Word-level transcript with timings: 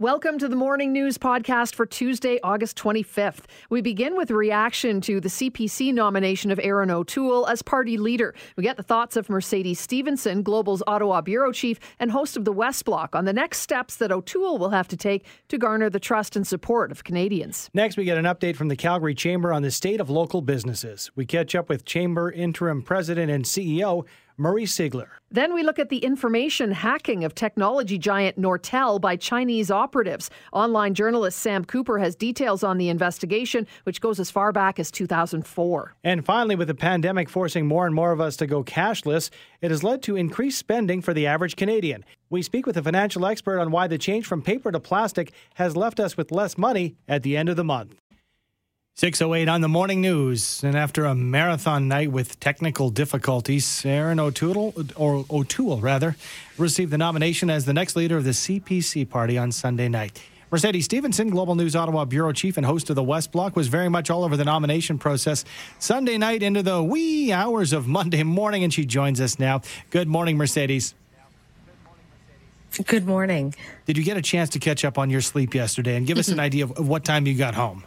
Welcome 0.00 0.40
to 0.40 0.48
the 0.48 0.56
Morning 0.56 0.92
News 0.92 1.18
Podcast 1.18 1.76
for 1.76 1.86
Tuesday, 1.86 2.40
August 2.42 2.76
25th. 2.76 3.44
We 3.70 3.80
begin 3.80 4.16
with 4.16 4.32
reaction 4.32 5.00
to 5.02 5.20
the 5.20 5.28
CPC 5.28 5.94
nomination 5.94 6.50
of 6.50 6.58
Erin 6.60 6.90
O'Toole 6.90 7.46
as 7.46 7.62
party 7.62 7.96
leader. 7.96 8.34
We 8.56 8.64
get 8.64 8.76
the 8.76 8.82
thoughts 8.82 9.14
of 9.16 9.30
Mercedes 9.30 9.78
Stevenson, 9.78 10.42
Global's 10.42 10.82
Ottawa 10.88 11.20
bureau 11.20 11.52
chief 11.52 11.78
and 12.00 12.10
host 12.10 12.36
of 12.36 12.44
the 12.44 12.50
West 12.50 12.84
Block, 12.84 13.14
on 13.14 13.24
the 13.24 13.32
next 13.32 13.60
steps 13.60 13.94
that 13.98 14.10
O'Toole 14.10 14.58
will 14.58 14.70
have 14.70 14.88
to 14.88 14.96
take 14.96 15.26
to 15.46 15.58
garner 15.58 15.88
the 15.88 16.00
trust 16.00 16.34
and 16.34 16.44
support 16.44 16.90
of 16.90 17.04
Canadians. 17.04 17.70
Next, 17.72 17.96
we 17.96 18.02
get 18.02 18.18
an 18.18 18.24
update 18.24 18.56
from 18.56 18.66
the 18.66 18.76
Calgary 18.76 19.14
Chamber 19.14 19.52
on 19.52 19.62
the 19.62 19.70
state 19.70 20.00
of 20.00 20.10
local 20.10 20.42
businesses. 20.42 21.12
We 21.14 21.24
catch 21.24 21.54
up 21.54 21.68
with 21.68 21.84
Chamber 21.84 22.32
interim 22.32 22.82
president 22.82 23.30
and 23.30 23.44
CEO 23.44 24.06
Murray 24.36 24.64
Sigler. 24.64 25.08
Then 25.30 25.54
we 25.54 25.62
look 25.62 25.78
at 25.78 25.88
the 25.88 25.98
information 25.98 26.72
hacking 26.72 27.24
of 27.24 27.34
technology 27.34 27.98
giant 27.98 28.40
Nortel 28.40 29.00
by 29.00 29.16
Chinese 29.16 29.70
operatives. 29.70 30.30
Online 30.52 30.94
journalist 30.94 31.38
Sam 31.38 31.64
Cooper 31.64 31.98
has 31.98 32.14
details 32.14 32.62
on 32.62 32.78
the 32.78 32.88
investigation, 32.88 33.66
which 33.84 34.00
goes 34.00 34.20
as 34.20 34.30
far 34.30 34.52
back 34.52 34.78
as 34.78 34.90
2004. 34.90 35.94
And 36.04 36.24
finally, 36.24 36.56
with 36.56 36.68
the 36.68 36.74
pandemic 36.74 37.28
forcing 37.28 37.66
more 37.66 37.86
and 37.86 37.94
more 37.94 38.12
of 38.12 38.20
us 38.20 38.36
to 38.38 38.46
go 38.46 38.62
cashless, 38.62 39.30
it 39.60 39.70
has 39.70 39.82
led 39.82 40.02
to 40.02 40.16
increased 40.16 40.58
spending 40.58 41.00
for 41.02 41.14
the 41.14 41.26
average 41.26 41.56
Canadian. 41.56 42.04
We 42.30 42.42
speak 42.42 42.66
with 42.66 42.76
a 42.76 42.82
financial 42.82 43.26
expert 43.26 43.60
on 43.60 43.70
why 43.70 43.86
the 43.86 43.98
change 43.98 44.26
from 44.26 44.42
paper 44.42 44.72
to 44.72 44.80
plastic 44.80 45.32
has 45.54 45.76
left 45.76 46.00
us 46.00 46.16
with 46.16 46.32
less 46.32 46.58
money 46.58 46.96
at 47.06 47.22
the 47.22 47.36
end 47.36 47.48
of 47.48 47.56
the 47.56 47.64
month. 47.64 47.94
608 48.96 49.48
on 49.48 49.60
the 49.60 49.68
morning 49.68 50.00
news. 50.00 50.62
And 50.62 50.76
after 50.76 51.04
a 51.04 51.16
marathon 51.16 51.88
night 51.88 52.12
with 52.12 52.38
technical 52.38 52.90
difficulties, 52.90 53.84
Erin 53.84 54.20
O'Toole, 54.20 54.72
or 54.94 55.24
O'Toole 55.28 55.80
rather, 55.80 56.14
received 56.58 56.92
the 56.92 56.98
nomination 56.98 57.50
as 57.50 57.64
the 57.64 57.72
next 57.72 57.96
leader 57.96 58.16
of 58.16 58.22
the 58.22 58.30
CPC 58.30 59.10
party 59.10 59.36
on 59.36 59.50
Sunday 59.50 59.88
night. 59.88 60.22
Mercedes 60.52 60.84
Stevenson, 60.84 61.28
Global 61.30 61.56
News 61.56 61.74
Ottawa 61.74 62.04
bureau 62.04 62.30
chief 62.30 62.56
and 62.56 62.64
host 62.64 62.88
of 62.88 62.94
the 62.94 63.02
West 63.02 63.32
Block, 63.32 63.56
was 63.56 63.66
very 63.66 63.88
much 63.88 64.10
all 64.10 64.22
over 64.22 64.36
the 64.36 64.44
nomination 64.44 64.96
process 64.96 65.44
Sunday 65.80 66.16
night 66.16 66.44
into 66.44 66.62
the 66.62 66.80
wee 66.80 67.32
hours 67.32 67.72
of 67.72 67.88
Monday 67.88 68.22
morning, 68.22 68.62
and 68.62 68.72
she 68.72 68.84
joins 68.84 69.20
us 69.20 69.40
now. 69.40 69.60
Good 69.90 70.06
morning, 70.06 70.36
Mercedes. 70.36 70.94
Good 72.86 73.06
morning. 73.06 73.56
Did 73.86 73.98
you 73.98 74.04
get 74.04 74.16
a 74.16 74.22
chance 74.22 74.50
to 74.50 74.60
catch 74.60 74.84
up 74.84 74.98
on 74.98 75.10
your 75.10 75.20
sleep 75.20 75.52
yesterday 75.52 75.96
and 75.96 76.06
give 76.06 76.18
us 76.18 76.28
an 76.28 76.38
idea 76.38 76.66
of 76.66 76.86
what 76.86 77.04
time 77.04 77.26
you 77.26 77.34
got 77.34 77.56
home? 77.56 77.82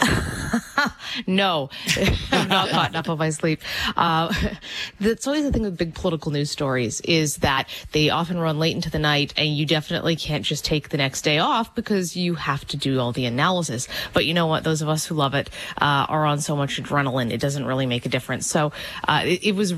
no, 1.26 1.70
I'm 2.32 2.48
not 2.48 2.68
caught 2.68 2.94
up 2.94 3.08
of 3.08 3.18
my 3.18 3.30
sleep. 3.30 3.60
Uh, 3.96 4.32
that's 5.00 5.26
always 5.26 5.44
the 5.44 5.52
thing 5.52 5.62
with 5.62 5.76
big 5.76 5.94
political 5.94 6.32
news 6.32 6.50
stories 6.50 7.00
is 7.02 7.38
that 7.38 7.68
they 7.92 8.10
often 8.10 8.38
run 8.38 8.58
late 8.58 8.74
into 8.74 8.90
the 8.90 8.98
night, 8.98 9.32
and 9.36 9.56
you 9.56 9.66
definitely 9.66 10.16
can't 10.16 10.44
just 10.44 10.64
take 10.64 10.90
the 10.90 10.96
next 10.96 11.22
day 11.22 11.38
off 11.38 11.74
because 11.74 12.16
you 12.16 12.34
have 12.34 12.66
to 12.66 12.76
do 12.76 13.00
all 13.00 13.12
the 13.12 13.24
analysis. 13.24 13.88
But 14.12 14.26
you 14.26 14.34
know 14.34 14.46
what? 14.46 14.64
Those 14.64 14.82
of 14.82 14.88
us 14.88 15.06
who 15.06 15.14
love 15.14 15.34
it 15.34 15.50
uh, 15.80 16.06
are 16.08 16.26
on 16.26 16.40
so 16.40 16.56
much 16.56 16.80
adrenaline; 16.82 17.32
it 17.32 17.40
doesn't 17.40 17.64
really 17.64 17.86
make 17.86 18.06
a 18.06 18.10
difference. 18.10 18.46
So 18.46 18.72
uh, 19.06 19.22
it, 19.24 19.44
it 19.44 19.52
was. 19.52 19.74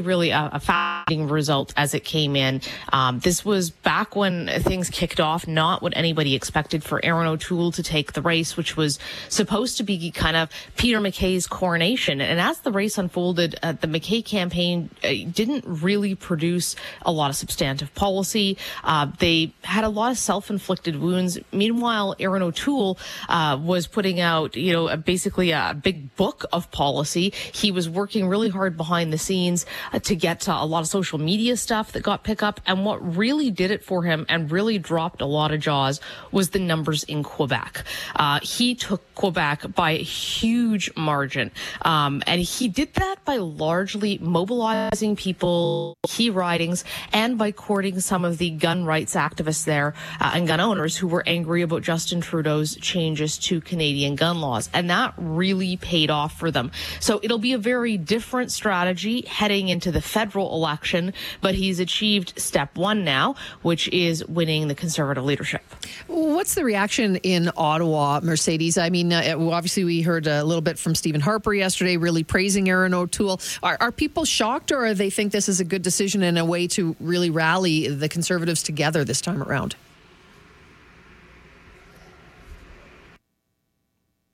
Really 0.00 0.16
really 0.16 0.30
a, 0.30 0.50
a 0.52 0.60
fascinating 0.60 1.28
result 1.28 1.74
as 1.76 1.94
it 1.94 2.04
came 2.04 2.36
in. 2.36 2.60
Um, 2.92 3.18
this 3.20 3.44
was 3.44 3.70
back 3.70 4.16
when 4.16 4.48
things 4.60 4.88
kicked 4.90 5.20
off, 5.20 5.46
not 5.46 5.82
what 5.82 5.92
anybody 5.96 6.34
expected 6.34 6.82
for 6.82 7.04
Erin 7.04 7.26
O'Toole 7.26 7.72
to 7.72 7.82
take 7.82 8.12
the 8.12 8.22
race, 8.22 8.56
which 8.56 8.76
was 8.76 8.98
supposed 9.28 9.76
to 9.76 9.82
be 9.82 10.10
kind 10.10 10.36
of 10.36 10.48
Peter 10.76 11.00
MacKay's 11.00 11.46
coronation. 11.46 12.20
And 12.20 12.40
as 12.40 12.60
the 12.60 12.72
race 12.72 12.98
unfolded, 12.98 13.56
uh, 13.62 13.72
the 13.72 13.86
McKay 13.86 14.24
campaign 14.24 14.90
uh, 15.04 15.08
didn't 15.30 15.64
really 15.66 16.14
produce 16.14 16.76
a 17.02 17.12
lot 17.12 17.30
of 17.30 17.36
substantive 17.36 17.94
policy. 17.94 18.56
Uh, 18.84 19.10
they 19.18 19.52
had 19.62 19.84
a 19.84 19.88
lot 19.88 20.10
of 20.12 20.18
self-inflicted 20.18 20.96
wounds. 20.96 21.38
Meanwhile, 21.52 22.16
Erin 22.18 22.42
O'Toole 22.42 22.98
uh, 23.28 23.58
was 23.60 23.86
putting 23.86 24.20
out, 24.20 24.56
you 24.56 24.72
know, 24.72 24.96
basically 24.96 25.50
a 25.50 25.78
big 25.80 26.16
book 26.16 26.44
of 26.52 26.70
policy. 26.70 27.32
He 27.52 27.70
was 27.70 27.88
working 27.88 28.28
really 28.28 28.48
hard 28.48 28.76
behind 28.76 29.12
the 29.12 29.18
scenes 29.18 29.66
to 30.02 30.16
get 30.16 30.40
to 30.40 30.52
a 30.52 30.64
lot 30.64 30.80
of 30.80 30.88
social 30.88 31.18
media 31.18 31.56
stuff 31.56 31.92
that 31.92 32.02
got 32.02 32.22
picked 32.22 32.42
up. 32.42 32.60
And 32.66 32.84
what 32.84 33.16
really 33.16 33.50
did 33.50 33.70
it 33.70 33.84
for 33.84 34.02
him 34.02 34.26
and 34.28 34.50
really 34.50 34.78
dropped 34.78 35.20
a 35.20 35.26
lot 35.26 35.52
of 35.52 35.60
jaws 35.60 36.00
was 36.30 36.50
the 36.50 36.58
numbers 36.58 37.04
in 37.04 37.22
Quebec. 37.22 37.84
Uh, 38.14 38.40
he 38.42 38.74
took 38.74 39.02
Quebec 39.14 39.74
by 39.74 39.92
a 39.92 40.02
huge 40.02 40.90
margin. 40.96 41.50
Um, 41.82 42.22
and 42.26 42.40
he 42.40 42.68
did 42.68 42.94
that 42.94 43.24
by 43.24 43.36
largely 43.36 44.18
mobilizing 44.18 45.16
people, 45.16 45.96
key 46.06 46.30
ridings, 46.30 46.84
and 47.12 47.38
by 47.38 47.52
courting 47.52 48.00
some 48.00 48.24
of 48.24 48.38
the 48.38 48.50
gun 48.50 48.84
rights 48.84 49.14
activists 49.14 49.64
there 49.64 49.94
uh, 50.20 50.32
and 50.34 50.46
gun 50.46 50.60
owners 50.60 50.96
who 50.96 51.08
were 51.08 51.24
angry 51.26 51.62
about 51.62 51.82
Justin 51.82 52.20
Trudeau's 52.20 52.76
changes 52.76 53.38
to 53.38 53.60
Canadian 53.60 54.16
gun 54.16 54.40
laws. 54.40 54.68
And 54.72 54.90
that 54.90 55.14
really 55.16 55.76
paid 55.76 56.10
off 56.10 56.38
for 56.38 56.50
them. 56.50 56.70
So 57.00 57.20
it'll 57.22 57.38
be 57.38 57.52
a 57.52 57.58
very 57.58 57.96
different 57.96 58.52
strategy 58.52 59.24
heading 59.26 59.56
heading 59.56 59.68
into 59.76 59.92
the 59.92 60.00
federal 60.00 60.54
election, 60.54 61.12
but 61.42 61.54
he's 61.54 61.80
achieved 61.80 62.32
step 62.38 62.76
one 62.78 63.04
now, 63.04 63.34
which 63.60 63.88
is 63.88 64.24
winning 64.24 64.68
the 64.68 64.74
conservative 64.74 65.22
leadership. 65.22 65.62
What's 66.06 66.54
the 66.54 66.64
reaction 66.64 67.16
in 67.16 67.50
Ottawa, 67.58 68.20
Mercedes? 68.22 68.78
I 68.78 68.88
mean, 68.88 69.12
uh, 69.12 69.36
obviously, 69.38 69.84
we 69.84 70.00
heard 70.00 70.26
a 70.26 70.42
little 70.44 70.62
bit 70.62 70.78
from 70.78 70.94
Stephen 70.94 71.20
Harper 71.20 71.52
yesterday, 71.52 71.98
really 71.98 72.24
praising 72.24 72.70
Erin 72.70 72.94
O'Toole. 72.94 73.38
Are, 73.62 73.76
are 73.78 73.92
people 73.92 74.24
shocked, 74.24 74.72
or 74.72 74.86
are 74.86 74.94
they 74.94 75.10
think 75.10 75.30
this 75.32 75.46
is 75.46 75.60
a 75.60 75.64
good 75.64 75.82
decision 75.82 76.22
and 76.22 76.38
a 76.38 76.44
way 76.44 76.66
to 76.68 76.96
really 76.98 77.28
rally 77.28 77.88
the 77.88 78.08
conservatives 78.08 78.62
together 78.62 79.04
this 79.04 79.20
time 79.20 79.42
around? 79.42 79.76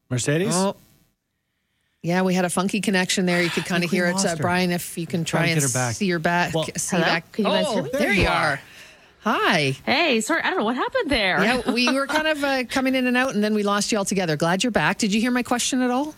Mercedes? 0.09 0.54
Oh. 0.54 0.76
Yeah, 2.03 2.23
we 2.23 2.35
had 2.35 2.45
a 2.45 2.51
funky 2.51 2.81
connection 2.81 3.27
there. 3.27 3.41
You 3.43 3.51
could 3.51 3.65
kind 3.67 3.85
of 3.85 3.91
hear 3.91 4.07
it, 4.07 4.25
uh, 4.25 4.35
Brian. 4.37 4.73
If 4.73 4.99
you 4.99 5.07
can 5.07 5.25
try 5.25 5.47
and 5.47 5.63
see 5.63 6.07
your 6.07 6.19
back, 6.19 6.55
well, 6.55 6.65
see 6.77 6.97
hello? 6.97 7.07
back. 7.07 7.31
Can 7.33 7.45
you 7.45 7.51
guys 7.51 7.67
oh, 7.69 7.75
hear 7.75 7.83
me? 7.85 7.91
There 7.93 8.13
you 8.13 8.27
are. 8.27 8.61
Hi. 9.21 9.77
Hey, 9.87 10.21
sorry, 10.21 10.43
I 10.43 10.51
don't 10.51 10.59
know 10.59 10.65
what 10.65 10.75
happened 10.75 11.09
there. 11.09 11.45
Yeah, 11.45 11.71
we 11.71 11.93
were 11.93 12.09
kind 12.09 12.27
of 12.27 12.43
uh, 12.43 12.65
coming 12.65 12.97
in 12.97 13.07
and 13.07 13.17
out, 13.17 13.37
and 13.37 13.45
then 13.45 13.55
we 13.55 13.63
lost 13.63 13.93
you 13.93 13.99
altogether. 13.99 14.37
Glad 14.37 14.65
you're 14.65 14.73
back. 14.73 14.99
Did 14.99 15.15
you 15.15 15.21
hear 15.21 15.31
my 15.31 15.45
question 15.45 15.81
at 15.81 15.93
all? 15.93 16.13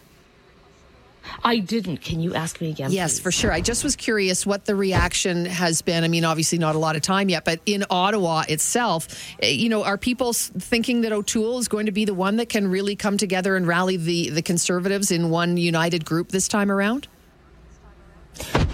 I 1.42 1.58
didn't. 1.58 1.98
Can 1.98 2.20
you 2.20 2.34
ask 2.34 2.60
me 2.60 2.70
again? 2.70 2.90
Yes, 2.90 3.14
please? 3.14 3.22
for 3.22 3.32
sure. 3.32 3.52
I 3.52 3.60
just 3.60 3.84
was 3.84 3.96
curious 3.96 4.46
what 4.46 4.64
the 4.64 4.74
reaction 4.74 5.46
has 5.46 5.82
been. 5.82 6.04
I 6.04 6.08
mean, 6.08 6.24
obviously 6.24 6.58
not 6.58 6.74
a 6.74 6.78
lot 6.78 6.96
of 6.96 7.02
time 7.02 7.28
yet, 7.28 7.44
but 7.44 7.60
in 7.66 7.84
Ottawa 7.90 8.44
itself, 8.48 9.08
eh, 9.40 9.48
you 9.48 9.68
know, 9.68 9.84
are 9.84 9.98
people 9.98 10.32
thinking 10.32 11.02
that 11.02 11.12
O'Toole 11.12 11.58
is 11.58 11.68
going 11.68 11.86
to 11.86 11.92
be 11.92 12.04
the 12.04 12.14
one 12.14 12.36
that 12.36 12.48
can 12.48 12.68
really 12.68 12.96
come 12.96 13.16
together 13.16 13.56
and 13.56 13.66
rally 13.66 13.96
the 13.96 14.30
the 14.30 14.42
conservatives 14.42 15.10
in 15.10 15.30
one 15.30 15.56
united 15.56 16.04
group 16.04 16.28
this 16.28 16.48
time 16.48 16.70
around? 16.70 17.08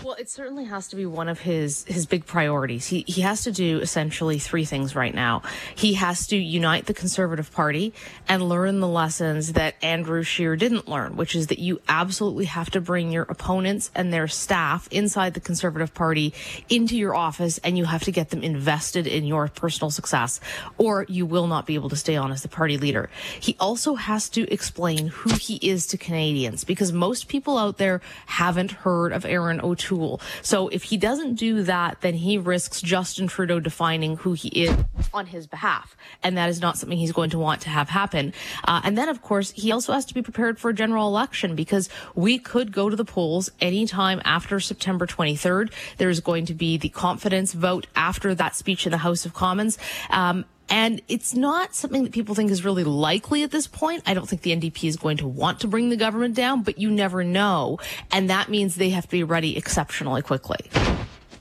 Well, 0.03 0.15
it 0.15 0.31
certainly 0.31 0.65
has 0.65 0.89
to 0.89 0.97
be 0.97 1.05
one 1.05 1.29
of 1.29 1.41
his 1.41 1.85
his 1.85 2.07
big 2.07 2.25
priorities. 2.25 2.87
He 2.87 3.05
he 3.07 3.21
has 3.21 3.43
to 3.43 3.53
do 3.53 3.81
essentially 3.81 4.39
three 4.39 4.65
things 4.65 4.97
right 4.97 5.15
now. 5.15 5.43
He 5.75 5.95
has 5.95 6.27
to 6.29 6.37
unite 6.37 6.87
the 6.87 6.95
Conservative 6.95 7.53
Party 7.53 7.93
and 8.27 8.49
learn 8.49 8.81
the 8.81 8.89
lessons 8.89 9.53
that 9.53 9.75
Andrew 9.83 10.23
Scheer 10.23 10.57
didn't 10.57 10.89
learn, 10.89 11.17
which 11.17 11.37
is 11.37 11.49
that 11.49 11.59
you 11.59 11.83
absolutely 11.87 12.47
have 12.47 12.71
to 12.71 12.81
bring 12.81 13.13
your 13.13 13.25
opponents 13.25 13.91
and 13.95 14.11
their 14.11 14.27
staff 14.27 14.89
inside 14.91 15.35
the 15.35 15.41
Conservative 15.41 15.93
Party 15.93 16.33
into 16.71 16.97
your 16.97 17.15
office 17.15 17.59
and 17.59 17.77
you 17.77 17.85
have 17.85 18.03
to 18.05 18.11
get 18.11 18.31
them 18.31 18.43
invested 18.43 19.07
in 19.07 19.27
your 19.27 19.49
personal 19.49 19.91
success 19.91 20.41
or 20.79 21.05
you 21.09 21.27
will 21.27 21.47
not 21.47 21.67
be 21.67 21.75
able 21.75 21.91
to 21.91 21.97
stay 21.97 22.17
on 22.17 22.33
as 22.33 22.43
the 22.43 22.49
party 22.49 22.79
leader. 22.79 23.11
He 23.39 23.55
also 23.61 23.97
has 23.97 24.31
to 24.31 24.51
explain 24.53 25.09
who 25.09 25.35
he 25.35 25.57
is 25.57 25.87
to 25.89 25.99
Canadians 25.99 26.65
because 26.65 26.91
most 26.91 27.29
people 27.29 27.59
out 27.59 27.77
there 27.77 28.01
haven't 28.27 28.71
heard 28.71 29.13
of 29.13 29.27
O'Toole. 29.59 30.21
So 30.43 30.69
if 30.69 30.85
he 30.85 30.99
doesn't 30.99 31.35
do 31.35 31.63
that, 31.63 32.03
then 32.03 32.15
he 32.15 32.37
risks 32.37 32.83
Justin 32.83 33.27
Trudeau 33.27 33.59
defining 33.59 34.19
who 34.19 34.35
he 34.35 34.49
is 34.49 34.77
on 35.15 35.27
his 35.27 35.47
behalf. 35.47 35.97
And 36.23 36.37
that 36.37 36.51
is 36.51 36.61
not 36.61 36.77
something 36.77 36.99
he's 36.99 37.13
going 37.13 37.31
to 37.31 37.39
want 37.39 37.63
to 37.63 37.71
have 37.71 37.89
happen. 37.89 38.35
Uh, 38.65 38.83
and 38.85 38.99
then, 38.99 39.09
of 39.09 39.23
course, 39.23 39.51
he 39.53 39.73
also 39.73 39.95
has 39.95 40.05
to 40.05 40.15
be 40.15 40.23
prepared 40.23 40.59
for 40.59 40.69
a 40.69 40.75
general 40.75 41.09
election 41.09 41.57
because 41.57 41.89
we 42.15 42.39
could 42.39 42.71
go 42.71 42.91
to 42.91 42.97
the 42.97 43.05
polls 43.05 43.51
anytime 43.61 44.21
after 44.25 44.61
September 44.61 45.07
23rd. 45.07 45.73
There's 45.97 46.21
going 46.21 46.45
to 46.47 46.55
be 46.55 46.77
the 46.77 46.91
confidence 46.91 47.53
vote 47.55 47.87
after 47.97 48.35
that 48.35 48.55
speech 48.55 48.87
in 48.87 48.93
the 48.93 48.99
House 48.99 49.25
of 49.25 49.33
Commons. 49.33 49.79
Um, 50.11 50.45
and 50.71 51.03
it's 51.09 51.35
not 51.35 51.75
something 51.75 52.05
that 52.05 52.13
people 52.13 52.35
think 52.35 52.51
is 52.51 52.65
really 52.65 52.85
likely 52.85 53.43
at 53.43 53.51
this 53.51 53.67
point. 53.67 54.03
I 54.07 54.15
don't 54.15 54.29
think 54.29 54.43
the 54.43 54.57
NDP 54.57 54.89
is 54.89 54.97
going 54.97 55.19
to 55.19 55.27
want 55.27 55.61
to 55.61 55.69
bring 55.69 55.91
the 55.91 55.97
government 55.97 56.35
down, 56.35 56.63
but 56.63 56.79
you 56.79 56.91
never 56.91 57.25
know. 57.25 57.79
And 58.13 58.31
that 58.31 58.49
means 58.49 58.77
they 58.77 58.91
have 58.91 59.05
to 59.05 59.11
be 59.11 59.25
ready 59.25 59.57
exceptionally 59.57 60.23
quickly 60.23 60.59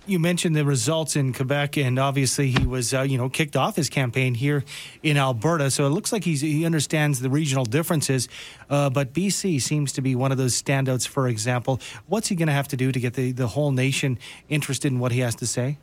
you 0.09 0.19
mentioned 0.19 0.55
the 0.55 0.65
results 0.65 1.15
in 1.15 1.33
Quebec, 1.33 1.77
and 1.77 1.99
obviously 1.99 2.49
he 2.49 2.65
was, 2.65 2.93
uh, 2.93 3.01
you 3.01 3.17
know, 3.17 3.29
kicked 3.29 3.55
off 3.55 3.75
his 3.75 3.89
campaign 3.89 4.33
here 4.33 4.63
in 5.03 5.17
Alberta. 5.17 5.69
So 5.69 5.85
it 5.85 5.89
looks 5.89 6.11
like 6.11 6.23
he's, 6.23 6.41
he 6.41 6.65
understands 6.65 7.19
the 7.19 7.29
regional 7.29 7.63
differences. 7.63 8.27
Uh, 8.69 8.89
but 8.89 9.13
BC 9.13 9.61
seems 9.61 9.93
to 9.93 10.01
be 10.01 10.15
one 10.15 10.31
of 10.31 10.37
those 10.37 10.59
standouts. 10.59 11.07
For 11.07 11.27
example, 11.27 11.79
what's 12.07 12.27
he 12.27 12.35
going 12.35 12.47
to 12.47 12.53
have 12.53 12.67
to 12.69 12.77
do 12.77 12.91
to 12.91 12.99
get 12.99 13.13
the, 13.13 13.31
the 13.31 13.47
whole 13.47 13.71
nation 13.71 14.17
interested 14.49 14.91
in 14.91 14.99
what 14.99 15.11
he 15.11 15.19
has 15.19 15.35
to 15.35 15.47
say? 15.47 15.77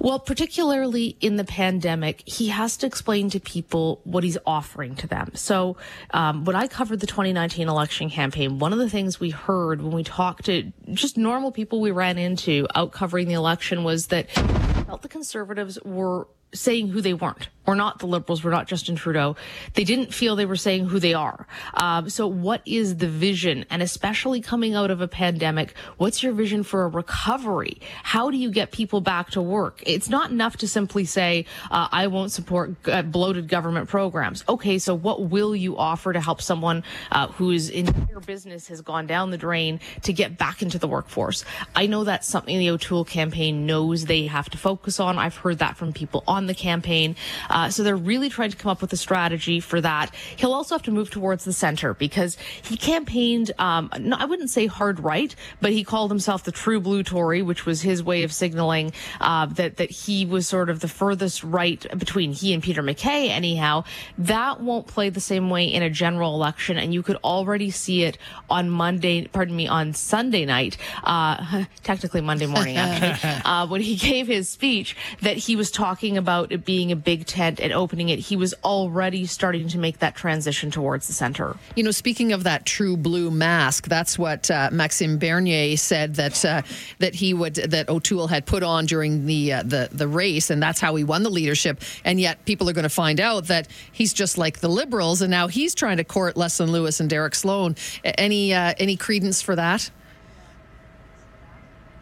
Well, 0.00 0.18
particularly 0.18 1.16
in 1.20 1.36
the 1.36 1.44
pandemic, 1.44 2.22
he 2.26 2.48
has 2.48 2.76
to 2.78 2.86
explain 2.86 3.30
to 3.30 3.40
people 3.40 4.00
what 4.04 4.24
he's 4.24 4.38
offering 4.46 4.94
to 4.96 5.06
them. 5.06 5.32
So, 5.34 5.76
um, 6.10 6.44
when 6.44 6.56
I 6.56 6.66
covered 6.66 7.00
the 7.00 7.06
2019 7.06 7.68
election 7.68 8.10
campaign, 8.10 8.58
one 8.58 8.72
of 8.72 8.78
the 8.78 8.90
things 8.90 9.20
we 9.20 9.30
heard 9.30 9.82
when 9.82 9.92
we 9.92 10.04
talked 10.04 10.46
to 10.46 10.72
just 10.92 11.16
normal 11.16 11.52
people 11.52 11.80
we 11.80 11.90
ran 11.90 12.18
into 12.18 12.66
out 12.74 12.92
covering 12.92 13.28
the 13.28 13.34
election 13.34 13.84
was 13.84 14.08
that 14.08 14.30
felt 14.30 15.02
the 15.02 15.08
conservatives 15.08 15.78
were 15.84 16.26
saying 16.54 16.88
who 16.88 17.00
they 17.00 17.14
weren't. 17.14 17.48
We're 17.66 17.74
not 17.76 18.00
the 18.00 18.06
liberals. 18.06 18.42
We're 18.42 18.50
not 18.50 18.66
Justin 18.66 18.96
Trudeau. 18.96 19.36
They 19.74 19.84
didn't 19.84 20.12
feel 20.12 20.34
they 20.34 20.46
were 20.46 20.56
saying 20.56 20.86
who 20.86 20.98
they 20.98 21.14
are. 21.14 21.46
Um, 21.74 22.10
so 22.10 22.26
what 22.26 22.62
is 22.66 22.96
the 22.96 23.08
vision? 23.08 23.64
And 23.70 23.82
especially 23.82 24.40
coming 24.40 24.74
out 24.74 24.90
of 24.90 25.00
a 25.00 25.08
pandemic, 25.08 25.74
what's 25.96 26.22
your 26.22 26.32
vision 26.32 26.64
for 26.64 26.84
a 26.84 26.88
recovery? 26.88 27.80
How 28.02 28.30
do 28.30 28.36
you 28.36 28.50
get 28.50 28.72
people 28.72 29.00
back 29.00 29.30
to 29.30 29.42
work? 29.42 29.82
It's 29.86 30.08
not 30.08 30.30
enough 30.30 30.56
to 30.58 30.68
simply 30.68 31.04
say, 31.04 31.46
uh, 31.70 31.88
I 31.92 32.08
won't 32.08 32.32
support 32.32 32.74
uh, 32.88 33.02
bloated 33.02 33.48
government 33.48 33.88
programs. 33.88 34.44
Okay. 34.48 34.78
So 34.78 34.94
what 34.94 35.30
will 35.30 35.54
you 35.54 35.76
offer 35.76 36.12
to 36.12 36.20
help 36.20 36.42
someone 36.42 36.82
uh, 37.12 37.28
whose 37.28 37.70
entire 37.70 38.20
business 38.20 38.68
has 38.68 38.80
gone 38.80 39.06
down 39.06 39.30
the 39.30 39.38
drain 39.38 39.80
to 40.02 40.12
get 40.12 40.36
back 40.36 40.62
into 40.62 40.78
the 40.78 40.88
workforce? 40.88 41.44
I 41.76 41.86
know 41.86 42.04
that's 42.04 42.26
something 42.26 42.58
the 42.58 42.70
O'Toole 42.70 43.04
campaign 43.04 43.66
knows 43.66 44.06
they 44.06 44.26
have 44.26 44.50
to 44.50 44.58
focus 44.58 44.98
on. 44.98 45.18
I've 45.18 45.36
heard 45.36 45.58
that 45.58 45.76
from 45.76 45.92
people 45.92 46.24
on 46.26 46.46
the 46.46 46.54
campaign. 46.54 47.14
Uh, 47.52 47.68
so 47.68 47.82
they're 47.82 47.94
really 47.94 48.30
trying 48.30 48.50
to 48.50 48.56
come 48.56 48.70
up 48.70 48.80
with 48.80 48.92
a 48.92 48.96
strategy 48.96 49.60
for 49.60 49.80
that. 49.80 50.12
He'll 50.36 50.54
also 50.54 50.74
have 50.74 50.82
to 50.84 50.90
move 50.90 51.10
towards 51.10 51.44
the 51.44 51.52
center 51.52 51.94
because 51.94 52.36
he 52.62 52.76
campaigned, 52.76 53.52
um, 53.58 53.90
no, 54.00 54.16
I 54.18 54.24
wouldn't 54.24 54.50
say 54.50 54.66
hard 54.66 54.98
right, 54.98 55.34
but 55.60 55.70
he 55.70 55.84
called 55.84 56.10
himself 56.10 56.44
the 56.44 56.52
true 56.52 56.80
blue 56.80 57.02
Tory, 57.02 57.42
which 57.42 57.66
was 57.66 57.82
his 57.82 58.02
way 58.02 58.22
of 58.22 58.32
signaling 58.32 58.92
uh, 59.20 59.46
that 59.46 59.76
that 59.76 59.90
he 59.90 60.24
was 60.24 60.48
sort 60.48 60.70
of 60.70 60.80
the 60.80 60.88
furthest 60.88 61.44
right 61.44 61.86
between 61.98 62.32
he 62.32 62.54
and 62.54 62.62
Peter 62.62 62.82
MacKay. 62.82 63.30
Anyhow, 63.30 63.84
that 64.16 64.60
won't 64.60 64.86
play 64.86 65.10
the 65.10 65.20
same 65.20 65.50
way 65.50 65.66
in 65.66 65.82
a 65.82 65.90
general 65.90 66.34
election, 66.34 66.78
and 66.78 66.94
you 66.94 67.02
could 67.02 67.16
already 67.16 67.70
see 67.70 68.04
it 68.04 68.16
on 68.48 68.70
Monday. 68.70 69.26
Pardon 69.26 69.54
me, 69.54 69.68
on 69.68 69.92
Sunday 69.92 70.46
night, 70.46 70.78
uh, 71.04 71.64
technically 71.82 72.22
Monday 72.22 72.46
morning, 72.46 72.78
actually, 72.78 73.42
uh, 73.44 73.66
when 73.66 73.82
he 73.82 73.96
gave 73.96 74.26
his 74.26 74.48
speech, 74.48 74.96
that 75.20 75.36
he 75.36 75.54
was 75.54 75.70
talking 75.70 76.16
about 76.16 76.50
it 76.50 76.64
being 76.64 76.90
a 76.90 76.96
big 76.96 77.26
tent 77.26 77.41
and 77.42 77.72
opening 77.72 78.08
it, 78.08 78.18
he 78.18 78.36
was 78.36 78.54
already 78.64 79.26
starting 79.26 79.68
to 79.68 79.78
make 79.78 79.98
that 79.98 80.14
transition 80.14 80.70
towards 80.70 81.06
the 81.06 81.12
center. 81.12 81.56
You 81.76 81.82
know, 81.82 81.90
speaking 81.90 82.32
of 82.32 82.44
that 82.44 82.66
true 82.66 82.96
blue 82.96 83.30
mask, 83.30 83.88
that's 83.88 84.18
what 84.18 84.50
uh, 84.50 84.70
Maxime 84.72 85.18
Bernier 85.18 85.76
said 85.76 86.14
that 86.16 86.44
uh, 86.44 86.62
that 86.98 87.14
he 87.14 87.34
would 87.34 87.54
that 87.54 87.88
O'Toole 87.88 88.28
had 88.28 88.46
put 88.46 88.62
on 88.62 88.86
during 88.86 89.26
the 89.26 89.52
uh, 89.54 89.62
the 89.62 89.88
the 89.92 90.08
race, 90.08 90.50
and 90.50 90.62
that's 90.62 90.80
how 90.80 90.94
he 90.94 91.04
won 91.04 91.22
the 91.22 91.30
leadership. 91.30 91.80
And 92.04 92.20
yet, 92.20 92.44
people 92.44 92.68
are 92.68 92.72
going 92.72 92.84
to 92.84 92.88
find 92.88 93.20
out 93.20 93.46
that 93.46 93.68
he's 93.92 94.12
just 94.12 94.38
like 94.38 94.60
the 94.60 94.68
Liberals, 94.68 95.22
and 95.22 95.30
now 95.30 95.48
he's 95.48 95.74
trying 95.74 95.96
to 95.98 96.04
court 96.04 96.36
Leslyn 96.36 96.70
Lewis 96.70 97.00
and 97.00 97.08
Derek 97.08 97.34
Sloan. 97.34 97.76
Any 98.04 98.54
uh, 98.54 98.74
any 98.78 98.96
credence 98.96 99.42
for 99.42 99.56
that? 99.56 99.90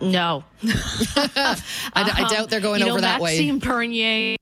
No. 0.00 0.44
I, 0.62 1.56
I, 1.94 2.26
doubt 2.30 2.48
they're 2.48 2.60
going 2.60 2.80
you 2.80 2.86
know, 2.86 2.92
over 2.92 3.02
that 3.02 3.20
Maxime 3.20 3.58
way. 3.58 3.66
Bernier 3.66 4.36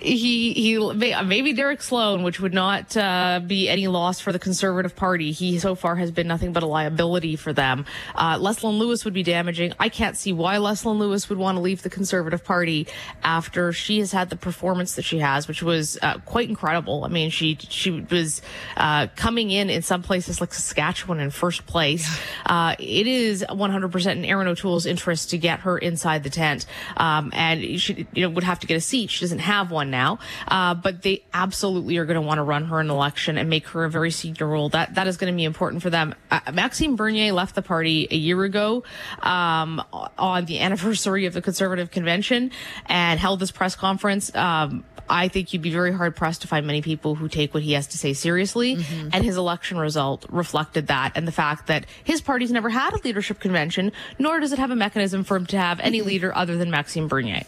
he 0.00 0.52
he 0.52 0.78
maybe 1.24 1.52
Derek 1.52 1.82
Sloan, 1.82 2.22
which 2.22 2.40
would 2.40 2.52
not 2.52 2.96
uh, 2.96 3.40
be 3.44 3.68
any 3.68 3.88
loss 3.88 4.20
for 4.20 4.30
the 4.30 4.38
Conservative 4.38 4.94
Party. 4.94 5.32
He 5.32 5.58
so 5.58 5.74
far 5.74 5.96
has 5.96 6.10
been 6.10 6.28
nothing 6.28 6.52
but 6.52 6.62
a 6.62 6.66
liability 6.66 7.36
for 7.36 7.52
them. 7.52 7.86
Uh, 8.14 8.38
Leslyn 8.38 8.78
Lewis 8.78 9.04
would 9.04 9.14
be 9.14 9.22
damaging. 9.22 9.72
I 9.80 9.88
can't 9.88 10.16
see 10.16 10.32
why 10.32 10.58
Leslyn 10.58 10.98
Lewis 10.98 11.28
would 11.28 11.38
want 11.38 11.56
to 11.56 11.62
leave 11.62 11.82
the 11.82 11.90
Conservative 11.90 12.44
Party 12.44 12.86
after 13.22 13.72
she 13.72 13.98
has 14.00 14.12
had 14.12 14.28
the 14.28 14.36
performance 14.36 14.96
that 14.96 15.02
she 15.02 15.18
has, 15.18 15.48
which 15.48 15.62
was 15.62 15.98
uh, 16.02 16.18
quite 16.20 16.48
incredible. 16.48 17.04
I 17.04 17.08
mean, 17.08 17.30
she 17.30 17.56
she 17.68 17.90
was 17.90 18.42
uh, 18.76 19.08
coming 19.16 19.50
in 19.50 19.70
in 19.70 19.82
some 19.82 20.02
places 20.02 20.40
like 20.40 20.52
Saskatchewan 20.52 21.20
in 21.20 21.30
first 21.30 21.66
place. 21.66 22.20
Uh, 22.44 22.76
it 22.78 23.06
is 23.06 23.44
100% 23.48 24.12
in 24.12 24.24
Erin 24.24 24.46
O'Toole's 24.46 24.86
interest 24.86 25.30
to 25.30 25.38
get 25.38 25.60
her 25.60 25.78
inside 25.78 26.22
the 26.22 26.30
tent, 26.30 26.66
um, 26.98 27.30
and 27.34 27.80
she 27.80 28.06
you 28.12 28.22
know 28.22 28.30
would 28.30 28.44
have 28.44 28.60
to 28.60 28.66
get 28.66 28.76
a 28.76 28.80
seat. 28.80 29.10
She 29.10 29.24
doesn't 29.24 29.38
have 29.38 29.70
one 29.70 29.75
now, 29.84 30.18
uh, 30.48 30.74
but 30.74 31.02
they 31.02 31.24
absolutely 31.32 31.96
are 31.98 32.04
going 32.04 32.20
to 32.20 32.26
want 32.26 32.38
to 32.38 32.42
run 32.42 32.64
her 32.66 32.80
in 32.80 32.86
an 32.86 32.90
election 32.90 33.38
and 33.38 33.48
make 33.48 33.66
her 33.68 33.84
a 33.84 33.90
very 33.90 34.10
senior 34.10 34.46
role. 34.46 34.68
That 34.68 34.94
that 34.94 35.06
is 35.06 35.16
going 35.16 35.32
to 35.32 35.36
be 35.36 35.44
important 35.44 35.82
for 35.82 35.90
them. 35.90 36.14
Uh, 36.30 36.40
Maxime 36.52 36.96
Bernier 36.96 37.32
left 37.32 37.54
the 37.54 37.62
party 37.62 38.08
a 38.10 38.16
year 38.16 38.42
ago 38.44 38.84
um, 39.20 39.82
on 39.92 40.44
the 40.46 40.60
anniversary 40.66 41.26
of 41.26 41.34
the 41.34 41.42
Conservative 41.42 41.90
Convention 41.90 42.50
and 42.86 43.20
held 43.20 43.40
this 43.40 43.50
press 43.50 43.76
conference. 43.76 44.34
Um, 44.34 44.84
I 45.08 45.28
think 45.28 45.52
you'd 45.52 45.62
be 45.62 45.70
very 45.70 45.92
hard 45.92 46.16
pressed 46.16 46.42
to 46.42 46.48
find 46.48 46.66
many 46.66 46.82
people 46.82 47.14
who 47.14 47.28
take 47.28 47.54
what 47.54 47.62
he 47.62 47.72
has 47.72 47.86
to 47.88 47.98
say 47.98 48.12
seriously. 48.12 48.76
Mm-hmm. 48.76 49.10
And 49.12 49.24
his 49.24 49.36
election 49.36 49.78
result 49.78 50.26
reflected 50.28 50.88
that 50.88 51.12
and 51.14 51.26
the 51.26 51.32
fact 51.32 51.68
that 51.68 51.86
his 52.04 52.20
party's 52.20 52.50
never 52.50 52.68
had 52.68 52.92
a 52.92 52.98
leadership 52.98 53.40
convention, 53.40 53.92
nor 54.18 54.40
does 54.40 54.52
it 54.52 54.58
have 54.58 54.70
a 54.70 54.76
mechanism 54.76 55.24
for 55.24 55.36
him 55.36 55.46
to 55.46 55.58
have 55.58 55.80
any 55.80 55.98
mm-hmm. 55.98 56.08
leader 56.08 56.36
other 56.36 56.56
than 56.56 56.70
Maxime 56.70 57.08
Bernier. 57.08 57.44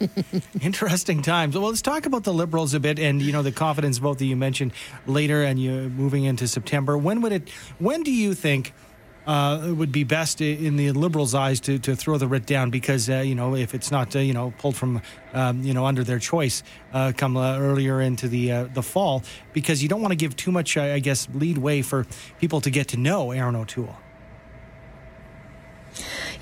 Interesting 0.60 1.22
times. 1.22 1.56
Well, 1.62 1.70
let's 1.70 1.80
talk 1.80 2.06
about 2.06 2.24
the 2.24 2.34
Liberals 2.34 2.74
a 2.74 2.80
bit 2.80 2.98
and, 2.98 3.22
you 3.22 3.30
know, 3.30 3.42
the 3.42 3.52
confidence 3.52 3.98
vote 3.98 4.18
that 4.18 4.24
you 4.24 4.34
mentioned 4.34 4.72
later 5.06 5.44
and 5.44 5.60
you 5.60 5.88
moving 5.90 6.24
into 6.24 6.48
September. 6.48 6.98
When 6.98 7.20
would 7.20 7.30
it, 7.30 7.50
when 7.78 8.02
do 8.02 8.10
you 8.12 8.34
think 8.34 8.74
uh, 9.28 9.66
it 9.68 9.70
would 9.70 9.92
be 9.92 10.02
best 10.02 10.40
in 10.40 10.74
the 10.74 10.90
Liberals' 10.90 11.36
eyes 11.36 11.60
to, 11.60 11.78
to 11.78 11.94
throw 11.94 12.18
the 12.18 12.26
writ 12.26 12.46
down 12.46 12.70
because 12.70 13.08
uh, 13.08 13.18
you 13.18 13.36
know 13.36 13.54
if 13.54 13.76
it's 13.76 13.92
not 13.92 14.16
uh, 14.16 14.18
you 14.18 14.32
know 14.32 14.52
pulled 14.58 14.74
from 14.74 15.00
um, 15.34 15.62
you 15.62 15.72
know 15.72 15.86
under 15.86 16.02
their 16.02 16.18
choice 16.18 16.64
uh, 16.92 17.12
come 17.16 17.36
uh, 17.36 17.56
earlier 17.56 18.00
into 18.00 18.26
the 18.26 18.50
uh, 18.50 18.64
the 18.74 18.82
fall 18.82 19.22
because 19.52 19.84
you 19.84 19.88
don't 19.88 20.00
want 20.02 20.10
to 20.10 20.16
give 20.16 20.34
too 20.34 20.50
much 20.50 20.76
I 20.76 20.98
guess 20.98 21.28
lead 21.32 21.58
way 21.58 21.80
for 21.82 22.08
people 22.40 22.60
to 22.62 22.70
get 22.70 22.88
to 22.88 22.96
know 22.96 23.30
Erin 23.30 23.54
O'Toole. 23.54 23.96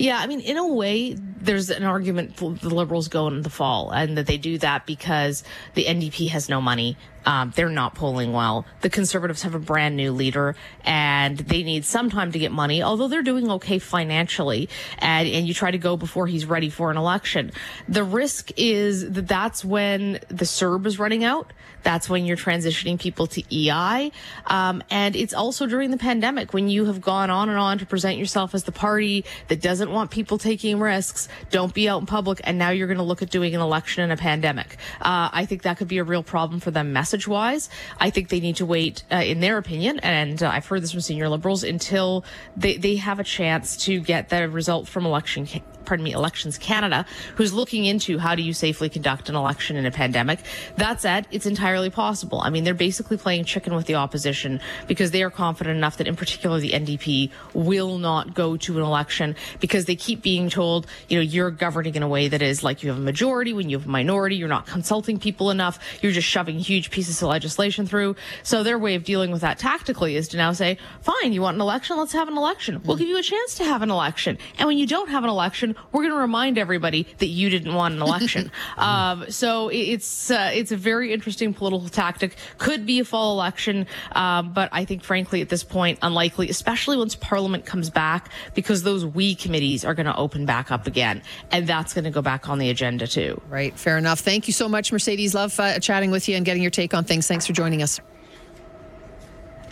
Yeah, 0.00 0.16
I 0.18 0.28
mean, 0.28 0.40
in 0.40 0.56
a 0.56 0.66
way, 0.66 1.12
there's 1.12 1.68
an 1.68 1.84
argument 1.84 2.34
for 2.34 2.54
the 2.54 2.74
Liberals 2.74 3.08
go 3.08 3.28
in 3.28 3.42
the 3.42 3.50
fall, 3.50 3.90
and 3.90 4.16
that 4.16 4.26
they 4.26 4.38
do 4.38 4.56
that 4.56 4.86
because 4.86 5.44
the 5.74 5.84
NDP 5.84 6.30
has 6.30 6.48
no 6.48 6.62
money. 6.62 6.96
Um, 7.26 7.52
they're 7.54 7.68
not 7.68 7.94
polling 7.94 8.32
well. 8.32 8.64
The 8.80 8.88
Conservatives 8.88 9.42
have 9.42 9.54
a 9.54 9.58
brand 9.58 9.96
new 9.96 10.12
leader, 10.12 10.56
and 10.86 11.36
they 11.36 11.62
need 11.62 11.84
some 11.84 12.08
time 12.08 12.32
to 12.32 12.38
get 12.38 12.50
money, 12.50 12.82
although 12.82 13.08
they're 13.08 13.22
doing 13.22 13.50
okay 13.50 13.78
financially. 13.78 14.70
And, 15.00 15.28
and 15.28 15.46
you 15.46 15.52
try 15.52 15.70
to 15.70 15.76
go 15.76 15.98
before 15.98 16.26
he's 16.26 16.46
ready 16.46 16.70
for 16.70 16.90
an 16.90 16.96
election. 16.96 17.52
The 17.86 18.02
risk 18.02 18.52
is 18.56 19.10
that 19.10 19.28
that's 19.28 19.62
when 19.62 20.12
the 20.28 20.46
CERB 20.46 20.86
is 20.86 20.98
running 20.98 21.24
out. 21.24 21.52
That's 21.82 22.08
when 22.08 22.24
you're 22.24 22.36
transitioning 22.36 22.98
people 22.98 23.26
to 23.28 23.42
EI. 23.54 24.12
Um, 24.46 24.82
and 24.90 25.16
it's 25.16 25.34
also 25.34 25.66
during 25.66 25.90
the 25.90 25.96
pandemic 25.96 26.52
when 26.52 26.68
you 26.68 26.86
have 26.86 27.00
gone 27.00 27.30
on 27.30 27.48
and 27.48 27.58
on 27.58 27.78
to 27.78 27.86
present 27.86 28.18
yourself 28.18 28.54
as 28.54 28.64
the 28.64 28.72
party 28.72 29.24
that 29.48 29.60
doesn't 29.60 29.90
want 29.90 30.10
people 30.10 30.38
taking 30.38 30.78
risks, 30.78 31.28
don't 31.50 31.74
be 31.74 31.88
out 31.88 32.00
in 32.00 32.06
public, 32.06 32.40
and 32.44 32.58
now 32.58 32.70
you're 32.70 32.86
going 32.86 32.98
to 32.98 33.04
look 33.04 33.22
at 33.22 33.30
doing 33.30 33.54
an 33.54 33.60
election 33.60 34.04
in 34.04 34.10
a 34.10 34.16
pandemic. 34.16 34.76
Uh, 35.00 35.30
I 35.32 35.46
think 35.46 35.62
that 35.62 35.78
could 35.78 35.88
be 35.88 35.98
a 35.98 36.04
real 36.04 36.22
problem 36.22 36.60
for 36.60 36.70
them 36.70 36.92
message 36.92 37.26
wise. 37.26 37.68
I 37.98 38.10
think 38.10 38.28
they 38.28 38.40
need 38.40 38.56
to 38.56 38.66
wait, 38.66 39.04
uh, 39.10 39.16
in 39.16 39.40
their 39.40 39.58
opinion, 39.58 39.98
and 40.00 40.42
uh, 40.42 40.48
I've 40.48 40.66
heard 40.66 40.82
this 40.82 40.92
from 40.92 41.00
senior 41.00 41.28
liberals, 41.28 41.64
until 41.64 42.24
they, 42.56 42.76
they 42.76 42.96
have 42.96 43.20
a 43.20 43.24
chance 43.24 43.76
to 43.84 44.00
get 44.00 44.28
the 44.28 44.48
result 44.48 44.88
from 44.88 45.06
election 45.06 45.46
pardon 45.90 46.04
me, 46.04 46.12
Elections 46.12 46.56
Canada, 46.56 47.04
who's 47.34 47.52
looking 47.52 47.84
into 47.84 48.16
how 48.18 48.36
do 48.36 48.42
you 48.42 48.52
safely 48.52 48.88
conduct 48.88 49.28
an 49.28 49.34
election 49.34 49.74
in 49.74 49.86
a 49.86 49.90
pandemic. 49.90 50.38
That 50.76 51.00
said, 51.00 51.26
it's 51.32 51.46
entirely 51.46 51.90
possible. 51.90 52.40
I 52.40 52.48
mean, 52.48 52.62
they're 52.62 52.74
basically 52.74 53.16
playing 53.16 53.42
chicken 53.42 53.74
with 53.74 53.86
the 53.86 53.96
opposition 53.96 54.60
because 54.86 55.10
they 55.10 55.24
are 55.24 55.30
confident 55.30 55.76
enough 55.76 55.96
that 55.96 56.06
in 56.06 56.14
particular 56.14 56.60
the 56.60 56.70
NDP 56.70 57.32
will 57.54 57.98
not 57.98 58.34
go 58.34 58.56
to 58.58 58.78
an 58.78 58.84
election 58.84 59.34
because 59.58 59.86
they 59.86 59.96
keep 59.96 60.22
being 60.22 60.48
told, 60.48 60.86
you 61.08 61.18
know, 61.18 61.22
you're 61.22 61.50
governing 61.50 61.96
in 61.96 62.04
a 62.04 62.08
way 62.08 62.28
that 62.28 62.40
is 62.40 62.62
like 62.62 62.84
you 62.84 62.90
have 62.90 62.98
a 62.98 63.02
majority 63.02 63.52
when 63.52 63.68
you 63.68 63.76
have 63.76 63.88
a 63.88 63.90
minority, 63.90 64.36
you're 64.36 64.46
not 64.46 64.66
consulting 64.68 65.18
people 65.18 65.50
enough, 65.50 65.80
you're 66.02 66.12
just 66.12 66.28
shoving 66.28 66.60
huge 66.60 66.92
pieces 66.92 67.20
of 67.20 67.28
legislation 67.30 67.84
through. 67.84 68.14
So 68.44 68.62
their 68.62 68.78
way 68.78 68.94
of 68.94 69.02
dealing 69.02 69.32
with 69.32 69.40
that 69.40 69.58
tactically 69.58 70.14
is 70.14 70.28
to 70.28 70.36
now 70.36 70.52
say, 70.52 70.78
fine, 71.00 71.32
you 71.32 71.42
want 71.42 71.56
an 71.56 71.60
election? 71.60 71.96
Let's 71.96 72.12
have 72.12 72.28
an 72.28 72.36
election. 72.36 72.80
We'll 72.84 72.96
give 72.96 73.08
you 73.08 73.18
a 73.18 73.22
chance 73.22 73.56
to 73.56 73.64
have 73.64 73.82
an 73.82 73.90
election. 73.90 74.38
And 74.56 74.68
when 74.68 74.78
you 74.78 74.86
don't 74.86 75.08
have 75.08 75.24
an 75.24 75.30
election, 75.30 75.74
we're 75.92 76.02
going 76.02 76.14
to 76.14 76.20
remind 76.20 76.58
everybody 76.58 77.06
that 77.18 77.26
you 77.26 77.50
didn't 77.50 77.74
want 77.74 77.94
an 77.94 78.02
election. 78.02 78.50
um, 78.76 79.30
so 79.30 79.68
it's 79.68 80.30
uh, 80.30 80.50
it's 80.52 80.72
a 80.72 80.76
very 80.76 81.12
interesting 81.12 81.54
political 81.54 81.88
tactic. 81.88 82.36
Could 82.58 82.86
be 82.86 83.00
a 83.00 83.04
fall 83.04 83.32
election, 83.32 83.86
um, 84.12 84.52
but 84.52 84.68
I 84.72 84.84
think, 84.84 85.02
frankly, 85.02 85.40
at 85.40 85.48
this 85.48 85.64
point, 85.64 85.98
unlikely, 86.02 86.48
especially 86.48 86.96
once 86.96 87.14
Parliament 87.14 87.64
comes 87.64 87.90
back, 87.90 88.30
because 88.54 88.82
those 88.82 89.04
we 89.04 89.34
committees 89.34 89.84
are 89.84 89.94
going 89.94 90.06
to 90.06 90.16
open 90.16 90.46
back 90.46 90.70
up 90.70 90.86
again, 90.86 91.22
and 91.50 91.66
that's 91.66 91.94
going 91.94 92.04
to 92.04 92.10
go 92.10 92.22
back 92.22 92.48
on 92.48 92.58
the 92.58 92.70
agenda 92.70 93.06
too. 93.06 93.40
Right. 93.48 93.76
Fair 93.78 93.98
enough. 93.98 94.20
Thank 94.20 94.46
you 94.46 94.52
so 94.52 94.68
much, 94.68 94.92
Mercedes. 94.92 95.34
Love 95.34 95.58
uh, 95.58 95.78
chatting 95.78 96.10
with 96.10 96.28
you 96.28 96.36
and 96.36 96.44
getting 96.44 96.62
your 96.62 96.70
take 96.70 96.94
on 96.94 97.04
things. 97.04 97.26
Thanks 97.26 97.46
for 97.46 97.52
joining 97.52 97.82
us. 97.82 98.00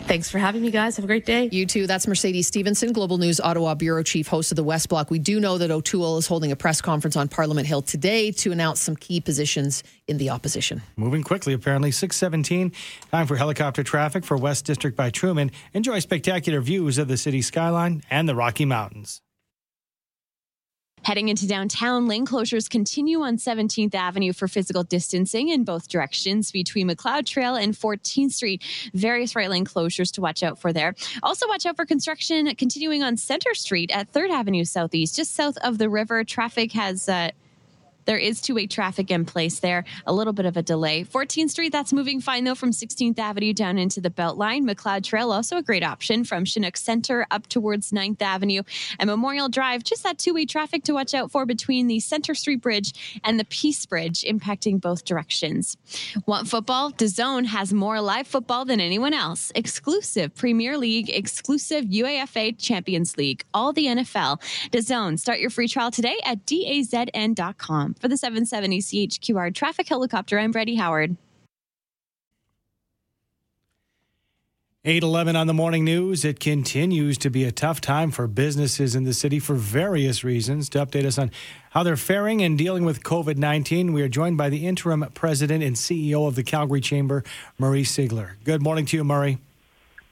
Thanks 0.03 0.29
for 0.31 0.39
having 0.39 0.63
me, 0.63 0.71
guys. 0.71 0.95
Have 0.95 1.05
a 1.05 1.07
great 1.07 1.25
day. 1.25 1.49
You 1.51 1.67
too. 1.67 1.85
That's 1.85 2.07
Mercedes 2.07 2.47
Stevenson, 2.47 2.93
Global 2.93 3.19
News 3.19 3.39
Ottawa 3.39 3.75
Bureau 3.75 4.01
Chief, 4.01 4.27
host 4.27 4.51
of 4.51 4.55
the 4.55 4.63
West 4.63 4.89
Block. 4.89 5.11
We 5.11 5.19
do 5.19 5.39
know 5.39 5.59
that 5.59 5.69
O'Toole 5.69 6.17
is 6.17 6.25
holding 6.25 6.51
a 6.51 6.55
press 6.55 6.81
conference 6.81 7.15
on 7.15 7.27
Parliament 7.27 7.67
Hill 7.67 7.83
today 7.83 8.31
to 8.31 8.51
announce 8.51 8.81
some 8.81 8.95
key 8.95 9.21
positions 9.21 9.83
in 10.07 10.17
the 10.17 10.31
opposition. 10.31 10.81
Moving 10.97 11.21
quickly, 11.21 11.53
apparently. 11.53 11.91
617. 11.91 12.71
Time 13.11 13.27
for 13.27 13.35
helicopter 13.35 13.83
traffic 13.83 14.23
for 14.25 14.35
West 14.35 14.65
District 14.65 14.97
by 14.97 15.11
Truman. 15.11 15.51
Enjoy 15.73 15.99
spectacular 15.99 16.59
views 16.59 16.97
of 16.97 17.07
the 17.07 17.17
city 17.17 17.43
skyline 17.43 18.01
and 18.09 18.27
the 18.27 18.35
Rocky 18.35 18.65
Mountains. 18.65 19.21
Heading 21.03 21.29
into 21.29 21.47
downtown, 21.47 22.07
lane 22.07 22.25
closures 22.25 22.69
continue 22.69 23.21
on 23.21 23.37
17th 23.37 23.95
Avenue 23.95 24.33
for 24.33 24.47
physical 24.47 24.83
distancing 24.83 25.49
in 25.49 25.63
both 25.63 25.87
directions 25.87 26.51
between 26.51 26.87
Macleod 26.87 27.25
Trail 27.25 27.55
and 27.55 27.73
14th 27.73 28.31
Street. 28.31 28.63
Various 28.93 29.35
right 29.35 29.49
lane 29.49 29.65
closures 29.65 30.11
to 30.13 30.21
watch 30.21 30.43
out 30.43 30.59
for 30.59 30.73
there. 30.73 30.95
Also, 31.23 31.47
watch 31.47 31.65
out 31.65 31.75
for 31.75 31.85
construction 31.85 32.53
continuing 32.55 33.01
on 33.01 33.17
Center 33.17 33.53
Street 33.53 33.91
at 33.91 34.11
3rd 34.11 34.29
Avenue 34.29 34.65
Southeast, 34.65 35.15
just 35.15 35.33
south 35.35 35.57
of 35.63 35.77
the 35.77 35.89
river. 35.89 36.23
Traffic 36.23 36.71
has. 36.73 37.07
Uh, 37.07 37.31
there 38.09 38.17
is 38.17 38.41
two 38.41 38.55
way 38.55 38.65
traffic 38.65 39.11
in 39.11 39.23
place 39.23 39.59
there. 39.59 39.85
A 40.07 40.11
little 40.11 40.33
bit 40.33 40.47
of 40.47 40.57
a 40.57 40.63
delay. 40.63 41.03
14th 41.03 41.51
Street, 41.51 41.71
that's 41.71 41.93
moving 41.93 42.19
fine 42.19 42.43
though 42.43 42.55
from 42.55 42.71
16th 42.71 43.19
Avenue 43.19 43.53
down 43.53 43.77
into 43.77 44.01
the 44.01 44.09
Beltline. 44.09 44.63
Macleod 44.63 45.03
Trail, 45.03 45.31
also 45.31 45.57
a 45.57 45.61
great 45.61 45.83
option 45.83 46.23
from 46.23 46.43
Chinook 46.43 46.75
Center 46.75 47.27
up 47.29 47.45
towards 47.45 47.91
9th 47.91 48.19
Avenue. 48.19 48.63
And 48.97 49.07
Memorial 49.11 49.47
Drive, 49.47 49.83
just 49.83 50.01
that 50.01 50.17
two 50.17 50.33
way 50.33 50.47
traffic 50.47 50.83
to 50.85 50.93
watch 50.93 51.13
out 51.13 51.29
for 51.29 51.45
between 51.45 51.85
the 51.85 51.99
Center 51.99 52.33
Street 52.33 52.61
Bridge 52.61 53.19
and 53.23 53.39
the 53.39 53.45
Peace 53.45 53.85
Bridge, 53.85 54.23
impacting 54.23 54.81
both 54.81 55.05
directions. 55.05 55.77
Want 56.25 56.47
football? 56.47 56.91
DAZN 56.91 57.45
has 57.45 57.71
more 57.71 58.01
live 58.01 58.25
football 58.25 58.65
than 58.65 58.79
anyone 58.79 59.13
else. 59.13 59.51
Exclusive 59.53 60.33
Premier 60.33 60.79
League, 60.79 61.11
exclusive 61.11 61.85
UEFA 61.85 62.57
Champions 62.57 63.17
League, 63.17 63.43
all 63.53 63.71
the 63.71 63.85
NFL. 63.85 64.41
DAZN, 64.71 65.19
start 65.19 65.39
your 65.39 65.51
free 65.51 65.67
trial 65.67 65.91
today 65.91 66.17
at 66.25 66.47
dazn.com. 66.47 67.97
For 67.99 68.07
the 68.07 68.15
770 68.15 68.79
CHQR 68.79 69.53
traffic 69.53 69.89
helicopter, 69.89 70.39
I'm 70.39 70.51
Brady 70.51 70.75
Howard. 70.75 71.17
811 74.85 75.35
on 75.35 75.47
the 75.47 75.53
morning 75.53 75.83
news. 75.83 76.23
It 76.23 76.39
continues 76.39 77.17
to 77.17 77.29
be 77.29 77.43
a 77.43 77.51
tough 77.51 77.81
time 77.81 78.11
for 78.11 78.27
businesses 78.27 78.95
in 78.95 79.03
the 79.03 79.13
city 79.13 79.37
for 79.37 79.55
various 79.55 80.23
reasons. 80.23 80.69
To 80.69 80.85
update 80.85 81.03
us 81.03 81.17
on 81.17 81.31
how 81.71 81.83
they're 81.83 81.97
faring 81.97 82.41
and 82.41 82.57
dealing 82.57 82.85
with 82.85 83.03
COVID 83.03 83.35
19, 83.35 83.91
we 83.91 84.01
are 84.01 84.07
joined 84.07 84.37
by 84.37 84.47
the 84.47 84.65
interim 84.65 85.05
president 85.13 85.61
and 85.61 85.75
CEO 85.75 86.25
of 86.25 86.35
the 86.35 86.43
Calgary 86.43 86.79
Chamber, 86.79 87.25
Murray 87.57 87.83
Sigler. 87.83 88.35
Good 88.45 88.63
morning 88.63 88.85
to 88.85 88.95
you, 88.95 89.03
Murray. 89.03 89.39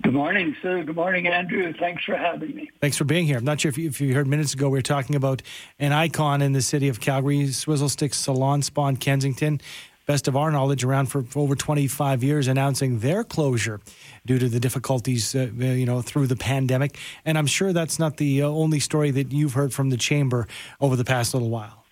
Good 0.04 0.14
morning, 0.14 0.56
sir. 0.62 0.84
Good 0.84 0.96
morning, 0.96 1.28
Andrew. 1.28 1.74
Thanks 1.74 2.04
for 2.04 2.16
having 2.16 2.56
me. 2.56 2.70
Thanks 2.82 2.98
for 2.98 3.04
being 3.04 3.26
here. 3.26 3.38
I'm 3.38 3.44
not 3.44 3.60
sure 3.60 3.70
if 3.70 3.78
you, 3.78 3.90
if 3.90 4.00
you 4.00 4.14
heard 4.14 4.28
minutes 4.28 4.54
ago, 4.54 4.70
we 4.70 4.78
were 4.78 4.84
talking 4.84 5.16
about 5.16 5.42
an 5.80 5.92
icon 5.92 6.42
in 6.42 6.54
the 6.54 6.62
city 6.62 6.88
of 6.88 7.00
Calgary, 7.00 7.48
Swizzle 7.48 7.90
Stick 7.90 8.14
Salon 8.14 8.62
Spa 8.62 8.88
in 8.88 8.98
Kensington. 8.98 9.60
Best 10.06 10.30
of 10.30 10.38
our 10.38 10.52
knowledge, 10.52 10.86
around 10.86 11.08
for, 11.08 11.24
for 11.24 11.40
over 11.40 11.56
25 11.56 12.24
years, 12.24 12.48
announcing 12.48 13.00
their 13.00 13.26
closure 13.26 13.82
due 14.26 14.40
to 14.40 14.48
the 14.48 14.60
difficulties, 14.60 15.36
uh, 15.36 15.50
you 15.60 15.86
know, 15.86 16.02
through 16.02 16.28
the 16.28 16.38
pandemic. 16.38 16.98
And 17.26 17.38
I'm 17.38 17.48
sure 17.48 17.74
that's 17.74 18.00
not 18.00 18.16
the 18.16 18.44
uh, 18.44 18.48
only 18.48 18.80
story 18.80 19.12
that 19.12 19.34
you've 19.34 19.54
heard 19.54 19.74
from 19.74 19.90
the 19.90 19.98
chamber 19.98 20.48
over 20.80 20.96
the 20.96 21.04
past 21.04 21.34
little 21.34 21.50
while. 21.50 21.84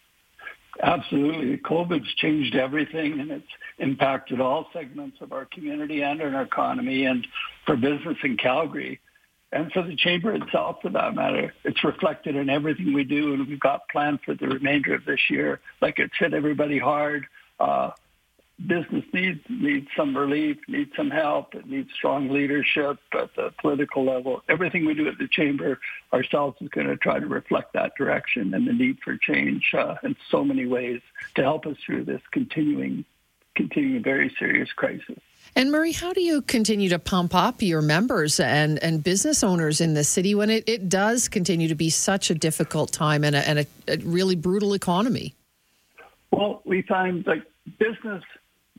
Absolutely. 0.82 1.58
COVID's 1.58 2.14
changed 2.14 2.56
everything 2.56 3.20
and 3.20 3.32
it's 3.32 3.48
impacted 3.78 4.40
all 4.40 4.68
segments 4.74 5.18
of 5.22 5.34
our 5.34 5.46
community 5.46 6.02
and 6.02 6.22
our 6.22 6.42
economy 6.42 7.06
and 7.06 7.28
for 7.66 7.76
business 7.76 8.18
in 8.24 8.38
Calgary 8.38 9.00
and 9.52 9.72
for 9.72 9.84
the 9.84 9.96
chamber 9.96 10.34
itself 10.34 10.82
for 10.82 10.90
that 10.90 11.16
matter. 11.16 11.54
It's 11.64 11.84
reflected 11.84 12.36
in 12.36 12.50
everything 12.50 12.94
we 12.94 13.04
do 13.04 13.34
and 13.34 13.48
we've 13.48 13.60
got 13.60 13.88
planned 13.90 14.20
for 14.26 14.34
the 14.34 14.48
remainder 14.48 14.94
of 14.94 15.06
this 15.06 15.30
year. 15.30 15.60
Like 15.82 16.00
it's 16.00 16.14
hit 16.18 16.34
everybody 16.34 16.80
hard. 16.80 17.28
Uh, 17.60 17.92
business 18.68 19.04
needs 19.14 19.42
needs 19.50 19.88
some 19.98 20.16
relief, 20.16 20.58
needs 20.68 20.92
some 20.96 21.10
help, 21.10 21.56
it 21.56 21.68
needs 21.68 21.90
strong 21.94 22.30
leadership 22.30 22.98
at 23.14 23.36
the 23.36 23.54
political 23.60 24.06
level. 24.06 24.42
Everything 24.48 24.86
we 24.86 24.94
do 24.94 25.08
at 25.08 25.18
the 25.18 25.28
chamber 25.28 25.80
ourselves 26.14 26.58
is 26.62 26.70
going 26.70 26.88
to 26.88 26.96
try 26.98 27.20
to 27.20 27.28
reflect 27.28 27.74
that 27.74 27.94
direction 27.98 28.54
and 28.54 28.68
the 28.68 28.74
need 28.74 28.98
for 29.04 29.18
change 29.18 29.74
uh, 29.74 29.96
in 30.04 30.16
so 30.30 30.44
many 30.44 30.66
ways 30.66 31.02
to 31.36 31.44
help 31.44 31.66
us 31.66 31.76
through 31.86 32.06
this 32.06 32.22
continuing 32.32 33.04
continuing 33.56 34.04
very 34.04 34.34
serious 34.38 34.72
crisis. 34.74 35.18
And 35.58 35.72
Murray, 35.72 35.94
how 35.94 36.12
do 36.12 36.22
you 36.22 36.42
continue 36.42 36.90
to 36.90 37.00
pump 37.00 37.34
up 37.34 37.62
your 37.62 37.82
members 37.82 38.42
and, 38.42 38.78
and 38.84 39.02
business 39.02 39.42
owners 39.42 39.80
in 39.80 39.94
the 39.94 40.04
city 40.04 40.36
when 40.36 40.50
it, 40.50 40.68
it 40.68 40.90
does 40.90 41.30
continue 41.30 41.70
to 41.70 41.76
be 41.76 41.90
such 41.90 42.30
a 42.30 42.36
difficult 42.36 42.92
time 42.92 43.24
and 43.24 43.36
a, 43.36 43.48
and 43.48 43.60
a, 43.60 43.66
a 43.88 43.98
really 44.00 44.36
brutal 44.36 44.74
economy? 44.74 45.34
Well, 46.32 46.62
we 46.66 46.82
find 46.82 47.26
like 47.26 47.44
business 47.80 48.24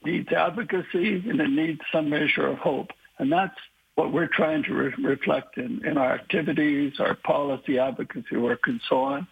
needs 0.04 0.30
advocacy 0.32 1.24
and 1.26 1.40
it 1.40 1.50
needs 1.50 1.80
some 1.90 2.10
measure 2.10 2.46
of 2.46 2.58
hope. 2.58 2.90
And 3.18 3.32
that's 3.32 3.56
what 3.94 4.12
we're 4.12 4.28
trying 4.28 4.62
to 4.64 4.74
re- 4.74 4.94
reflect 4.98 5.56
in, 5.56 5.84
in 5.86 5.96
our 5.96 6.12
activities, 6.12 7.00
our 7.00 7.14
policy 7.14 7.78
advocacy 7.78 8.36
work, 8.36 8.60
and 8.66 8.80
so 8.86 9.00
on. 9.00 9.26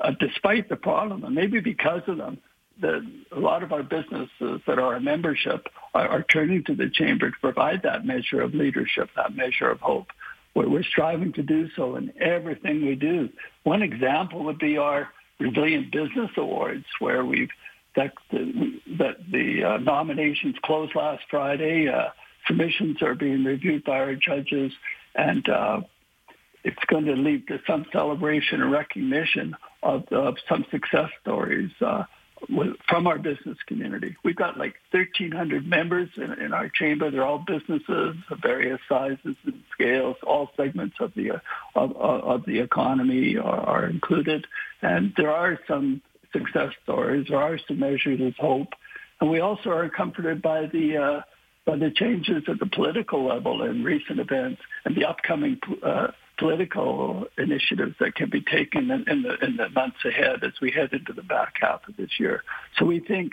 Uh, 0.00 0.12
despite 0.18 0.68
the 0.68 0.76
problem, 0.76 1.24
and 1.24 1.34
maybe 1.34 1.60
because 1.60 2.02
of 2.06 2.18
them, 2.18 2.38
the, 2.80 3.04
a 3.32 3.40
lot 3.40 3.62
of 3.62 3.72
our 3.72 3.82
businesses 3.82 4.60
that 4.66 4.78
are 4.78 4.94
a 4.94 5.00
membership 5.00 5.66
are, 5.94 6.08
are, 6.08 6.22
turning 6.22 6.64
to 6.64 6.74
the 6.74 6.88
chamber 6.90 7.30
to 7.30 7.36
provide 7.40 7.82
that 7.82 8.04
measure 8.04 8.40
of 8.40 8.54
leadership, 8.54 9.10
that 9.16 9.34
measure 9.34 9.70
of 9.70 9.80
hope. 9.80 10.08
We're, 10.54 10.68
we're 10.68 10.84
striving 10.84 11.32
to 11.34 11.42
do 11.42 11.68
so 11.76 11.96
in 11.96 12.12
everything 12.20 12.86
we 12.86 12.94
do. 12.94 13.30
One 13.64 13.82
example 13.82 14.44
would 14.44 14.58
be 14.58 14.78
our 14.78 15.08
Resilient 15.40 15.92
Business 15.92 16.30
Awards, 16.36 16.84
where 16.98 17.24
we've 17.24 17.50
that 17.96 18.12
the, 18.30 18.80
that 18.98 19.16
the 19.30 19.64
uh, 19.64 19.76
nominations 19.78 20.54
closed 20.64 20.94
last 20.94 21.22
Friday. 21.30 21.88
Uh, 21.88 22.08
submissions 22.46 23.02
are 23.02 23.14
being 23.14 23.44
reviewed 23.44 23.84
by 23.84 23.98
our 23.98 24.14
judges, 24.14 24.72
and 25.14 25.48
uh, 25.48 25.80
it's 26.64 26.84
going 26.86 27.04
to 27.06 27.14
lead 27.14 27.46
to 27.48 27.60
some 27.66 27.86
celebration 27.92 28.62
and 28.62 28.70
recognition 28.70 29.56
of, 29.82 30.04
of 30.12 30.36
some 30.48 30.64
success 30.70 31.10
stories 31.22 31.70
uh, 31.80 32.04
from 32.88 33.06
our 33.06 33.18
business 33.18 33.58
community. 33.66 34.16
We've 34.24 34.36
got 34.36 34.58
like 34.58 34.74
1,300 34.90 35.66
members 35.66 36.08
in, 36.16 36.32
in, 36.32 36.52
our 36.52 36.68
chamber. 36.68 37.10
They're 37.10 37.26
all 37.26 37.44
businesses 37.46 38.16
of 38.30 38.38
various 38.42 38.80
sizes 38.88 39.36
and 39.44 39.62
scales. 39.72 40.16
All 40.26 40.50
segments 40.56 40.96
of 41.00 41.12
the 41.14 41.32
uh, 41.32 41.38
of, 41.74 41.96
of, 41.96 42.44
the 42.46 42.60
economy 42.60 43.36
are, 43.36 43.60
are 43.60 43.86
included, 43.86 44.46
and 44.82 45.12
there 45.16 45.30
are 45.30 45.58
some 45.66 46.02
success 46.32 46.72
stories. 46.82 47.26
There 47.28 47.38
are 47.38 47.58
some 47.66 47.80
measures 47.80 48.20
of 48.20 48.34
hope, 48.36 48.68
and 49.20 49.30
we 49.30 49.40
also 49.40 49.70
are 49.70 49.88
comforted 49.88 50.42
by 50.42 50.66
the 50.66 50.96
uh, 50.96 51.20
by 51.64 51.76
the 51.76 51.90
changes 51.90 52.44
at 52.48 52.58
the 52.58 52.66
political 52.66 53.26
level 53.26 53.62
in 53.62 53.84
recent 53.84 54.20
events 54.20 54.62
and 54.84 54.96
the 54.96 55.04
upcoming 55.04 55.58
uh, 55.82 56.08
political 56.38 57.26
initiatives 57.36 57.96
that 58.00 58.14
can 58.14 58.30
be 58.30 58.40
taken 58.40 58.90
in, 58.90 59.08
in, 59.08 59.22
the 59.22 59.36
in 59.44 59.56
the 59.56 59.68
months 59.70 59.98
ahead 60.04 60.44
as 60.44 60.52
we 60.60 60.70
head 60.70 60.92
into 60.92 61.12
the 61.12 61.22
back 61.22 61.54
half 61.60 61.86
of 61.88 61.96
this 61.96 62.18
year. 62.18 62.44
So 62.78 62.84
we 62.84 63.00
think 63.00 63.32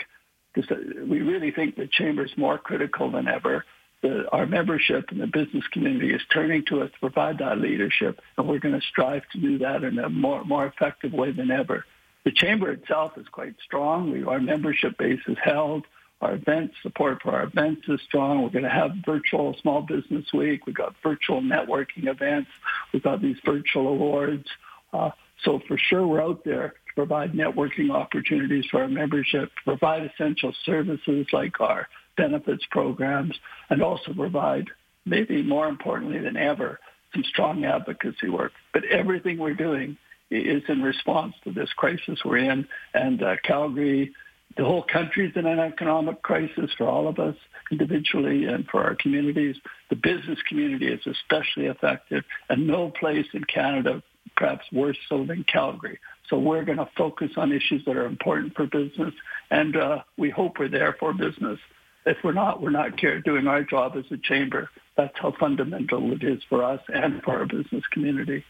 we 0.56 1.22
really 1.22 1.52
think 1.52 1.76
the 1.76 1.88
chamber 1.88 2.26
is 2.26 2.32
more 2.38 2.58
critical 2.58 3.12
than 3.12 3.28
ever. 3.28 3.66
The, 4.02 4.30
our 4.32 4.46
membership 4.46 5.06
and 5.10 5.20
the 5.20 5.28
business 5.28 5.66
community 5.72 6.14
is 6.14 6.22
turning 6.32 6.64
to 6.66 6.82
us 6.82 6.92
to 6.92 7.00
provide 7.00 7.40
that 7.40 7.60
leadership, 7.60 8.22
and 8.38 8.48
we're 8.48 8.60
going 8.60 8.80
to 8.80 8.86
strive 8.86 9.24
to 9.34 9.40
do 9.40 9.58
that 9.60 9.84
in 9.84 10.00
a 10.00 10.10
more 10.10 10.44
more 10.44 10.66
effective 10.66 11.14
way 11.14 11.32
than 11.32 11.52
ever. 11.52 11.86
The 12.24 12.32
chamber 12.32 12.72
itself 12.72 13.18
is 13.18 13.28
quite 13.28 13.56
strong. 13.64 14.12
We, 14.12 14.24
our 14.24 14.40
membership 14.40 14.98
base 14.98 15.22
is 15.28 15.38
held. 15.44 15.86
Our 16.22 16.36
events 16.36 16.76
support 16.82 17.22
for 17.22 17.34
our 17.34 17.44
events 17.44 17.84
is 17.88 18.00
strong. 18.08 18.42
We're 18.42 18.50
going 18.50 18.64
to 18.64 18.70
have 18.70 18.92
virtual 19.06 19.56
Small 19.62 19.82
Business 19.82 20.26
Week. 20.34 20.66
We've 20.66 20.76
got 20.76 20.96
virtual 21.04 21.42
networking 21.42 22.08
events. 22.08 22.50
We've 22.94 23.04
got 23.04 23.22
these 23.22 23.38
virtual 23.46 23.90
awards. 23.90 24.48
Uh, 24.94 25.12
so 25.44 25.60
for 25.68 25.78
sure, 25.78 26.08
we're 26.08 26.24
out 26.24 26.44
there 26.46 26.70
to 26.70 26.94
provide 26.96 27.34
networking 27.34 27.92
opportunities 27.92 28.66
for 28.72 28.82
our 28.82 28.88
membership, 28.88 29.52
provide 29.66 30.10
essential 30.10 30.54
services 30.64 31.28
like 31.34 31.60
our 31.60 31.88
benefits 32.16 32.66
programs, 32.72 33.38
and 33.70 33.84
also 33.84 34.14
provide, 34.14 34.68
maybe 35.06 35.44
more 35.44 35.68
importantly 35.68 36.20
than 36.20 36.38
ever, 36.38 36.80
some 37.14 37.24
strong 37.26 37.66
advocacy 37.66 38.30
work. 38.30 38.54
But 38.74 38.86
everything 38.86 39.38
we're 39.38 39.54
doing 39.54 39.98
is 40.32 40.64
in 40.70 40.82
response 40.82 41.36
to 41.44 41.52
this 41.52 41.72
crisis 41.74 42.20
we're 42.24 42.38
in. 42.38 42.68
And 42.94 43.22
uh, 43.22 43.36
Calgary, 43.44 44.14
the 44.58 44.64
whole 44.64 44.84
country 44.84 45.28
is 45.28 45.34
in 45.36 45.46
an 45.46 45.60
economic 45.60 46.22
crisis 46.22 46.72
for 46.78 46.88
all 46.88 47.08
of 47.08 47.20
us 47.20 47.36
individually 47.72 48.46
and 48.46 48.66
for 48.68 48.84
our 48.84 48.96
communities. 48.96 49.58
The 49.90 49.96
business 49.96 50.40
community 50.48 50.88
is 50.88 51.02
especially 51.06 51.68
affected, 51.68 52.24
and 52.50 52.68
no 52.68 52.90
place 52.90 53.26
in 53.34 53.44
Canada 53.44 54.02
perhaps 54.38 54.66
worse 54.72 54.98
so 55.08 55.26
than 55.26 55.46
Calgary. 55.52 56.00
So 56.30 56.38
we're 56.38 56.66
going 56.66 56.78
to 56.78 56.90
focus 56.98 57.32
on 57.38 57.52
issues 57.52 57.84
that 57.86 57.96
are 57.96 58.06
important 58.06 58.56
for 58.56 58.66
business, 58.66 59.14
and 59.52 59.76
uh, 59.76 60.00
we 60.18 60.30
hope 60.30 60.58
we're 60.60 60.70
there 60.70 60.96
for 61.00 61.14
business. 61.14 61.60
if 62.06 62.18
we're 62.24 62.34
not, 62.34 62.62
we're 62.62 62.70
not 62.70 62.98
doing 63.24 63.48
our 63.48 63.64
job 63.64 63.94
as 63.98 64.06
a 64.12 64.18
chamber. 64.18 64.70
That's 64.98 65.14
how 65.16 65.34
fundamental 65.40 66.12
it 66.14 66.24
is 66.24 66.42
for 66.50 66.64
us 66.64 66.80
and 66.88 67.22
for 67.24 67.40
our 67.40 67.46
business 67.46 67.84
community. 67.92 68.44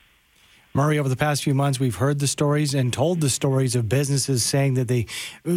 Murray, 0.75 0.99
over 0.99 1.07
the 1.07 1.15
past 1.15 1.41
few 1.41 1.53
months, 1.53 1.79
we've 1.79 1.95
heard 1.95 2.19
the 2.19 2.27
stories 2.27 2.73
and 2.73 2.91
told 2.91 3.21
the 3.21 3.29
stories 3.29 3.77
of 3.77 3.87
businesses 3.87 4.43
saying 4.43 4.73
that 4.73 4.89
they 4.89 5.05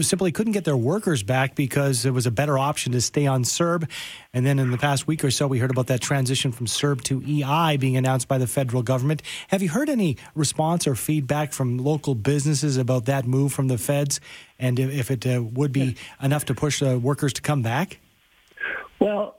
simply 0.00 0.30
couldn't 0.30 0.52
get 0.52 0.64
their 0.64 0.76
workers 0.76 1.24
back 1.24 1.56
because 1.56 2.04
it 2.04 2.12
was 2.12 2.24
a 2.24 2.30
better 2.30 2.56
option 2.56 2.92
to 2.92 3.00
stay 3.00 3.26
on 3.26 3.42
CERB. 3.42 3.90
And 4.32 4.46
then 4.46 4.60
in 4.60 4.70
the 4.70 4.78
past 4.78 5.08
week 5.08 5.24
or 5.24 5.32
so, 5.32 5.48
we 5.48 5.58
heard 5.58 5.72
about 5.72 5.88
that 5.88 6.00
transition 6.00 6.52
from 6.52 6.66
CERB 6.66 7.02
to 7.02 7.20
EI 7.26 7.78
being 7.78 7.96
announced 7.96 8.28
by 8.28 8.38
the 8.38 8.46
federal 8.46 8.84
government. 8.84 9.22
Have 9.48 9.60
you 9.60 9.70
heard 9.70 9.88
any 9.88 10.16
response 10.36 10.86
or 10.86 10.94
feedback 10.94 11.52
from 11.52 11.78
local 11.78 12.14
businesses 12.14 12.76
about 12.76 13.06
that 13.06 13.26
move 13.26 13.52
from 13.52 13.66
the 13.66 13.76
feds 13.76 14.20
and 14.56 14.78
if 14.78 15.10
it 15.10 15.26
uh, 15.26 15.42
would 15.42 15.72
be 15.72 15.96
enough 16.22 16.44
to 16.44 16.54
push 16.54 16.80
uh, 16.80 16.96
workers 16.96 17.32
to 17.32 17.42
come 17.42 17.62
back? 17.62 17.98
Well, 19.00 19.37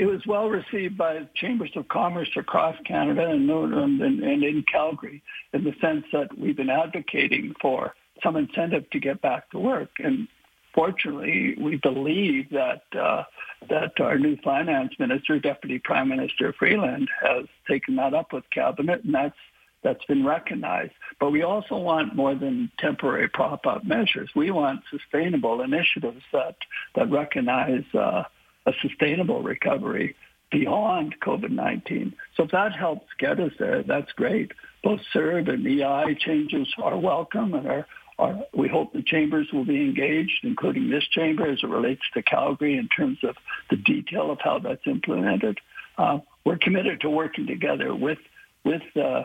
it 0.00 0.06
was 0.06 0.24
well 0.26 0.48
received 0.48 0.96
by 0.96 1.28
chambers 1.34 1.72
of 1.76 1.86
commerce 1.88 2.30
across 2.34 2.74
Canada 2.86 3.28
and, 3.28 3.50
and, 3.50 4.00
and 4.00 4.42
in 4.42 4.64
Calgary 4.72 5.22
in 5.52 5.62
the 5.62 5.74
sense 5.78 6.06
that 6.10 6.28
we've 6.38 6.56
been 6.56 6.70
advocating 6.70 7.54
for 7.60 7.94
some 8.22 8.36
incentive 8.36 8.88
to 8.90 8.98
get 8.98 9.20
back 9.20 9.50
to 9.50 9.58
work. 9.58 9.90
And 9.98 10.26
fortunately, 10.74 11.54
we 11.60 11.76
believe 11.76 12.48
that 12.48 12.84
uh, 12.98 13.24
that 13.68 14.00
our 14.00 14.18
new 14.18 14.38
finance 14.38 14.94
minister, 14.98 15.38
Deputy 15.38 15.78
Prime 15.78 16.08
Minister 16.08 16.54
Freeland, 16.58 17.10
has 17.22 17.44
taken 17.68 17.96
that 17.96 18.14
up 18.14 18.32
with 18.32 18.44
cabinet, 18.50 19.04
and 19.04 19.14
that's 19.14 19.36
that's 19.82 20.04
been 20.06 20.24
recognized. 20.24 20.92
But 21.20 21.30
we 21.30 21.42
also 21.42 21.76
want 21.76 22.16
more 22.16 22.34
than 22.34 22.70
temporary 22.78 23.28
prop-up 23.28 23.84
measures. 23.84 24.30
We 24.34 24.50
want 24.50 24.80
sustainable 24.90 25.60
initiatives 25.60 26.22
that 26.32 26.56
that 26.94 27.10
recognize. 27.10 27.84
Uh, 27.92 28.22
a 28.66 28.72
sustainable 28.82 29.42
recovery 29.42 30.14
beyond 30.50 31.14
COVID-19. 31.20 32.12
So 32.36 32.44
if 32.44 32.50
that 32.50 32.72
helps 32.72 33.06
get 33.18 33.38
us 33.38 33.52
there, 33.58 33.82
that's 33.82 34.12
great. 34.12 34.52
Both 34.82 35.00
CERB 35.14 35.48
and 35.48 35.66
EI 35.66 36.14
changes 36.18 36.68
are 36.82 36.98
welcome 36.98 37.54
and 37.54 37.66
are, 37.66 37.86
are, 38.18 38.40
we 38.52 38.68
hope 38.68 38.92
the 38.92 39.02
chambers 39.02 39.48
will 39.52 39.64
be 39.64 39.80
engaged, 39.80 40.40
including 40.42 40.90
this 40.90 41.04
chamber 41.12 41.46
as 41.46 41.58
it 41.62 41.68
relates 41.68 42.02
to 42.14 42.22
Calgary 42.22 42.76
in 42.76 42.88
terms 42.88 43.18
of 43.22 43.36
the 43.70 43.76
detail 43.76 44.30
of 44.30 44.38
how 44.42 44.58
that's 44.58 44.86
implemented. 44.86 45.58
Uh, 45.96 46.18
we're 46.44 46.58
committed 46.58 47.00
to 47.02 47.10
working 47.10 47.46
together 47.46 47.94
with 47.94 48.18
with 48.64 48.82
uh, 48.96 49.24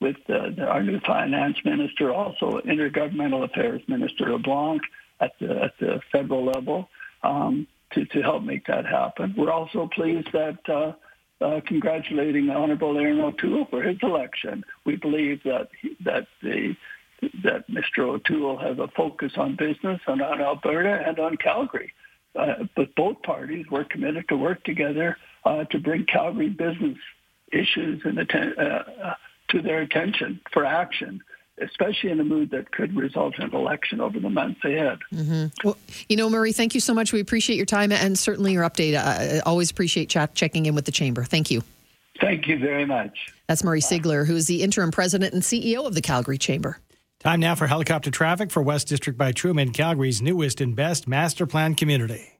with 0.00 0.16
uh, 0.28 0.62
our 0.62 0.82
new 0.82 1.00
finance 1.00 1.56
minister, 1.64 2.12
also 2.12 2.60
intergovernmental 2.60 3.44
affairs 3.44 3.82
minister 3.86 4.30
LeBlanc 4.30 4.82
at 5.20 5.32
the 5.40 5.64
at 5.64 5.72
the 5.78 6.00
federal 6.10 6.44
level. 6.44 6.88
Um, 7.22 7.66
to, 7.92 8.04
to 8.06 8.22
help 8.22 8.42
make 8.42 8.66
that 8.66 8.86
happen. 8.86 9.34
We're 9.36 9.52
also 9.52 9.88
pleased 9.94 10.28
that 10.32 10.58
uh, 10.68 10.92
uh, 11.44 11.60
congratulating 11.66 12.50
Honourable 12.50 12.98
Erin 12.98 13.20
O'Toole 13.20 13.66
for 13.70 13.82
his 13.82 13.98
election. 14.02 14.64
We 14.84 14.96
believe 14.96 15.42
that 15.44 15.68
that 16.04 16.26
the 16.42 16.74
that 17.44 17.68
Mr. 17.68 18.00
O'Toole 18.00 18.58
has 18.58 18.78
a 18.78 18.88
focus 18.96 19.32
on 19.36 19.56
business 19.56 20.00
and 20.06 20.20
on 20.20 20.40
Alberta 20.40 21.04
and 21.06 21.18
on 21.18 21.36
Calgary. 21.36 21.92
Uh, 22.34 22.64
but 22.74 22.94
both 22.96 23.20
parties 23.22 23.66
were 23.70 23.84
committed 23.84 24.26
to 24.28 24.36
work 24.36 24.64
together 24.64 25.16
uh, 25.44 25.64
to 25.64 25.78
bring 25.78 26.04
Calgary 26.06 26.48
business 26.48 26.96
issues 27.52 28.00
and 28.04 28.18
atten- 28.18 28.54
uh, 28.58 28.84
uh, 29.04 29.14
to 29.50 29.60
their 29.60 29.82
attention 29.82 30.40
for 30.52 30.64
action 30.64 31.20
especially 31.62 32.10
in 32.10 32.20
a 32.20 32.24
mood 32.24 32.50
that 32.50 32.72
could 32.72 32.94
result 32.96 33.38
in 33.38 33.44
an 33.44 33.54
election 33.54 34.00
over 34.00 34.18
the 34.18 34.30
months 34.30 34.64
ahead. 34.64 34.98
Mm-hmm. 35.12 35.46
Well, 35.64 35.76
you 36.08 36.16
know, 36.16 36.28
Murray, 36.28 36.52
thank 36.52 36.74
you 36.74 36.80
so 36.80 36.94
much. 36.94 37.12
We 37.12 37.20
appreciate 37.20 37.56
your 37.56 37.66
time 37.66 37.92
and 37.92 38.18
certainly 38.18 38.52
your 38.52 38.64
update. 38.64 38.96
I 38.96 39.40
always 39.40 39.70
appreciate 39.70 40.08
chat, 40.08 40.34
checking 40.34 40.66
in 40.66 40.74
with 40.74 40.84
the 40.84 40.92
chamber. 40.92 41.24
Thank 41.24 41.50
you. 41.50 41.62
Thank 42.20 42.46
you 42.46 42.58
very 42.58 42.84
much. 42.84 43.32
That's 43.48 43.64
Murray 43.64 43.80
Sigler, 43.80 44.26
who 44.26 44.36
is 44.36 44.46
the 44.46 44.62
interim 44.62 44.90
president 44.90 45.34
and 45.34 45.42
CEO 45.42 45.86
of 45.86 45.94
the 45.94 46.02
Calgary 46.02 46.38
Chamber. 46.38 46.78
Time 47.20 47.40
now 47.40 47.54
for 47.54 47.66
helicopter 47.66 48.10
traffic 48.10 48.50
for 48.50 48.62
West 48.62 48.88
District 48.88 49.16
by 49.16 49.32
TRUMAN, 49.32 49.72
Calgary's 49.72 50.20
newest 50.20 50.60
and 50.60 50.74
best 50.74 51.06
master 51.06 51.46
plan 51.46 51.74
community. 51.74 52.32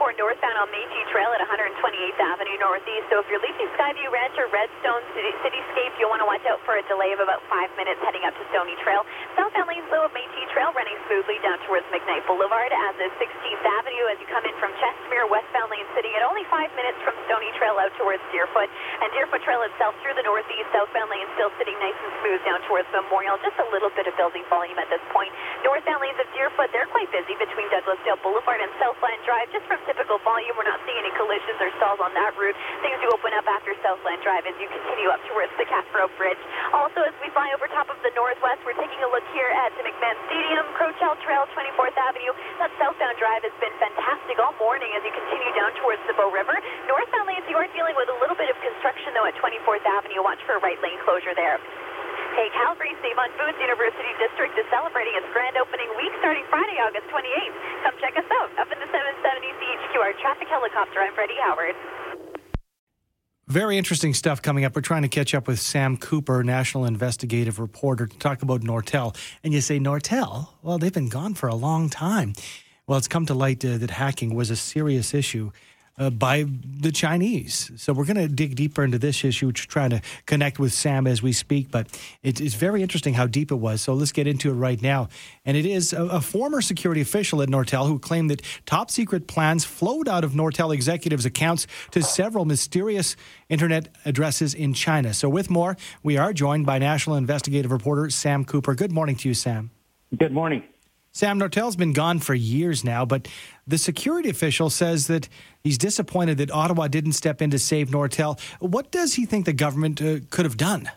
For 0.00 0.16
northbound 0.16 0.56
on 0.56 0.66
Métis 0.72 1.06
Trail 1.12 1.28
at 1.30 1.44
128th 1.44 2.18
Avenue 2.18 2.58
Northeast. 2.58 3.06
So 3.12 3.22
if 3.22 3.28
you're 3.28 3.38
leaving 3.38 3.68
Skyview 3.76 4.08
Ranch 4.08 4.32
or 4.40 4.48
Redstone 4.48 5.04
City, 5.14 5.28
Cityscape, 5.44 5.94
you'll 6.00 6.10
want 6.10 6.24
to 6.24 6.26
watch 6.26 6.40
out 6.48 6.58
for 6.66 6.74
a 6.74 6.84
delay 6.88 7.14
of 7.14 7.20
about 7.20 7.44
five 7.46 7.68
minutes 7.76 8.00
heading 8.02 8.24
up 8.26 8.32
to 8.34 8.44
Stony 8.50 8.74
Trail. 8.80 9.04
Southbound 9.36 9.68
lanes, 9.68 9.84
though, 9.92 10.08
of 10.08 10.12
Métis 10.16 10.48
Trail 10.56 10.72
running 10.72 10.96
smoothly 11.06 11.38
down 11.46 11.60
towards 11.68 11.84
McKnight 11.94 12.24
Boulevard, 12.24 12.72
as 12.72 12.96
is 12.98 13.12
16th 13.22 13.62
Avenue 13.62 14.10
as 14.10 14.16
you 14.18 14.26
come 14.26 14.42
in 14.48 14.56
from 14.58 14.74
Chestermere. 14.80 15.28
Westbound 15.28 15.68
lane 15.68 15.86
sitting 15.94 16.16
at 16.18 16.24
only 16.24 16.48
five 16.48 16.72
minutes 16.74 16.98
from 17.06 17.14
Stony 17.30 17.52
Trail 17.60 17.76
out 17.78 17.92
towards 17.94 18.24
Deerfoot. 18.34 18.72
And 19.04 19.08
Deerfoot 19.14 19.44
Trail 19.46 19.62
itself 19.68 19.94
through 20.02 20.16
the 20.16 20.26
northeast. 20.26 20.66
Southbound 20.74 21.12
lane 21.12 21.28
still 21.36 21.52
sitting 21.60 21.76
nice 21.78 21.94
and 21.94 22.12
smooth 22.24 22.40
down 22.42 22.58
towards 22.66 22.88
Memorial. 22.90 23.38
Just 23.44 23.60
a 23.62 23.68
little 23.70 23.92
bit 23.94 24.08
of 24.10 24.16
building 24.18 24.42
volume 24.48 24.80
at 24.80 24.88
this 24.88 25.04
point. 25.14 25.30
Northbound 25.60 26.00
lanes 26.00 26.16
of 26.16 26.26
Deerfoot, 26.32 26.72
they're 26.72 26.88
quite 26.88 27.12
busy 27.12 27.36
between 27.36 27.68
Douglasdale 27.68 28.18
Boulevard 28.24 28.64
and 28.64 28.72
Southland 28.80 29.20
Drive, 29.28 29.52
just 29.52 29.59
from 29.66 29.80
typical 29.88 30.16
volume. 30.22 30.54
We're 30.56 30.68
not 30.68 30.80
seeing 30.86 30.96
any 31.00 31.12
collisions 31.16 31.58
or 31.60 31.70
stalls 31.80 32.00
on 32.00 32.12
that 32.14 32.32
route. 32.38 32.56
Things 32.84 32.96
do 33.02 33.08
open 33.12 33.32
up 33.36 33.44
after 33.48 33.74
Southland 33.84 34.20
Drive 34.24 34.44
as 34.46 34.56
you 34.56 34.68
continue 34.70 35.08
up 35.12 35.20
towards 35.28 35.52
the 35.60 35.66
Calf 35.66 35.84
Robe 35.92 36.12
Bridge. 36.16 36.40
Also, 36.72 37.02
as 37.04 37.14
we 37.20 37.28
fly 37.34 37.50
over 37.52 37.66
top 37.72 37.88
of 37.92 37.98
the 38.00 38.12
Northwest, 38.16 38.62
we're 38.64 38.78
taking 38.78 39.00
a 39.02 39.10
look 39.10 39.24
here 39.34 39.50
at 39.52 39.74
the 39.76 39.84
McMahon 39.84 40.16
Stadium, 40.30 40.64
Crowchild 40.78 41.18
Trail, 41.24 41.44
24th 41.52 41.96
Avenue. 41.98 42.32
That 42.62 42.72
southbound 42.80 43.16
drive 43.20 43.42
has 43.44 43.54
been 43.58 43.74
fantastic 43.82 44.38
all 44.40 44.56
morning 44.62 44.88
as 44.96 45.02
you 45.04 45.12
continue 45.12 45.52
down 45.58 45.74
towards 45.82 46.00
the 46.06 46.14
Bow 46.16 46.30
River. 46.30 46.56
Northbound 46.88 47.26
lanes, 47.28 47.46
you 47.50 47.58
are 47.58 47.68
dealing 47.76 47.96
with 47.98 48.08
a 48.08 48.16
little 48.22 48.36
bit 48.36 48.48
of 48.48 48.56
construction, 48.62 49.12
though, 49.12 49.28
at 49.28 49.36
24th 49.36 49.84
Avenue. 49.84 50.22
Watch 50.22 50.40
for 50.46 50.56
a 50.56 50.62
right 50.62 50.78
lane 50.80 51.00
closure 51.04 51.34
there. 51.34 51.58
Hey, 52.40 52.48
Calgary 52.56 52.96
Save 53.04 53.20
Foods 53.36 53.60
University 53.60 54.16
District 54.16 54.56
is 54.56 54.64
celebrating 54.72 55.12
its 55.12 55.28
grand 55.30 55.60
opening 55.60 55.92
week 56.00 56.08
starting 56.24 56.40
Friday, 56.48 56.80
August 56.80 57.04
28th. 57.12 57.52
Come 57.84 57.92
check 58.00 58.16
us 58.16 58.24
out 58.40 58.48
up 58.56 58.72
in 58.72 58.80
the 58.80 58.88
770 58.88 59.44
CHQR 59.60 60.16
traffic 60.24 60.48
helicopter. 60.48 61.00
I'm 61.00 61.12
Freddie 61.12 61.36
Howard. 61.44 61.76
Very 63.46 63.76
interesting 63.76 64.14
stuff 64.14 64.40
coming 64.40 64.64
up. 64.64 64.74
We're 64.74 64.80
trying 64.80 65.02
to 65.02 65.08
catch 65.08 65.34
up 65.34 65.48
with 65.48 65.60
Sam 65.60 65.98
Cooper, 65.98 66.42
national 66.42 66.86
investigative 66.86 67.58
reporter, 67.58 68.06
to 68.06 68.16
talk 68.16 68.40
about 68.40 68.62
Nortel. 68.62 69.14
And 69.44 69.52
you 69.52 69.60
say, 69.60 69.78
Nortel? 69.78 70.48
Well, 70.62 70.78
they've 70.78 70.90
been 70.90 71.10
gone 71.10 71.34
for 71.34 71.50
a 71.50 71.54
long 71.54 71.90
time. 71.90 72.32
Well, 72.86 72.96
it's 72.96 73.06
come 73.06 73.26
to 73.26 73.34
light 73.34 73.62
uh, 73.66 73.76
that 73.76 73.90
hacking 73.90 74.34
was 74.34 74.48
a 74.48 74.56
serious 74.56 75.12
issue 75.12 75.50
uh, 76.00 76.10
by 76.10 76.46
the 76.80 76.90
Chinese. 76.90 77.70
So 77.76 77.92
we're 77.92 78.06
going 78.06 78.16
to 78.16 78.26
dig 78.26 78.56
deeper 78.56 78.82
into 78.82 78.98
this 78.98 79.22
issue, 79.22 79.52
trying 79.52 79.90
to 79.90 80.00
connect 80.24 80.58
with 80.58 80.72
Sam 80.72 81.06
as 81.06 81.22
we 81.22 81.32
speak. 81.32 81.70
But 81.70 81.86
it, 82.22 82.40
it's 82.40 82.54
very 82.54 82.82
interesting 82.82 83.14
how 83.14 83.26
deep 83.26 83.52
it 83.52 83.56
was. 83.56 83.82
So 83.82 83.92
let's 83.92 84.10
get 84.10 84.26
into 84.26 84.50
it 84.50 84.54
right 84.54 84.80
now. 84.80 85.08
And 85.44 85.56
it 85.56 85.66
is 85.66 85.92
a, 85.92 86.04
a 86.06 86.20
former 86.20 86.62
security 86.62 87.02
official 87.02 87.42
at 87.42 87.48
Nortel 87.50 87.86
who 87.86 87.98
claimed 87.98 88.30
that 88.30 88.42
top 88.64 88.90
secret 88.90 89.26
plans 89.26 89.64
flowed 89.64 90.08
out 90.08 90.24
of 90.24 90.32
Nortel 90.32 90.74
executives' 90.74 91.26
accounts 91.26 91.66
to 91.90 92.02
several 92.02 92.46
mysterious 92.46 93.14
internet 93.50 93.88
addresses 94.06 94.54
in 94.54 94.72
China. 94.72 95.12
So 95.12 95.28
with 95.28 95.50
more, 95.50 95.76
we 96.02 96.16
are 96.16 96.32
joined 96.32 96.64
by 96.64 96.78
national 96.78 97.16
investigative 97.16 97.70
reporter 97.70 98.08
Sam 98.08 98.44
Cooper. 98.46 98.74
Good 98.74 98.92
morning 98.92 99.16
to 99.16 99.28
you, 99.28 99.34
Sam. 99.34 99.70
Good 100.16 100.32
morning. 100.32 100.64
Sam 101.20 101.38
Nortel's 101.38 101.76
been 101.76 101.92
gone 101.92 102.18
for 102.18 102.32
years 102.32 102.82
now, 102.82 103.04
but 103.04 103.28
the 103.66 103.76
security 103.76 104.30
official 104.30 104.70
says 104.70 105.06
that 105.08 105.28
he's 105.62 105.76
disappointed 105.76 106.38
that 106.38 106.50
Ottawa 106.50 106.88
didn't 106.88 107.12
step 107.12 107.42
in 107.42 107.50
to 107.50 107.58
save 107.58 107.90
Nortel. 107.90 108.40
What 108.58 108.90
does 108.90 109.12
he 109.12 109.26
think 109.26 109.44
the 109.44 109.52
government 109.52 110.00
uh, 110.00 110.20
could 110.30 110.46
have 110.46 110.56
done? 110.56 110.90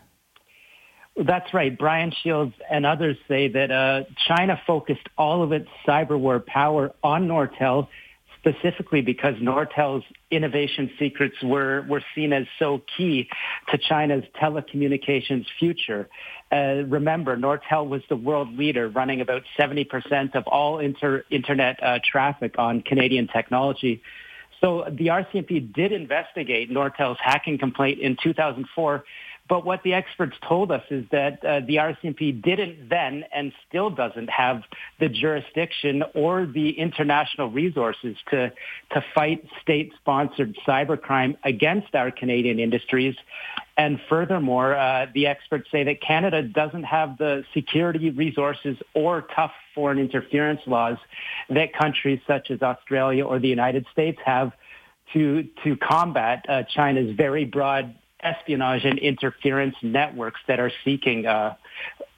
That's 1.14 1.52
right. 1.52 1.76
Brian 1.76 2.10
Shields 2.10 2.54
and 2.70 2.86
others 2.86 3.18
say 3.28 3.48
that 3.48 3.70
uh, 3.70 4.04
China 4.26 4.58
focused 4.66 5.06
all 5.18 5.42
of 5.42 5.52
its 5.52 5.68
cyber 5.86 6.18
war 6.18 6.40
power 6.40 6.94
on 7.02 7.28
Nortel 7.28 7.88
specifically 8.44 9.00
because 9.00 9.34
Nortel's 9.36 10.04
innovation 10.30 10.90
secrets 10.98 11.36
were, 11.42 11.82
were 11.88 12.02
seen 12.14 12.32
as 12.32 12.46
so 12.58 12.82
key 12.96 13.28
to 13.70 13.78
China's 13.78 14.24
telecommunications 14.40 15.46
future. 15.58 16.08
Uh, 16.52 16.84
remember, 16.86 17.36
Nortel 17.36 17.88
was 17.88 18.02
the 18.08 18.16
world 18.16 18.54
leader, 18.56 18.88
running 18.88 19.20
about 19.20 19.42
70% 19.58 20.34
of 20.34 20.46
all 20.46 20.78
inter- 20.78 21.24
internet 21.30 21.82
uh, 21.82 21.98
traffic 22.04 22.58
on 22.58 22.82
Canadian 22.82 23.28
technology. 23.28 24.02
So 24.60 24.84
the 24.90 25.06
RCMP 25.06 25.72
did 25.72 25.92
investigate 25.92 26.70
Nortel's 26.70 27.18
hacking 27.20 27.58
complaint 27.58 28.00
in 28.00 28.16
2004 28.22 29.04
but 29.46 29.66
what 29.66 29.82
the 29.82 29.92
experts 29.92 30.36
told 30.48 30.72
us 30.72 30.82
is 30.90 31.04
that 31.12 31.44
uh, 31.44 31.60
the 31.60 31.76
RCMP 31.76 32.40
didn't 32.42 32.88
then 32.88 33.24
and 33.32 33.52
still 33.68 33.90
doesn't 33.90 34.30
have 34.30 34.62
the 35.00 35.08
jurisdiction 35.08 36.02
or 36.14 36.46
the 36.46 36.70
international 36.70 37.50
resources 37.50 38.16
to, 38.30 38.50
to 38.92 39.04
fight 39.14 39.46
state-sponsored 39.60 40.56
cybercrime 40.66 41.36
against 41.44 41.94
our 41.94 42.10
Canadian 42.10 42.58
industries. 42.58 43.16
And 43.76 44.00
furthermore, 44.08 44.76
uh, 44.76 45.08
the 45.12 45.26
experts 45.26 45.70
say 45.70 45.84
that 45.84 46.00
Canada 46.00 46.42
doesn't 46.42 46.84
have 46.84 47.18
the 47.18 47.44
security 47.52 48.10
resources 48.10 48.78
or 48.94 49.26
tough 49.36 49.52
foreign 49.74 49.98
interference 49.98 50.60
laws 50.66 50.96
that 51.50 51.74
countries 51.74 52.20
such 52.26 52.50
as 52.50 52.62
Australia 52.62 53.26
or 53.26 53.38
the 53.38 53.48
United 53.48 53.84
States 53.92 54.18
have 54.24 54.52
to 55.12 55.46
to 55.62 55.76
combat 55.76 56.46
uh, 56.48 56.62
China's 56.62 57.14
very 57.14 57.44
broad 57.44 57.94
espionage 58.24 58.84
and 58.84 58.98
interference 58.98 59.76
networks 59.82 60.40
that 60.48 60.58
are 60.58 60.72
seeking 60.84 61.26
uh, 61.26 61.54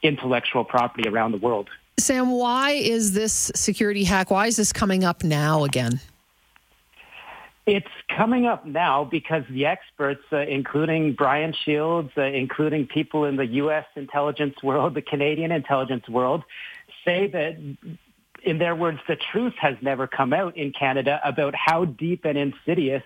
intellectual 0.03 0.65
property 0.65 1.09
around 1.09 1.33
the 1.33 1.39
world. 1.39 1.69
Sam, 1.99 2.31
why 2.31 2.73
is 2.73 3.13
this 3.13 3.51
security 3.55 4.05
hack? 4.05 4.31
Why 4.31 4.47
is 4.47 4.57
this 4.57 4.73
coming 4.73 5.05
up 5.05 5.25
now 5.25 5.65
again? 5.65 6.01
It's 7.67 7.89
coming 8.17 8.47
up 8.47 8.65
now 8.65 9.03
because 9.05 9.43
the 9.51 9.67
experts, 9.67 10.23
uh, 10.33 10.37
including 10.37 11.15
Brian 11.15 11.53
Shields, 11.53 12.13
uh, 12.17 12.23
including 12.23 12.87
people 12.87 13.25
in 13.25 13.35
the 13.35 13.47
U.S. 13.47 13.87
intelligence 13.97 14.55
world, 14.63 14.95
the 14.95 15.03
Canadian 15.03 15.51
intelligence 15.51 16.09
world, 16.09 16.45
say 17.05 17.27
that, 17.27 17.57
in 18.45 18.59
their 18.59 18.77
words, 18.77 19.01
the 19.09 19.17
truth 19.17 19.55
has 19.59 19.75
never 19.83 20.07
come 20.07 20.33
out 20.33 20.57
in 20.57 20.71
Canada 20.71 21.21
about 21.25 21.57
how 21.57 21.85
deep 21.85 22.25
and 22.25 22.39
insidious 22.39 23.03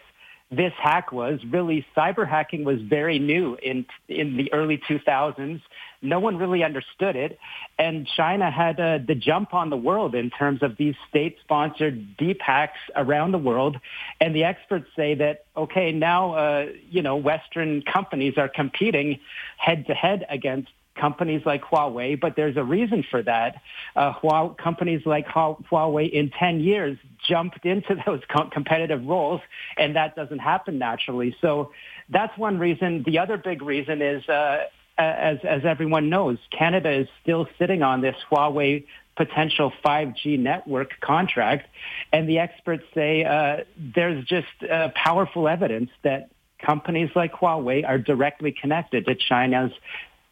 this 0.50 0.72
hack 0.82 1.12
was. 1.12 1.38
Really, 1.44 1.86
cyber 1.96 2.28
hacking 2.28 2.64
was 2.64 2.80
very 2.80 3.18
new 3.18 3.56
in 3.62 3.86
in 4.08 4.36
the 4.36 4.52
early 4.52 4.78
2000s. 4.78 5.62
No 6.02 6.18
one 6.18 6.38
really 6.38 6.64
understood 6.64 7.14
it, 7.14 7.38
and 7.78 8.06
China 8.06 8.50
had 8.50 8.80
uh, 8.80 8.98
the 9.06 9.14
jump 9.14 9.54
on 9.54 9.70
the 9.70 9.76
world 9.76 10.14
in 10.14 10.30
terms 10.30 10.62
of 10.62 10.76
these 10.76 10.94
state-sponsored 11.08 12.16
deep 12.16 12.40
hacks 12.40 12.78
around 12.96 13.32
the 13.32 13.38
world. 13.38 13.78
And 14.20 14.34
the 14.34 14.44
experts 14.44 14.88
say 14.96 15.14
that 15.16 15.44
okay, 15.56 15.92
now 15.92 16.34
uh, 16.34 16.66
you 16.90 17.02
know 17.02 17.16
Western 17.16 17.82
companies 17.82 18.34
are 18.36 18.48
competing 18.48 19.20
head 19.56 19.86
to 19.86 19.94
head 19.94 20.26
against 20.28 20.70
companies 21.00 21.42
like 21.46 21.62
Huawei, 21.62 22.20
but 22.20 22.36
there's 22.36 22.56
a 22.56 22.64
reason 22.64 23.04
for 23.10 23.22
that. 23.22 23.62
Uh, 23.96 24.12
Huawei, 24.14 24.56
companies 24.58 25.02
like 25.06 25.26
Huawei 25.26 26.10
in 26.10 26.30
10 26.30 26.60
years 26.60 26.98
jumped 27.28 27.64
into 27.64 27.96
those 28.06 28.20
com- 28.28 28.50
competitive 28.50 29.04
roles, 29.04 29.40
and 29.76 29.96
that 29.96 30.14
doesn't 30.16 30.40
happen 30.40 30.78
naturally. 30.78 31.34
So 31.40 31.72
that's 32.08 32.36
one 32.36 32.58
reason. 32.58 33.02
The 33.04 33.18
other 33.18 33.36
big 33.36 33.62
reason 33.62 34.02
is, 34.02 34.28
uh, 34.28 34.64
as, 34.98 35.38
as 35.44 35.64
everyone 35.64 36.10
knows, 36.10 36.38
Canada 36.56 36.90
is 36.90 37.08
still 37.22 37.48
sitting 37.58 37.82
on 37.82 38.02
this 38.02 38.16
Huawei 38.30 38.84
potential 39.16 39.72
5G 39.84 40.38
network 40.38 40.98
contract, 41.00 41.68
and 42.12 42.28
the 42.28 42.38
experts 42.38 42.84
say 42.94 43.24
uh, 43.24 43.64
there's 43.76 44.24
just 44.24 44.46
uh, 44.70 44.88
powerful 44.94 45.48
evidence 45.48 45.90
that 46.02 46.30
companies 46.64 47.10
like 47.14 47.32
Huawei 47.32 47.86
are 47.86 47.98
directly 47.98 48.52
connected 48.52 49.06
to 49.06 49.14
China's 49.14 49.72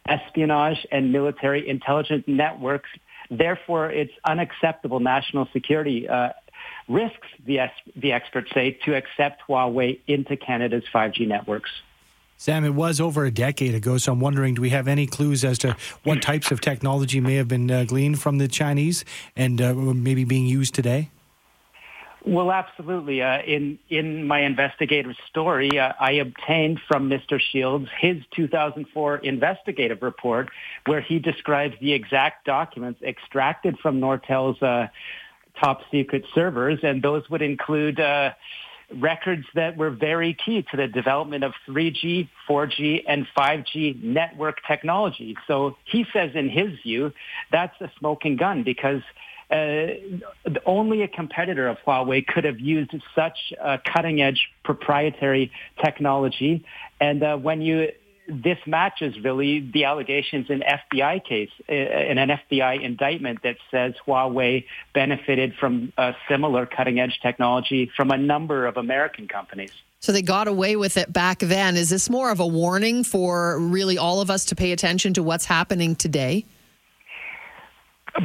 espionage 0.09 0.85
and 0.91 1.11
military 1.11 1.67
intelligence 1.67 2.23
networks. 2.27 2.89
Therefore, 3.29 3.91
it's 3.91 4.13
unacceptable 4.25 4.99
national 4.99 5.47
security 5.53 6.09
uh, 6.09 6.29
risks, 6.87 7.27
the, 7.45 7.59
the 7.95 8.11
experts 8.11 8.51
say, 8.53 8.71
to 8.85 8.95
accept 8.95 9.43
Huawei 9.47 9.99
into 10.07 10.35
Canada's 10.35 10.83
5G 10.93 11.27
networks. 11.27 11.69
Sam, 12.37 12.63
it 12.63 12.73
was 12.73 13.01
over 13.01 13.25
a 13.25 13.31
decade 13.31 13.75
ago, 13.75 13.97
so 13.97 14.13
I'm 14.13 14.21
wondering 14.21 14.55
do 14.55 14.61
we 14.61 14.69
have 14.69 14.87
any 14.87 15.05
clues 15.05 15.43
as 15.43 15.57
to 15.59 15.75
what 16.03 16.21
types 16.21 16.51
of 16.51 16.61
technology 16.61 17.19
may 17.19 17.35
have 17.35 17.49
been 17.49 17.69
uh, 17.69 17.83
gleaned 17.83 18.21
from 18.21 18.37
the 18.37 18.47
Chinese 18.47 19.03
and 19.35 19.61
uh, 19.61 19.73
maybe 19.73 20.23
being 20.23 20.45
used 20.45 20.73
today? 20.73 21.09
Well, 22.25 22.51
absolutely. 22.51 23.21
Uh, 23.21 23.41
in 23.41 23.79
in 23.89 24.27
my 24.27 24.41
investigative 24.41 25.15
story, 25.29 25.79
uh, 25.79 25.93
I 25.99 26.13
obtained 26.13 26.81
from 26.87 27.09
Mr. 27.09 27.39
Shields 27.39 27.87
his 27.99 28.17
2004 28.35 29.17
investigative 29.17 30.01
report, 30.01 30.49
where 30.85 30.99
he 30.99 31.19
describes 31.19 31.75
the 31.79 31.93
exact 31.93 32.45
documents 32.45 33.01
extracted 33.01 33.79
from 33.79 34.01
Nortel's 34.01 34.61
uh, 34.61 34.87
top 35.61 35.81
secret 35.91 36.25
servers, 36.35 36.79
and 36.83 37.01
those 37.01 37.29
would 37.29 37.41
include. 37.41 37.99
Uh, 37.99 38.31
records 38.95 39.45
that 39.53 39.77
were 39.77 39.91
very 39.91 40.33
key 40.33 40.65
to 40.71 40.75
the 40.75 40.87
development 40.87 41.43
of 41.43 41.53
3G, 41.67 42.27
4G, 42.49 43.03
and 43.07 43.27
5G 43.37 44.01
network 44.01 44.57
technology. 44.67 45.37
So 45.45 45.77
he 45.85 46.07
says 46.11 46.31
in 46.33 46.49
his 46.49 46.79
view, 46.81 47.13
that's 47.51 47.79
a 47.81 47.91
smoking 47.99 48.35
gun 48.35 48.63
because 48.63 49.03
uh, 49.51 49.87
only 50.65 51.01
a 51.01 51.07
competitor 51.07 51.67
of 51.67 51.77
Huawei 51.85 52.25
could 52.25 52.43
have 52.43 52.59
used 52.59 52.93
such 53.15 53.53
cutting 53.85 54.21
edge 54.21 54.49
proprietary 54.63 55.51
technology. 55.83 56.65
And 56.99 57.23
uh, 57.23 57.37
when 57.37 57.61
you 57.61 57.91
this 58.29 58.59
matches 58.67 59.15
really 59.23 59.59
the 59.73 59.85
allegations 59.85 60.49
in 60.49 60.61
FBI 60.61 61.23
case 61.25 61.49
uh, 61.67 61.73
in 61.73 62.17
an 62.17 62.29
FBI 62.29 62.81
indictment 62.81 63.41
that 63.43 63.57
says 63.71 63.95
Huawei 64.05 64.65
benefited 64.93 65.55
from 65.59 65.91
similar 66.27 66.65
cutting 66.65 66.99
edge 66.99 67.19
technology 67.21 67.91
from 67.95 68.11
a 68.11 68.17
number 68.17 68.67
of 68.67 68.77
American 68.77 69.27
companies. 69.27 69.71
So 69.99 70.11
they 70.11 70.21
got 70.21 70.47
away 70.47 70.75
with 70.75 70.95
it 70.95 71.11
back 71.11 71.39
then. 71.39 71.75
Is 71.75 71.89
this 71.89 72.09
more 72.09 72.31
of 72.31 72.39
a 72.39 72.47
warning 72.47 73.03
for 73.03 73.59
really 73.59 73.97
all 73.97 74.21
of 74.21 74.29
us 74.29 74.45
to 74.45 74.55
pay 74.55 74.71
attention 74.71 75.13
to 75.15 75.23
what's 75.23 75.45
happening 75.45 75.95
today? 75.95 76.45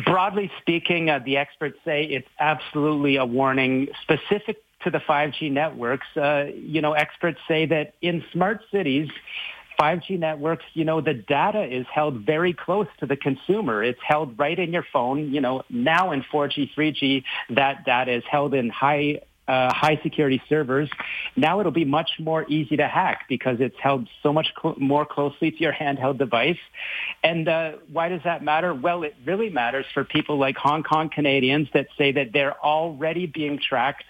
Broadly 0.05 0.51
speaking, 0.61 1.11
uh, 1.11 1.21
the 1.25 1.37
experts 1.37 1.79
say 1.85 2.05
it's 2.05 2.29
absolutely 2.39 3.17
a 3.17 3.25
warning 3.25 3.89
specific 4.03 4.63
to 4.83 4.91
the 4.91 4.99
5G 4.99 5.51
networks. 5.51 6.07
Uh, 6.17 6.47
you 6.55 6.81
know, 6.81 6.93
experts 6.93 7.39
say 7.49 7.67
that 7.67 7.95
in 8.01 8.25
smart 8.33 8.61
cities, 8.71 9.09
5G 9.79 10.19
networks, 10.19 10.65
you 10.75 10.85
know, 10.85 11.01
the 11.01 11.15
data 11.15 11.63
is 11.65 11.87
held 11.93 12.21
very 12.21 12.53
close 12.53 12.87
to 13.01 13.07
the 13.07 13.17
consumer. 13.17 13.83
It's 13.83 14.01
held 14.07 14.39
right 14.39 14.59
in 14.59 14.73
your 14.73 14.87
phone. 14.93 15.33
You 15.33 15.41
know, 15.41 15.63
now 15.69 16.13
in 16.13 16.23
4G, 16.23 16.71
3G, 16.75 17.25
that 17.51 17.85
data 17.85 18.13
is 18.13 18.25
held 18.31 18.55
in 18.55 18.71
high 18.71 19.21
uh, 19.47 19.73
high 19.75 20.01
security 20.03 20.43
servers. 20.49 20.89
Now 21.37 21.61
it'll 21.61 21.73
be 21.73 21.85
much 21.85 22.13
more 22.19 22.45
easy 22.49 22.77
to 22.77 22.89
hack 22.89 23.27
because 23.29 23.59
it's 23.61 23.77
held 23.79 24.09
so 24.23 24.33
much 24.33 24.49
cl- 24.61 24.77
more 24.79 25.05
closely 25.05 25.51
to 25.51 25.57
your 25.59 25.73
handheld 25.73 26.19
device. 26.19 26.59
And 27.23 27.49
uh, 27.49 27.73
why 27.93 28.09
does 28.09 28.23
that 28.25 28.43
matter? 28.43 28.75
Well, 28.75 29.03
it 29.03 29.15
really 29.25 29.51
matters 29.51 29.87
for 29.93 30.05
people 30.05 30.39
like 30.39 30.57
Hong 30.57 30.83
Kong 30.83 31.11
Canadians 31.11 31.69
that 31.75 31.89
say 31.99 32.13
that 32.13 32.33
they're 32.33 32.59
already 32.65 33.27
being 33.27 33.59
tracked 33.59 34.05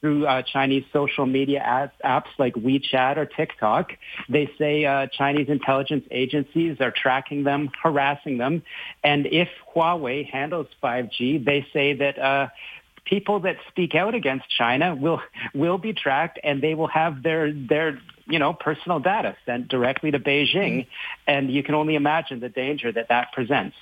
through 0.00 0.26
uh, 0.26 0.42
Chinese 0.42 0.84
social 0.92 1.26
media 1.26 1.90
apps 2.04 2.28
like 2.38 2.54
WeChat 2.54 3.16
or 3.16 3.26
TikTok. 3.26 3.92
They 4.28 4.50
say 4.58 4.84
uh, 4.84 5.08
Chinese 5.08 5.48
intelligence 5.48 6.04
agencies 6.10 6.76
are 6.80 6.92
tracking 6.92 7.44
them, 7.44 7.70
harassing 7.82 8.38
them. 8.38 8.62
And 9.02 9.26
if 9.26 9.48
Huawei 9.74 10.28
handles 10.28 10.68
5G, 10.82 11.44
they 11.44 11.66
say 11.72 11.94
that 11.94 12.18
uh, 12.18 12.48
people 13.08 13.40
that 13.40 13.56
speak 13.68 13.94
out 13.94 14.14
against 14.14 14.44
China 14.50 14.94
will 14.94 15.20
will 15.54 15.78
be 15.78 15.92
tracked, 15.92 16.38
and 16.42 16.62
they 16.62 16.74
will 16.74 16.88
have 16.88 17.22
their 17.22 17.52
their 17.52 17.98
you 18.26 18.38
know 18.38 18.52
personal 18.52 19.00
data 19.00 19.36
sent 19.46 19.68
directly 19.68 20.10
to 20.10 20.18
Beijing, 20.18 20.86
and 21.26 21.50
you 21.50 21.62
can 21.62 21.74
only 21.74 21.94
imagine 21.94 22.40
the 22.40 22.48
danger 22.48 22.92
that 22.92 23.08
that 23.08 23.32
presents. 23.32 23.76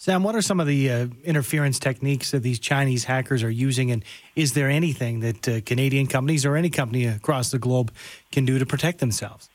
Sam, 0.00 0.22
what 0.22 0.36
are 0.36 0.42
some 0.42 0.60
of 0.60 0.68
the 0.68 0.90
uh, 0.90 1.06
interference 1.24 1.80
techniques 1.80 2.30
that 2.30 2.44
these 2.44 2.60
Chinese 2.60 3.04
hackers 3.04 3.42
are 3.42 3.50
using, 3.50 3.90
and 3.90 4.04
is 4.36 4.54
there 4.54 4.70
anything 4.70 5.20
that 5.20 5.48
uh, 5.48 5.60
Canadian 5.66 6.06
companies 6.06 6.46
or 6.46 6.56
any 6.56 6.70
company 6.70 7.04
across 7.06 7.50
the 7.50 7.58
globe 7.58 7.92
can 8.30 8.44
do 8.44 8.58
to 8.60 8.66
protect 8.66 9.00
themselves? 9.00 9.48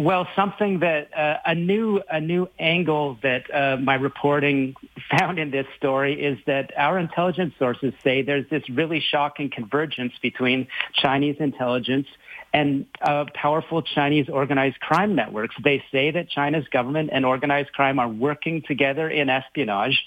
Well, 0.00 0.26
something 0.34 0.78
that 0.78 1.14
uh, 1.14 1.40
a 1.44 1.54
new 1.54 2.00
a 2.10 2.22
new 2.22 2.48
angle 2.58 3.18
that 3.22 3.54
uh, 3.54 3.76
my 3.76 3.96
reporting 3.96 4.74
found 5.10 5.38
in 5.38 5.50
this 5.50 5.66
story 5.76 6.14
is 6.14 6.38
that 6.46 6.72
our 6.74 6.98
intelligence 6.98 7.52
sources 7.58 7.92
say 8.02 8.22
there's 8.22 8.48
this 8.48 8.62
really 8.70 9.00
shocking 9.00 9.50
convergence 9.50 10.14
between 10.22 10.68
Chinese 10.94 11.36
intelligence 11.38 12.06
and 12.54 12.86
uh, 13.02 13.26
powerful 13.34 13.82
Chinese 13.82 14.30
organized 14.30 14.80
crime 14.80 15.14
networks. 15.16 15.54
They 15.62 15.84
say 15.92 16.12
that 16.12 16.30
China's 16.30 16.66
government 16.68 17.10
and 17.12 17.26
organized 17.26 17.72
crime 17.74 17.98
are 17.98 18.08
working 18.08 18.62
together 18.62 19.06
in 19.06 19.28
espionage 19.28 20.06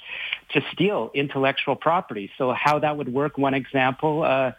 to 0.54 0.62
steal 0.72 1.12
intellectual 1.14 1.76
property. 1.76 2.32
So 2.40 2.52
how 2.52 2.80
that 2.80 2.98
would 2.98 3.14
work, 3.14 3.38
one 3.38 3.54
example, 3.54 4.24
uh, 4.24 4.54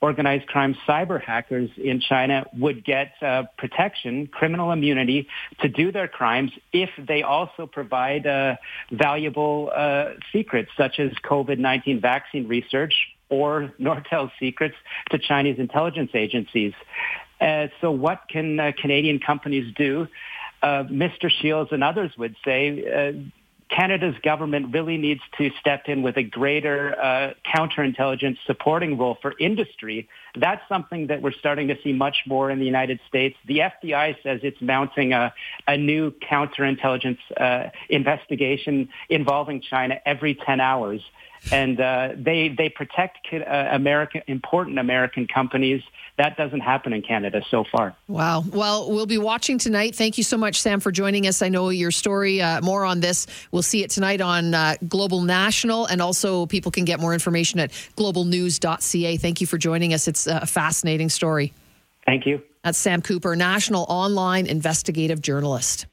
organized 0.00 0.46
crime 0.46 0.74
cyber 0.88 1.22
hackers 1.22 1.70
in 1.76 2.00
China 2.00 2.46
would 2.54 2.84
get 2.84 3.12
uh, 3.20 3.44
protection, 3.58 4.26
criminal 4.26 4.72
immunity 4.72 5.28
to 5.60 5.68
do 5.68 5.92
their 5.92 6.08
crimes 6.08 6.50
if 6.72 6.90
they 6.98 7.22
also 7.22 7.66
provide 7.66 8.26
uh, 8.26 8.56
valuable 8.90 9.70
uh, 9.74 10.10
secrets 10.32 10.70
such 10.76 10.98
as 10.98 11.12
COVID-19 11.24 12.00
vaccine 12.00 12.48
research 12.48 12.94
or 13.28 13.72
Nortel 13.80 14.30
secrets 14.38 14.76
to 15.10 15.18
Chinese 15.18 15.58
intelligence 15.58 16.10
agencies. 16.14 16.72
Uh, 17.40 17.68
so 17.80 17.90
what 17.90 18.22
can 18.28 18.58
uh, 18.58 18.72
Canadian 18.76 19.18
companies 19.18 19.72
do? 19.74 20.06
Uh, 20.62 20.84
Mr. 20.84 21.30
Shields 21.30 21.72
and 21.72 21.82
others 21.82 22.12
would 22.18 22.36
say 22.44 23.24
Canada's 23.70 24.16
government 24.22 24.74
really 24.74 24.96
needs 24.96 25.20
to 25.38 25.50
step 25.60 25.84
in 25.86 26.02
with 26.02 26.16
a 26.16 26.22
greater 26.22 27.00
uh, 27.00 27.34
counterintelligence 27.46 28.36
supporting 28.46 28.98
role 28.98 29.16
for 29.22 29.34
industry. 29.38 30.08
That's 30.36 30.62
something 30.68 31.06
that 31.06 31.22
we're 31.22 31.32
starting 31.32 31.68
to 31.68 31.76
see 31.82 31.92
much 31.92 32.24
more 32.26 32.50
in 32.50 32.58
the 32.58 32.64
United 32.64 32.98
States. 33.08 33.36
The 33.46 33.58
FBI 33.58 34.16
says 34.22 34.40
it's 34.42 34.60
mounting 34.60 35.12
a, 35.12 35.32
a 35.68 35.76
new 35.76 36.10
counterintelligence 36.10 37.18
uh, 37.36 37.70
investigation 37.88 38.88
involving 39.08 39.60
China 39.60 40.00
every 40.04 40.34
10 40.34 40.60
hours 40.60 41.00
and 41.50 41.80
uh, 41.80 42.10
they 42.16 42.48
they 42.48 42.68
protect 42.68 43.26
uh, 43.32 43.68
American 43.72 44.22
important 44.26 44.78
American 44.78 45.26
companies. 45.26 45.82
That 46.16 46.36
doesn't 46.36 46.60
happen 46.60 46.92
in 46.92 47.00
Canada 47.02 47.42
so 47.50 47.64
far. 47.64 47.96
Wow. 48.06 48.44
Well, 48.52 48.90
we'll 48.90 49.06
be 49.06 49.16
watching 49.16 49.56
tonight. 49.56 49.94
Thank 49.94 50.18
you 50.18 50.24
so 50.24 50.36
much, 50.36 50.60
Sam, 50.60 50.80
for 50.80 50.92
joining 50.92 51.26
us. 51.26 51.40
I 51.40 51.48
know 51.48 51.70
your 51.70 51.90
story. 51.90 52.42
Uh, 52.42 52.60
more 52.60 52.84
on 52.84 53.00
this. 53.00 53.26
We'll 53.52 53.62
see 53.62 53.82
it 53.82 53.90
tonight 53.90 54.20
on 54.20 54.52
uh, 54.52 54.76
Global 54.86 55.22
National, 55.22 55.86
and 55.86 56.02
also 56.02 56.44
people 56.46 56.70
can 56.70 56.84
get 56.84 57.00
more 57.00 57.14
information 57.14 57.58
at 57.58 57.70
globalnews.ca. 57.96 59.16
Thank 59.16 59.40
you 59.40 59.46
for 59.46 59.56
joining 59.56 59.94
us. 59.94 60.08
It's 60.08 60.26
a 60.26 60.44
fascinating 60.44 61.08
story. 61.08 61.54
Thank 62.04 62.26
you. 62.26 62.42
That's 62.64 62.76
Sam 62.78 63.00
Cooper, 63.00 63.36
national 63.36 63.86
online 63.88 64.46
investigative 64.46 65.22
journalist. 65.22 65.86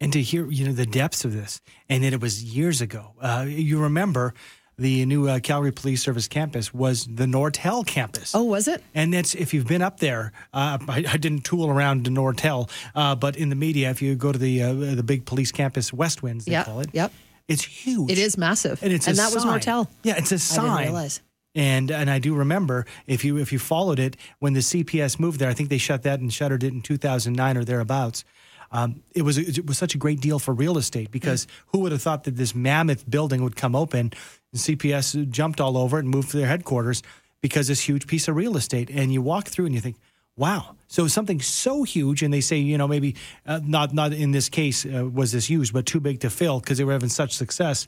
And 0.00 0.12
to 0.12 0.22
hear, 0.22 0.50
you 0.50 0.66
know, 0.66 0.72
the 0.72 0.86
depths 0.86 1.24
of 1.24 1.32
this, 1.32 1.60
and 1.88 2.04
that 2.04 2.12
it 2.12 2.20
was 2.20 2.42
years 2.42 2.80
ago. 2.80 3.12
Uh, 3.20 3.44
you 3.46 3.80
remember 3.80 4.34
the 4.76 5.06
new 5.06 5.28
uh, 5.28 5.40
Calgary 5.40 5.72
Police 5.72 6.02
Service 6.02 6.28
campus 6.28 6.74
was 6.74 7.06
the 7.06 7.26
Nortel 7.26 7.86
campus. 7.86 8.34
Oh, 8.34 8.44
was 8.44 8.68
it? 8.68 8.82
And 8.94 9.12
that's 9.12 9.34
if 9.34 9.54
you've 9.54 9.66
been 9.66 9.82
up 9.82 10.00
there. 10.00 10.32
Uh, 10.52 10.78
I, 10.88 11.04
I, 11.08 11.16
didn't 11.16 11.42
tool 11.42 11.68
around 11.70 12.04
the 12.04 12.10
Nortel, 12.10 12.70
uh, 12.94 13.14
but 13.14 13.36
in 13.36 13.48
the 13.48 13.56
media, 13.56 13.90
if 13.90 14.02
you 14.02 14.14
go 14.14 14.32
to 14.32 14.38
the 14.38 14.62
uh, 14.62 14.72
the 14.72 15.02
big 15.02 15.26
police 15.26 15.52
campus, 15.52 15.92
West 15.92 16.22
Winds, 16.22 16.44
they 16.44 16.52
yep, 16.52 16.66
call 16.66 16.80
it. 16.80 16.90
Yep. 16.92 17.12
It's 17.46 17.64
huge. 17.64 18.10
It 18.10 18.18
is 18.18 18.38
massive, 18.38 18.82
and 18.82 18.92
it's 18.92 19.06
and 19.06 19.16
that 19.16 19.30
sign. 19.30 19.46
was 19.46 19.64
Nortel. 19.64 19.88
Yeah, 20.02 20.16
it's 20.16 20.32
a 20.32 20.38
sign. 20.38 20.64
I 20.64 20.76
didn't 20.78 20.92
realize. 20.92 21.20
And 21.54 21.90
and 21.90 22.10
I 22.10 22.18
do 22.18 22.34
remember 22.34 22.86
if 23.06 23.24
you 23.24 23.36
if 23.36 23.52
you 23.52 23.58
followed 23.58 24.00
it 24.00 24.16
when 24.40 24.54
the 24.54 24.60
CPS 24.60 25.20
moved 25.20 25.38
there, 25.38 25.48
I 25.48 25.54
think 25.54 25.68
they 25.68 25.78
shut 25.78 26.02
that 26.02 26.20
and 26.20 26.32
shuttered 26.32 26.64
it 26.64 26.72
in 26.72 26.82
2009 26.82 27.56
or 27.56 27.64
thereabouts. 27.64 28.24
Um, 28.72 29.04
it 29.14 29.22
was 29.22 29.38
it 29.38 29.66
was 29.66 29.78
such 29.78 29.94
a 29.94 29.98
great 29.98 30.20
deal 30.20 30.40
for 30.40 30.52
real 30.52 30.76
estate 30.78 31.12
because 31.12 31.46
mm. 31.46 31.50
who 31.68 31.78
would 31.80 31.92
have 31.92 32.02
thought 32.02 32.24
that 32.24 32.36
this 32.36 32.56
mammoth 32.56 33.08
building 33.08 33.44
would 33.44 33.54
come 33.54 33.76
open 33.76 34.12
CPS 34.54 35.28
jumped 35.30 35.60
all 35.60 35.76
over 35.76 35.98
and 35.98 36.08
moved 36.08 36.30
to 36.30 36.36
their 36.36 36.46
headquarters 36.46 37.02
because 37.40 37.68
this 37.68 37.80
huge 37.80 38.06
piece 38.06 38.28
of 38.28 38.36
real 38.36 38.56
estate. 38.56 38.90
And 38.90 39.12
you 39.12 39.20
walk 39.20 39.48
through 39.48 39.66
and 39.66 39.74
you 39.74 39.80
think, 39.80 39.96
wow. 40.36 40.76
So 40.88 41.06
something 41.08 41.40
so 41.40 41.82
huge, 41.82 42.22
and 42.22 42.32
they 42.32 42.40
say, 42.40 42.58
you 42.58 42.78
know, 42.78 42.88
maybe 42.88 43.16
uh, 43.46 43.60
not 43.64 43.92
not 43.92 44.12
in 44.12 44.30
this 44.30 44.48
case 44.48 44.86
uh, 44.86 45.06
was 45.06 45.32
this 45.32 45.50
used, 45.50 45.72
but 45.72 45.86
too 45.86 46.00
big 46.00 46.20
to 46.20 46.30
fill 46.30 46.60
because 46.60 46.78
they 46.78 46.84
were 46.84 46.92
having 46.92 47.08
such 47.08 47.34
success. 47.34 47.86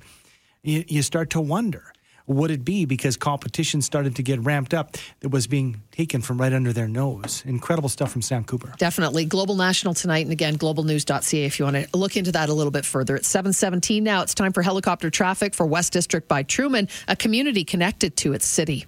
You, 0.63 0.85
you 0.89 1.03
start 1.03 1.31
to 1.31 1.41
wonder 1.41 1.93
would 2.27 2.51
it 2.51 2.65
be 2.65 2.85
because 2.85 3.17
competition 3.17 3.81
started 3.81 4.17
to 4.17 4.23
get 4.23 4.41
ramped 4.41 4.75
up 4.75 4.97
that 5.21 5.29
was 5.29 5.47
being 5.47 5.83
taken 5.93 6.21
from 6.21 6.41
right 6.41 6.53
under 6.53 6.73
their 6.73 6.89
nose? 6.89 7.43
Incredible 7.47 7.89
stuff 7.89 8.13
from 8.13 8.23
Sam 8.23 8.45
Cooper. 8.45 8.73
Definitely. 8.79 9.25
Global 9.25 9.57
National 9.57 9.95
tonight, 9.95 10.25
and 10.27 10.33
again, 10.33 10.59
globalnews.ca 10.59 11.45
if 11.45 11.59
you 11.59 11.65
want 11.65 11.77
to 11.77 11.89
look 11.97 12.17
into 12.17 12.33
that 12.33 12.49
a 12.49 12.55
little 12.55 12.71
bit 12.71 12.85
further. 12.85 13.17
It's 13.17 13.29
717 13.29 14.03
now. 14.03 14.23
It's 14.23 14.35
time 14.35 14.53
for 14.53 14.63
helicopter 14.63 15.11
traffic 15.11 15.55
for 15.55 15.67
West 15.67 15.93
District 15.93 16.27
by 16.29 16.43
Truman, 16.43 16.89
a 17.09 17.17
community 17.17 17.65
connected 17.65 18.17
to 18.19 18.33
its 18.33 18.47
city. 18.47 18.87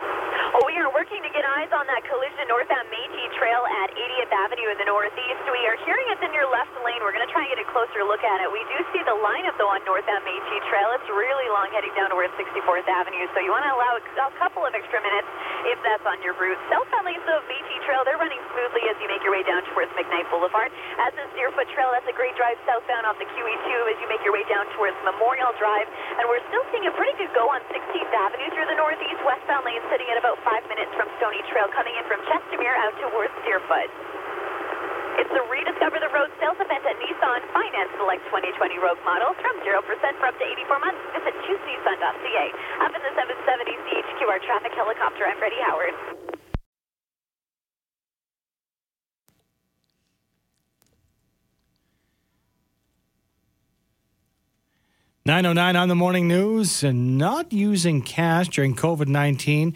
Well, 0.00 0.66
we 0.66 0.74
are 0.76 0.92
working 0.92 1.22
to 1.22 1.30
get 1.30 1.44
eyes 1.44 1.70
on 1.70 1.86
that 1.86 2.02
collision 2.10 2.48
northbound 2.48 2.88
Métis 2.90 3.30
Trail 3.38 3.62
at 3.84 3.88
80th 4.58 4.66
Avenue 4.66 4.74
in 4.74 4.78
the 4.82 4.90
northeast. 4.90 5.42
We 5.46 5.62
are 5.70 5.78
hearing 5.86 6.06
it's 6.10 6.24
in 6.26 6.34
your 6.34 6.50
left 6.50 6.74
lane. 6.82 6.98
We're 6.98 7.14
going 7.14 7.22
to 7.22 7.30
try 7.30 7.46
and 7.46 7.50
get 7.54 7.62
a 7.62 7.68
closer 7.70 8.02
look 8.02 8.26
at 8.26 8.42
it. 8.42 8.50
We 8.50 8.58
do 8.66 8.78
see 8.90 9.02
the 9.06 9.14
lineup, 9.14 9.54
though, 9.54 9.70
on 9.70 9.78
North 9.86 10.02
Métis 10.02 10.62
Trail. 10.66 10.90
It's 10.98 11.06
really 11.14 11.46
long 11.54 11.70
heading 11.70 11.94
down 11.94 12.10
towards 12.10 12.34
64th 12.34 12.90
Avenue, 12.90 13.22
so 13.34 13.38
you 13.38 13.54
want 13.54 13.62
to 13.62 13.70
allow 13.70 13.94
a 13.94 14.02
couple 14.42 14.66
of 14.66 14.74
extra 14.74 14.98
minutes 14.98 15.30
if 15.62 15.78
that's 15.86 16.02
on 16.10 16.18
your 16.26 16.34
route. 16.42 16.58
Southbound 16.66 17.06
lanes 17.06 17.22
of 17.30 17.46
Métis 17.46 17.78
Trail, 17.86 18.02
they're 18.02 18.18
running 18.18 18.42
smoothly 18.50 18.82
as 18.90 18.98
you 18.98 19.06
make 19.06 19.22
your 19.22 19.30
way 19.30 19.46
down 19.46 19.62
towards 19.70 19.94
McKnight 19.94 20.26
Boulevard. 20.26 20.74
As 21.06 21.14
is 21.14 21.30
Deerfoot 21.38 21.70
Trail, 21.78 21.94
that's 21.94 22.10
a 22.10 22.16
great 22.18 22.34
drive 22.34 22.58
southbound 22.66 23.06
off 23.06 23.14
the 23.22 23.30
QE2 23.30 23.68
as 23.94 23.96
you 24.02 24.10
make 24.10 24.26
your 24.26 24.34
way 24.34 24.42
down 24.50 24.66
towards 24.74 24.98
Memorial 25.06 25.54
Drive. 25.62 25.86
And 26.18 26.26
we're 26.26 26.42
still 26.50 26.66
seeing 26.74 26.82
a 26.90 26.94
pretty 26.98 27.14
good 27.14 27.30
go 27.30 27.46
on 27.46 27.62
16th 27.70 28.10
Avenue 28.10 28.50
through 28.58 28.66
the 28.66 28.78
northeast. 28.78 29.22
Westbound 29.22 29.70
lane 29.70 29.82
sitting 29.86 30.10
at 30.10 30.18
about 30.18 30.42
five 30.42 30.66
minutes 30.66 30.90
from 30.98 31.06
Stony 31.22 31.46
Trail 31.46 31.70
coming 31.70 31.94
in 31.94 32.02
from 32.10 32.18
Chestermere 32.26 32.74
out 32.74 32.94
towards 32.98 33.34
Deerfoot. 33.46 34.17
It's 35.18 35.34
the 35.34 35.42
Rediscover 35.50 35.98
the 35.98 36.14
Road 36.14 36.30
sales 36.38 36.54
event 36.62 36.86
at 36.86 36.94
Nissan. 37.02 37.42
Finance 37.50 37.90
select 37.98 38.22
2020 38.30 38.78
Rogue 38.78 39.02
models 39.02 39.34
from 39.42 39.58
0% 39.66 39.82
for 40.22 40.30
up 40.30 40.38
to 40.38 40.46
84 40.46 40.78
months. 40.78 41.02
Visit 41.10 41.34
choosenissan.ca. 41.42 42.46
Up 42.86 42.94
in 42.94 43.02
the 43.02 43.12
770 43.18 43.66
CHQR 43.90 44.38
traffic 44.46 44.70
helicopter, 44.78 45.26
I'm 45.26 45.34
Freddie 45.42 45.58
Howard. 45.66 45.94
Nine 55.26 55.44
oh 55.44 55.52
nine 55.52 55.74
on 55.74 55.88
the 55.88 55.94
morning 55.94 56.28
news 56.28 56.84
and 56.84 57.18
not 57.18 57.52
using 57.52 58.00
cash 58.02 58.48
during 58.48 58.74
COVID 58.74 59.08
nineteen 59.08 59.74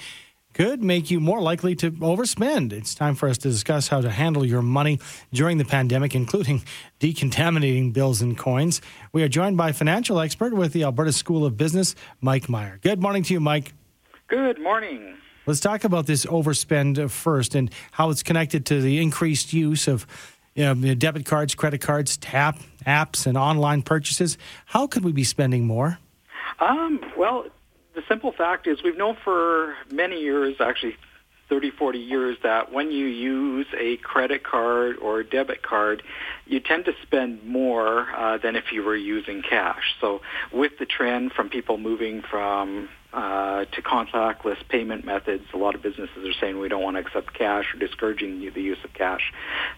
could 0.53 0.83
make 0.83 1.11
you 1.11 1.21
more 1.21 1.41
likely 1.41 1.75
to 1.77 1.91
overspend. 1.93 2.73
It's 2.73 2.95
time 2.95 3.15
for 3.15 3.29
us 3.29 3.38
to 3.38 3.49
discuss 3.49 3.88
how 3.88 4.01
to 4.01 4.11
handle 4.11 4.45
your 4.45 4.62
money 4.62 5.01
during 5.33 5.59
the 5.59 5.65
pandemic, 5.65 6.15
including 6.15 6.62
decontaminating 7.01 7.93
bills 7.93 8.23
and 8.23 8.37
coins. 8.37 8.81
We 9.12 9.23
are 9.23 9.29
joined 9.29 9.57
by 9.57 9.73
financial 9.73 10.21
expert 10.21 10.55
with 10.55 10.73
the 10.73 10.85
Alberta 10.85 11.12
School 11.12 11.45
of 11.45 11.57
Business, 11.57 11.95
Mike 12.21 12.49
Meyer. 12.49 12.79
Good 12.83 13.01
morning 13.01 13.23
to 13.25 13.33
you, 13.33 13.41
Mike. 13.41 13.73
Good 14.29 14.61
morning. 14.61 15.17
Let's 15.47 15.61
talk 15.61 15.85
about 15.85 16.07
this 16.07 16.25
overspend 16.27 17.11
first 17.11 17.55
and 17.55 17.73
how 17.91 18.11
it's 18.11 18.23
connected 18.23 18.67
to 18.67 18.81
the 18.81 19.03
increased 19.03 19.53
use 19.53 19.88
of 19.88 20.07
you 20.55 20.75
know, 20.75 20.95
debit 20.95 21.27
cards, 21.27 21.55
credit 21.55 21.81
cards, 21.81 22.17
tap 22.17 22.59
apps, 22.87 23.27
and 23.27 23.37
online 23.37 23.83
purchases. 23.83 24.38
How 24.67 24.87
could 24.87 25.05
we 25.05 25.12
be 25.12 25.25
spending 25.25 25.67
more? 25.67 25.99
Um, 26.61 27.01
well, 27.17 27.47
the 27.94 28.02
simple 28.09 28.33
fact 28.33 28.66
is 28.66 28.83
we've 28.83 28.96
known 28.96 29.16
for 29.22 29.74
many 29.90 30.20
years, 30.20 30.57
actually 30.61 30.96
30, 31.48 31.70
40 31.70 31.98
years, 31.98 32.38
that 32.42 32.72
when 32.72 32.90
you 32.90 33.07
use 33.07 33.66
a 33.78 33.98
credit 33.98 34.42
card 34.42 34.96
or 34.96 35.20
a 35.20 35.24
debit 35.24 35.62
card, 35.62 36.02
you 36.46 36.61
tend 36.61 36.87
to 36.87 36.94
spend 37.02 37.44
more 37.44 38.09
uh, 38.16 38.38
than 38.38 38.57
if 38.57 38.72
you 38.72 38.83
were 38.83 38.96
using 38.96 39.42
cash. 39.42 39.94
So 40.00 40.22
with 40.52 40.78
the 40.78 40.87
trend 40.87 41.33
from 41.33 41.50
people 41.50 41.76
moving 41.76 42.22
from 42.22 42.88
uh, 43.12 43.66
to 43.66 43.83
contactless 43.83 44.57
payment 44.68 45.05
methods, 45.05 45.44
a 45.52 45.59
lot 45.59 45.74
of 45.74 45.83
businesses 45.83 46.26
are 46.26 46.33
saying 46.40 46.59
we 46.59 46.68
don't 46.68 46.83
want 46.83 46.96
to 46.96 47.02
accept 47.02 47.35
cash 47.35 47.74
or 47.74 47.78
discouraging 47.78 48.40
the 48.40 48.62
use 48.62 48.78
of 48.85 48.94
cash. 48.94 49.33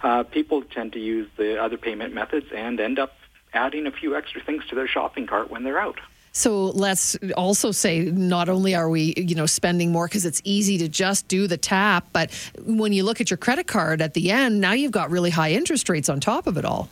Uh, 0.04 0.22
people 0.22 0.62
tend 0.62 0.92
to 0.92 1.00
use 1.00 1.28
the 1.36 1.60
other 1.60 1.76
payment 1.76 2.14
methods 2.14 2.46
and 2.54 2.78
end 2.78 3.00
up 3.00 3.14
adding 3.52 3.88
a 3.88 3.90
few 3.90 4.14
extra 4.14 4.40
things 4.40 4.62
to 4.68 4.76
their 4.76 4.86
shopping 4.86 5.26
cart 5.26 5.50
when 5.50 5.64
they're 5.64 5.80
out. 5.80 5.98
So 6.36 6.66
let's 6.66 7.16
also 7.36 7.70
say 7.70 8.00
not 8.00 8.48
only 8.48 8.74
are 8.74 8.90
we, 8.90 9.14
you 9.16 9.36
know, 9.36 9.46
spending 9.46 9.92
more 9.92 10.08
because 10.08 10.26
it's 10.26 10.42
easy 10.42 10.76
to 10.78 10.88
just 10.88 11.28
do 11.28 11.46
the 11.46 11.56
tap, 11.56 12.08
but 12.12 12.32
when 12.66 12.92
you 12.92 13.04
look 13.04 13.20
at 13.20 13.30
your 13.30 13.36
credit 13.36 13.68
card 13.68 14.02
at 14.02 14.14
the 14.14 14.32
end, 14.32 14.60
now 14.60 14.72
you've 14.72 14.90
got 14.90 15.10
really 15.10 15.30
high 15.30 15.52
interest 15.52 15.88
rates 15.88 16.08
on 16.08 16.18
top 16.18 16.48
of 16.48 16.58
it 16.58 16.64
all. 16.64 16.88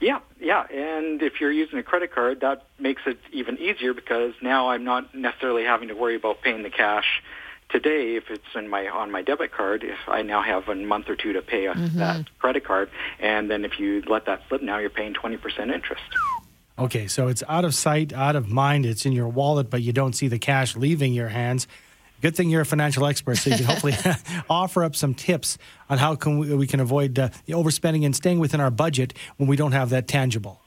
Yeah, 0.00 0.18
yeah, 0.40 0.66
and 0.66 1.22
if 1.22 1.40
you're 1.40 1.52
using 1.52 1.78
a 1.78 1.84
credit 1.84 2.12
card, 2.12 2.40
that 2.40 2.66
makes 2.80 3.02
it 3.06 3.18
even 3.30 3.56
easier 3.58 3.94
because 3.94 4.34
now 4.42 4.70
I'm 4.70 4.82
not 4.82 5.14
necessarily 5.14 5.62
having 5.62 5.86
to 5.86 5.94
worry 5.94 6.16
about 6.16 6.42
paying 6.42 6.64
the 6.64 6.70
cash 6.70 7.22
today 7.68 8.16
if 8.16 8.30
it's 8.30 8.54
in 8.56 8.68
my 8.68 8.88
on 8.88 9.10
my 9.10 9.22
debit 9.22 9.50
card 9.50 9.82
if 9.82 9.96
i 10.06 10.20
now 10.20 10.42
have 10.42 10.68
a 10.68 10.74
month 10.74 11.08
or 11.08 11.16
two 11.16 11.32
to 11.32 11.40
pay 11.40 11.64
mm-hmm. 11.64 11.98
that 11.98 12.26
credit 12.38 12.62
card 12.62 12.90
and 13.18 13.50
then 13.50 13.64
if 13.64 13.80
you 13.80 14.02
let 14.06 14.26
that 14.26 14.42
slip 14.46 14.60
now 14.60 14.76
you're 14.76 14.90
paying 14.90 15.14
20% 15.14 15.72
interest 15.72 16.02
Okay, 16.82 17.06
so 17.06 17.28
it's 17.28 17.44
out 17.48 17.64
of 17.64 17.76
sight, 17.76 18.12
out 18.12 18.34
of 18.34 18.48
mind. 18.48 18.86
It's 18.86 19.06
in 19.06 19.12
your 19.12 19.28
wallet, 19.28 19.70
but 19.70 19.82
you 19.82 19.92
don't 19.92 20.14
see 20.14 20.26
the 20.26 20.40
cash 20.40 20.74
leaving 20.74 21.12
your 21.12 21.28
hands. 21.28 21.68
Good 22.20 22.34
thing 22.34 22.50
you're 22.50 22.62
a 22.62 22.66
financial 22.66 23.06
expert, 23.06 23.36
so 23.36 23.50
you 23.50 23.56
can 23.56 23.66
hopefully 23.66 23.94
offer 24.50 24.82
up 24.82 24.96
some 24.96 25.14
tips 25.14 25.58
on 25.88 25.98
how 25.98 26.16
can 26.16 26.38
we, 26.38 26.52
we 26.54 26.66
can 26.66 26.80
avoid 26.80 27.16
uh, 27.20 27.28
overspending 27.48 28.04
and 28.04 28.16
staying 28.16 28.40
within 28.40 28.60
our 28.60 28.72
budget 28.72 29.14
when 29.36 29.48
we 29.48 29.54
don't 29.54 29.70
have 29.70 29.90
that 29.90 30.08
tangible. 30.08 30.61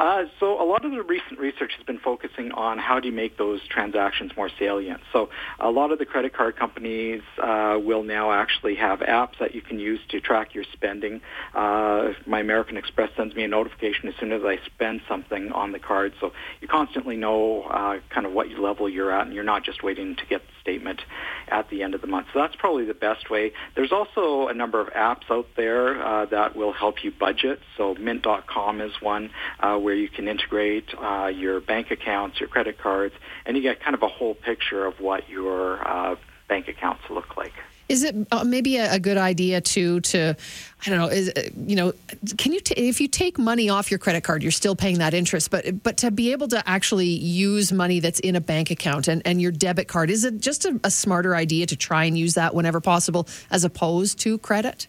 Uh, 0.00 0.24
so 0.40 0.60
a 0.60 0.64
lot 0.64 0.82
of 0.86 0.92
the 0.92 1.02
recent 1.02 1.38
research 1.38 1.72
has 1.76 1.84
been 1.84 1.98
focusing 1.98 2.52
on 2.52 2.78
how 2.78 2.98
do 2.98 3.06
you 3.06 3.14
make 3.14 3.36
those 3.36 3.60
transactions 3.68 4.32
more 4.34 4.48
salient. 4.58 4.98
So 5.12 5.28
a 5.58 5.70
lot 5.70 5.92
of 5.92 5.98
the 5.98 6.06
credit 6.06 6.32
card 6.32 6.56
companies 6.56 7.20
uh, 7.36 7.78
will 7.78 8.02
now 8.02 8.32
actually 8.32 8.76
have 8.76 9.00
apps 9.00 9.38
that 9.40 9.54
you 9.54 9.60
can 9.60 9.78
use 9.78 10.00
to 10.08 10.18
track 10.18 10.54
your 10.54 10.64
spending. 10.72 11.20
Uh, 11.54 12.14
my 12.26 12.40
American 12.40 12.78
Express 12.78 13.10
sends 13.14 13.34
me 13.34 13.44
a 13.44 13.48
notification 13.48 14.08
as 14.08 14.14
soon 14.18 14.32
as 14.32 14.40
I 14.42 14.56
spend 14.64 15.02
something 15.06 15.52
on 15.52 15.72
the 15.72 15.78
card, 15.78 16.14
so 16.18 16.32
you 16.62 16.68
constantly 16.68 17.16
know 17.16 17.64
uh, 17.64 17.98
kind 18.08 18.24
of 18.24 18.32
what 18.32 18.48
level 18.48 18.88
you're 18.88 19.12
at, 19.12 19.26
and 19.26 19.34
you're 19.34 19.44
not 19.44 19.64
just 19.64 19.82
waiting 19.82 20.16
to 20.16 20.24
get 20.30 20.40
the 20.40 20.52
statement 20.62 21.02
at 21.48 21.68
the 21.68 21.82
end 21.82 21.94
of 21.94 22.00
the 22.00 22.06
month. 22.06 22.28
So 22.32 22.38
that's 22.38 22.56
probably 22.56 22.86
the 22.86 22.94
best 22.94 23.28
way. 23.28 23.52
There's 23.76 23.92
also 23.92 24.48
a 24.48 24.54
number 24.54 24.80
of 24.80 24.88
apps 24.94 25.30
out 25.30 25.46
there 25.58 26.02
uh, 26.02 26.24
that 26.26 26.56
will 26.56 26.72
help 26.72 27.04
you 27.04 27.10
budget. 27.10 27.60
So 27.76 27.94
Mint.com 27.94 28.80
is 28.80 28.92
one 29.00 29.30
uh, 29.58 29.78
where 29.90 29.96
you 29.96 30.08
can 30.08 30.28
integrate 30.28 30.84
uh, 30.96 31.26
your 31.26 31.60
bank 31.60 31.90
accounts, 31.90 32.38
your 32.38 32.48
credit 32.48 32.78
cards, 32.78 33.12
and 33.44 33.56
you 33.56 33.62
get 33.64 33.80
kind 33.80 33.94
of 33.94 34.04
a 34.04 34.06
whole 34.06 34.36
picture 34.36 34.86
of 34.86 35.00
what 35.00 35.28
your 35.28 35.84
uh, 35.84 36.14
bank 36.46 36.68
accounts 36.68 37.02
look 37.10 37.36
like. 37.36 37.52
Is 37.88 38.04
it 38.04 38.14
uh, 38.30 38.44
maybe 38.44 38.76
a, 38.76 38.94
a, 38.94 39.00
good 39.00 39.16
idea 39.16 39.60
to 39.60 39.98
to 39.98 40.36
I 40.86 40.90
don't 40.90 40.98
know 41.00 41.08
is 41.08 41.28
uh, 41.30 41.42
you 41.56 41.74
know 41.74 41.92
can 42.38 42.52
you 42.52 42.60
t- 42.60 42.74
if 42.76 43.00
you 43.00 43.08
take 43.08 43.36
money 43.36 43.68
off 43.68 43.90
your 43.90 43.98
credit 43.98 44.22
card 44.22 44.44
you're 44.44 44.52
still 44.52 44.76
paying 44.76 44.98
that 44.98 45.12
interest 45.12 45.50
but 45.50 45.82
but 45.82 45.96
to 45.96 46.12
be 46.12 46.30
able 46.30 46.46
to 46.48 46.62
actually 46.68 47.08
use 47.08 47.72
money 47.72 47.98
that's 47.98 48.20
in 48.20 48.36
a 48.36 48.40
bank 48.40 48.70
account 48.70 49.08
and, 49.08 49.22
and 49.24 49.42
your 49.42 49.50
debit 49.50 49.88
card 49.88 50.08
is 50.08 50.24
it 50.24 50.38
just 50.38 50.64
a, 50.66 50.78
a 50.84 50.90
smarter 50.92 51.34
idea 51.34 51.66
to 51.66 51.74
try 51.74 52.04
and 52.04 52.16
use 52.16 52.34
that 52.34 52.54
whenever 52.54 52.80
possible 52.80 53.26
as 53.50 53.64
opposed 53.64 54.20
to 54.20 54.38
credit? 54.38 54.86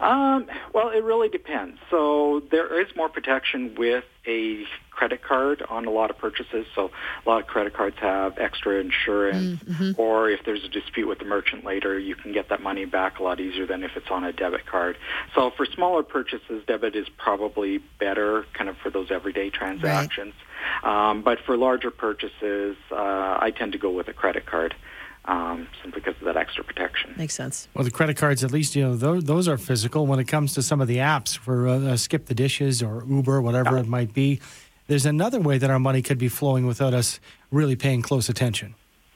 Um, 0.00 0.46
well, 0.72 0.88
it 0.88 1.04
really 1.04 1.28
depends. 1.28 1.78
So 1.90 2.42
there 2.50 2.80
is 2.80 2.88
more 2.96 3.08
protection 3.08 3.74
with 3.76 4.04
a 4.26 4.64
credit 4.90 5.22
card 5.22 5.62
on 5.68 5.86
a 5.86 5.90
lot 5.90 6.10
of 6.10 6.18
purchases. 6.18 6.66
So 6.74 6.90
a 7.24 7.28
lot 7.28 7.40
of 7.40 7.46
credit 7.46 7.74
cards 7.74 7.96
have 8.00 8.38
extra 8.38 8.80
insurance, 8.80 9.62
mm-hmm. 9.62 9.92
or 10.00 10.28
if 10.30 10.40
there's 10.44 10.64
a 10.64 10.68
dispute 10.68 11.06
with 11.06 11.18
the 11.18 11.24
merchant 11.24 11.64
later, 11.64 11.98
you 11.98 12.14
can 12.14 12.32
get 12.32 12.48
that 12.48 12.62
money 12.62 12.84
back 12.84 13.18
a 13.18 13.22
lot 13.22 13.40
easier 13.40 13.66
than 13.66 13.82
if 13.82 13.92
it's 13.96 14.10
on 14.10 14.24
a 14.24 14.32
debit 14.32 14.66
card. 14.66 14.96
So 15.34 15.50
for 15.56 15.64
smaller 15.66 16.02
purchases, 16.02 16.62
debit 16.66 16.96
is 16.96 17.08
probably 17.16 17.78
better, 17.98 18.44
kind 18.52 18.68
of 18.68 18.76
for 18.78 18.90
those 18.90 19.10
everyday 19.10 19.50
transactions. 19.50 20.34
Right. 20.82 21.10
Um, 21.10 21.22
but 21.22 21.38
for 21.46 21.56
larger 21.56 21.90
purchases, 21.90 22.76
uh, 22.90 23.38
I 23.40 23.52
tend 23.56 23.72
to 23.72 23.78
go 23.78 23.90
with 23.90 24.08
a 24.08 24.12
credit 24.12 24.46
card 24.46 24.74
um, 25.30 25.68
simply 25.80 26.00
because 26.00 26.20
of 26.20 26.24
that 26.24 26.36
extra 26.36 26.64
protection. 26.64 27.14
Makes 27.16 27.34
sense. 27.34 27.68
Well, 27.72 27.84
the 27.84 27.90
credit 27.90 28.16
cards, 28.16 28.42
at 28.42 28.50
least, 28.50 28.74
you 28.74 28.82
know, 28.82 28.96
those, 28.96 29.24
those 29.24 29.46
are 29.46 29.56
physical. 29.56 30.06
When 30.06 30.18
it 30.18 30.24
comes 30.24 30.54
to 30.54 30.62
some 30.62 30.80
of 30.80 30.88
the 30.88 30.96
apps 30.96 31.38
for 31.38 31.68
uh, 31.68 31.78
uh, 31.78 31.96
Skip 31.96 32.26
the 32.26 32.34
Dishes 32.34 32.82
or 32.82 33.04
Uber, 33.08 33.40
whatever 33.40 33.76
yeah. 33.76 33.82
it 33.82 33.86
might 33.86 34.12
be, 34.12 34.40
there's 34.88 35.06
another 35.06 35.38
way 35.38 35.56
that 35.56 35.70
our 35.70 35.78
money 35.78 36.02
could 36.02 36.18
be 36.18 36.28
flowing 36.28 36.66
without 36.66 36.92
us 36.92 37.20
really 37.52 37.76
paying 37.76 38.02
close 38.02 38.28
attention. 38.28 38.74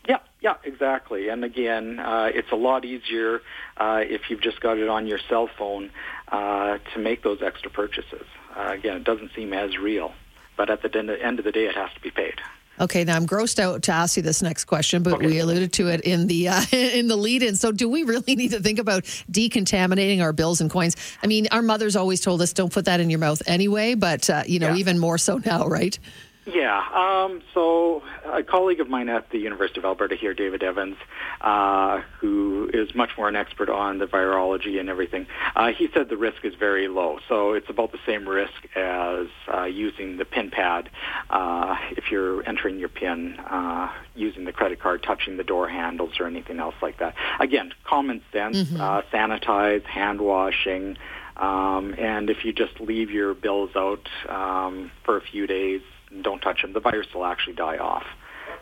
Yeah, 0.09 0.20
yeah, 0.40 0.55
exactly. 0.62 1.29
And 1.31 1.44
again, 1.44 1.98
uh, 1.98 2.31
it's 2.33 2.53
a 2.53 2.57
lot 2.57 2.85
easier 2.85 3.42
uh, 3.77 4.03
if 4.05 4.31
you've 4.31 4.42
just 4.42 4.61
got 4.61 4.79
it 4.79 4.88
on 4.88 5.09
your 5.09 5.18
cell 5.29 5.48
phone 5.59 5.90
uh, 6.29 6.79
to 6.94 7.00
make 7.00 7.24
those 7.24 7.42
extra 7.42 7.70
purchases. 7.72 8.27
Uh, 8.57 8.68
again, 8.70 8.98
it 8.98 9.05
doesn't 9.05 9.33
seem 9.35 9.53
as 9.53 9.77
real, 9.77 10.12
but 10.57 10.70
at 10.70 10.83
the 10.83 10.96
end 10.96 11.40
of 11.40 11.44
the 11.44 11.50
day, 11.50 11.66
it 11.66 11.74
has 11.74 11.92
to 11.94 12.00
be 12.00 12.12
paid. 12.12 12.40
Okay, 12.81 13.05
now 13.05 13.17
I'm 13.17 13.27
grossed 13.27 13.59
out 13.59 13.83
to 13.85 13.93
ask 13.93 14.17
you 14.17 14.23
this 14.23 14.43
next 14.43 14.65
question, 14.65 15.03
but 15.03 15.15
okay. 15.15 15.27
we 15.27 15.39
alluded 15.39 15.73
to 15.75 15.89
it 15.89 16.01
in 16.01 16.27
the 16.27 16.49
uh, 16.49 16.63
in 16.73 17.09
the 17.09 17.17
lead-in. 17.17 17.57
So, 17.57 17.73
do 17.73 17.89
we 17.89 18.03
really 18.03 18.35
need 18.35 18.51
to 18.51 18.61
think 18.61 18.79
about 18.79 19.05
decontaminating 19.31 20.21
our 20.21 20.33
bills 20.33 20.61
and 20.61 20.71
coins? 20.71 20.97
I 21.23 21.27
mean, 21.27 21.47
our 21.53 21.63
mothers 21.63 21.97
always 21.97 22.21
told 22.21 22.43
us 22.43 22.53
don't 22.53 22.73
put 22.73 22.87
that 22.87 23.01
in 23.01 23.11
your 23.11 23.21
mouth 23.21 23.43
anyway, 23.47 23.95
but 23.95 24.29
uh, 24.29 24.43
you 24.47 24.59
know, 24.59 24.71
yeah. 24.71 24.77
even 24.77 24.99
more 24.99 25.19
so 25.19 25.39
now, 25.39 25.67
right? 25.67 25.99
Yeah. 26.47 26.83
Um, 26.93 27.43
so 27.55 28.03
a 28.25 28.43
colleague 28.43 28.81
of 28.81 28.89
mine 28.89 29.09
at 29.09 29.31
the 29.31 29.39
University 29.39 29.81
of 29.81 29.85
Alberta 29.85 30.15
here, 30.15 30.35
David 30.35 30.63
Evans, 30.63 30.97
uh, 31.41 32.03
who 32.21 32.71
is 32.73 32.95
much 32.95 33.11
more 33.17 33.29
an 33.29 33.37
expert 33.37 33.71
on 33.71 33.99
the 33.99 34.07
virology 34.07 34.79
and 34.79 34.89
everything, 34.89 35.27
uh, 35.57 35.73
he 35.73 35.89
said 35.95 36.09
the 36.09 36.17
risk 36.17 36.45
is 36.45 36.55
very 36.55 36.89
low. 36.89 37.19
So 37.29 37.53
it's 37.53 37.71
about 37.71 37.93
the 37.93 37.99
same 38.07 38.29
risk 38.29 38.53
as 38.77 39.27
uh, 39.53 39.65
using 39.65 40.19
the 40.19 40.25
PIN 40.25 40.51
pad 40.51 40.91
uh, 41.31 41.77
if 41.93 42.11
you're 42.11 42.47
entering 42.47 42.79
your 42.79 42.91
PIN 42.91 43.39
uh, 43.39 43.91
using 44.15 44.45
the 44.45 44.53
credit 44.53 44.81
card, 44.81 45.03
touching 45.03 45.37
the 45.37 45.45
door 45.45 45.69
handles 45.69 46.21
or 46.21 46.27
anything 46.27 46.61
else 46.61 46.75
like 46.83 46.99
that. 46.99 47.15
Again, 47.41 47.73
common 47.85 48.21
sense, 48.33 48.57
mm-hmm. 48.57 48.81
Uh, 48.81 49.03
sanitize, 49.13 49.85
hand 49.85 50.21
washing. 50.21 50.97
Um, 51.37 51.95
and 51.99 52.29
if 52.31 52.45
you 52.45 52.53
just 52.53 52.79
leave 52.81 53.11
your 53.11 53.35
bills 53.35 53.71
out 53.75 54.09
um, 54.29 54.91
for 55.05 55.17
a 55.17 55.21
few 55.21 55.47
days, 55.47 55.81
don't 56.22 56.40
touch 56.40 56.62
them, 56.62 56.72
the 56.72 56.81
virus 56.81 57.07
will 57.14 57.24
actually 57.24 57.55
die 57.55 57.79
off 57.79 58.05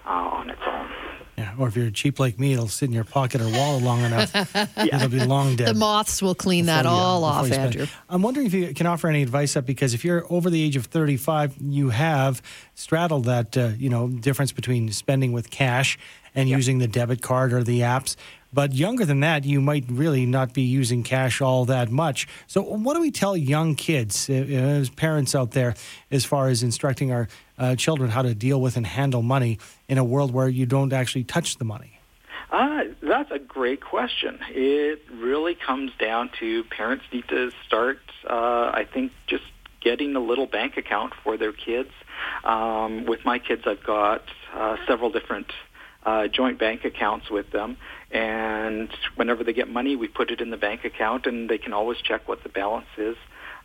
uh, 0.07 0.11
on 0.11 0.51
its 0.51 0.61
own. 0.67 0.91
Yeah, 1.39 1.55
or 1.59 1.67
if 1.67 1.77
you're 1.77 1.91
cheap 1.91 2.21
like 2.21 2.39
me, 2.39 2.53
it'll 2.53 2.69
sit 2.69 2.87
in 2.87 2.93
your 2.93 3.05
pocket 3.05 3.41
or 3.41 3.49
wallet 3.49 3.83
long 3.83 4.03
enough. 4.03 4.31
yeah. 4.55 4.97
It'll 4.97 5.09
be 5.09 5.25
long 5.25 5.57
dead. 5.57 5.69
The 5.69 5.75
moths 5.75 6.21
will 6.21 6.35
clean 6.35 6.67
that 6.67 6.85
all 6.85 7.25
off, 7.25 7.51
Andrew. 7.51 7.87
I'm 8.11 8.21
wondering 8.21 8.47
if 8.47 8.53
you 8.53 8.75
can 8.75 8.87
offer 8.87 9.09
any 9.09 9.23
advice 9.23 9.57
up 9.57 9.65
because 9.65 9.95
if 9.95 10.05
you're 10.05 10.27
over 10.31 10.51
the 10.51 10.63
age 10.63 10.77
of 10.77 10.87
35, 10.87 11.57
you 11.59 11.89
have 11.89 12.43
straddled 12.75 13.25
that 13.25 13.57
uh, 13.57 13.71
you 13.79 13.89
know 13.89 14.09
difference 14.09 14.53
between 14.53 14.93
spending 14.93 15.33
with 15.33 15.51
cash 15.51 15.99
and 16.35 16.49
yep. 16.49 16.57
using 16.57 16.79
the 16.79 16.89
debit 16.89 17.23
card 17.23 17.53
or 17.53 17.63
the 17.63 17.81
apps. 17.81 18.17
But 18.55 18.75
younger 18.75 19.07
than 19.07 19.21
that, 19.21 19.45
you 19.45 19.61
might 19.61 19.85
really 19.89 20.27
not 20.27 20.53
be 20.53 20.63
using 20.63 21.03
cash 21.03 21.41
all 21.41 21.65
that 21.67 21.91
much. 21.91 22.29
So, 22.47 22.61
what 22.63 22.95
do 22.95 23.01
we 23.01 23.11
tell 23.11 23.35
young 23.35 23.75
kids, 23.75 24.29
uh, 24.29 24.35
as 24.35 24.91
parents 24.91 25.35
out 25.35 25.53
there, 25.53 25.75
as 26.11 26.27
far 26.27 26.49
as 26.49 26.63
instructing 26.63 27.13
our 27.13 27.29
uh, 27.59 27.77
children 27.77 28.11
how 28.11 28.23
to 28.23 28.35
deal 28.35 28.61
with 28.61 28.77
and 28.77 28.87
handle 28.87 29.23
money 29.23 29.59
in 29.89 29.97
a 29.97 30.05
world 30.05 30.33
where 30.35 30.49
you 30.49 30.67
don't 30.67 30.93
actually 30.93 31.25
touch 31.25 31.57
the 31.57 31.65
money? 31.65 31.99
Uh, 32.51 32.85
that's 33.01 33.31
a 33.31 33.39
great 33.39 33.81
question. 33.81 34.39
It 34.51 35.01
really 35.11 35.55
comes 35.55 35.93
down 35.99 36.31
to 36.41 36.65
parents 36.65 37.05
need 37.11 37.27
to 37.29 37.51
start, 37.67 38.01
uh, 38.29 38.71
I 38.75 38.87
think, 38.93 39.13
just 39.27 39.45
getting 39.81 40.15
a 40.15 40.21
little 40.21 40.47
bank 40.47 40.77
account 40.77 41.15
for 41.25 41.39
their 41.39 41.53
kids. 41.53 41.91
Um, 42.45 43.07
with 43.07 43.25
my 43.25 43.39
kids, 43.39 43.63
I've 43.67 43.83
got 43.83 44.23
uh, 44.55 44.77
several 44.87 45.11
different 45.11 45.51
uh, 46.05 46.29
joint 46.29 46.59
bank 46.59 46.85
accounts 46.85 47.31
with 47.31 47.51
them. 47.51 47.77
And 48.11 48.91
whenever 49.17 49.45
they 49.45 49.53
get 49.53 49.69
money, 49.69 49.97
we 49.97 50.09
put 50.09 50.31
it 50.31 50.41
in 50.41 50.51
the 50.51 50.57
bank 50.57 50.85
account, 50.85 51.27
and 51.27 51.49
they 51.49 51.59
can 51.59 51.73
always 51.73 51.99
check 51.99 52.29
what 52.29 52.43
the 52.43 52.49
balance 52.49 52.87
is 52.97 53.17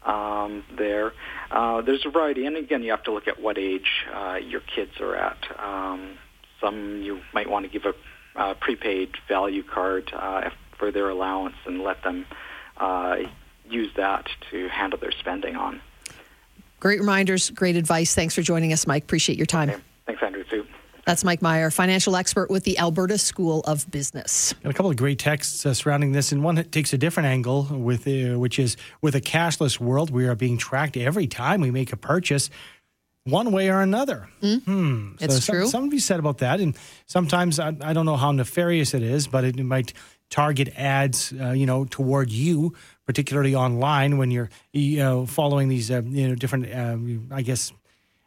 um, 0.06 0.64
there. 0.78 1.14
Uh, 1.52 1.82
there's 1.82 2.06
a 2.06 2.10
variety, 2.10 2.46
and 2.46 2.56
again, 2.56 2.84
you 2.84 2.92
have 2.92 3.04
to 3.04 3.12
look 3.12 3.28
at 3.28 3.42
what 3.42 3.58
age 3.58 4.06
uh, 4.14 4.36
your 4.42 4.62
kids 4.62 4.92
are 5.00 5.16
at. 5.16 5.38
Um, 5.60 6.18
some 6.62 7.02
you 7.04 7.22
might 7.34 7.50
want 7.50 7.66
to 7.66 7.72
give 7.72 7.86
a 7.86 7.94
uh, 8.40 8.54
prepaid 8.56 9.12
value 9.28 9.64
card 9.64 10.12
uh, 10.14 10.50
for 10.78 10.92
their 10.92 11.10
allowance 11.10 11.56
and 11.66 11.82
let 11.82 12.04
them 12.04 12.26
uh, 12.78 13.18
use 13.68 13.92
that 13.96 14.28
to 14.52 14.68
handle 14.70 15.00
their 15.00 15.12
spending 15.12 15.56
on. 15.56 15.82
Great 16.80 17.00
reminders, 17.00 17.50
great 17.50 17.76
advice. 17.76 18.14
Thanks 18.14 18.36
for 18.36 18.44
joining 18.44 18.72
us, 18.72 18.86
Mike. 18.86 19.04
Appreciate 19.04 19.38
your 19.38 19.48
time. 19.48 19.70
Okay. 19.70 19.82
Thanks, 20.06 20.22
Andrew. 20.24 20.44
Too. 20.44 20.66
That's 21.08 21.24
Mike 21.24 21.42
Meyer, 21.42 21.72
financial 21.72 22.18
expert 22.18 22.50
with 22.50 22.66
the 22.66 22.80
Alberta 22.80 23.18
School 23.18 23.62
of 23.62 23.90
Business. 23.90 24.52
Got 24.62 24.72
a 24.72 24.74
couple 24.74 24.92
of 24.92 24.98
great 24.98 25.18
texts 25.18 25.66
uh, 25.66 25.74
surrounding 25.74 26.12
this, 26.12 26.34
and 26.34 26.44
one 26.44 26.62
takes 26.66 26.92
a 26.92 26.98
different 26.98 27.28
angle, 27.28 27.64
with 27.64 28.06
uh, 28.06 28.38
which 28.38 28.60
is 28.60 28.76
with 29.02 29.16
a 29.16 29.22
cashless 29.22 29.80
world, 29.80 30.12
we 30.12 30.28
are 30.28 30.36
being 30.36 30.58
tracked 30.58 30.98
every 30.98 31.26
time 31.26 31.62
we 31.62 31.72
make 31.72 31.94
a 31.94 31.96
purchase 31.96 32.50
one 33.24 33.54
way 33.54 33.70
or 33.70 33.80
another. 33.80 34.28
Mm. 34.42 34.64
Hmm. 34.66 35.12
It's 35.22 35.46
so 35.46 35.54
true. 35.54 35.68
Some, 35.68 35.86
of 35.86 35.94
you 35.94 36.02
said 36.02 36.20
about 36.20 36.40
that. 36.40 36.60
And 36.60 36.76
sometimes 37.06 37.58
I, 37.58 37.70
I, 37.80 37.94
don't 37.94 38.06
know 38.06 38.18
how 38.18 38.34
nefarious 38.34 38.94
it 38.94 39.02
is, 39.02 39.28
but 39.28 39.46
it, 39.46 39.56
might 39.58 39.94
target 40.30 40.74
ads, 40.76 41.34
uh, 41.40 41.52
you 41.52 41.66
know, 41.66 41.86
toward 41.86 42.32
you, 42.32 42.74
particularly 43.06 43.56
online 43.56 44.18
when 44.18 44.30
you're, 44.30 44.50
you 44.74 44.98
know, 44.98 45.26
following 45.26 45.70
these, 45.70 45.90
uh, 45.90 46.02
you 46.04 46.28
know, 46.28 46.36
different, 46.36 46.74
um, 46.74 47.30
I 47.32 47.44
guess, 47.44 47.72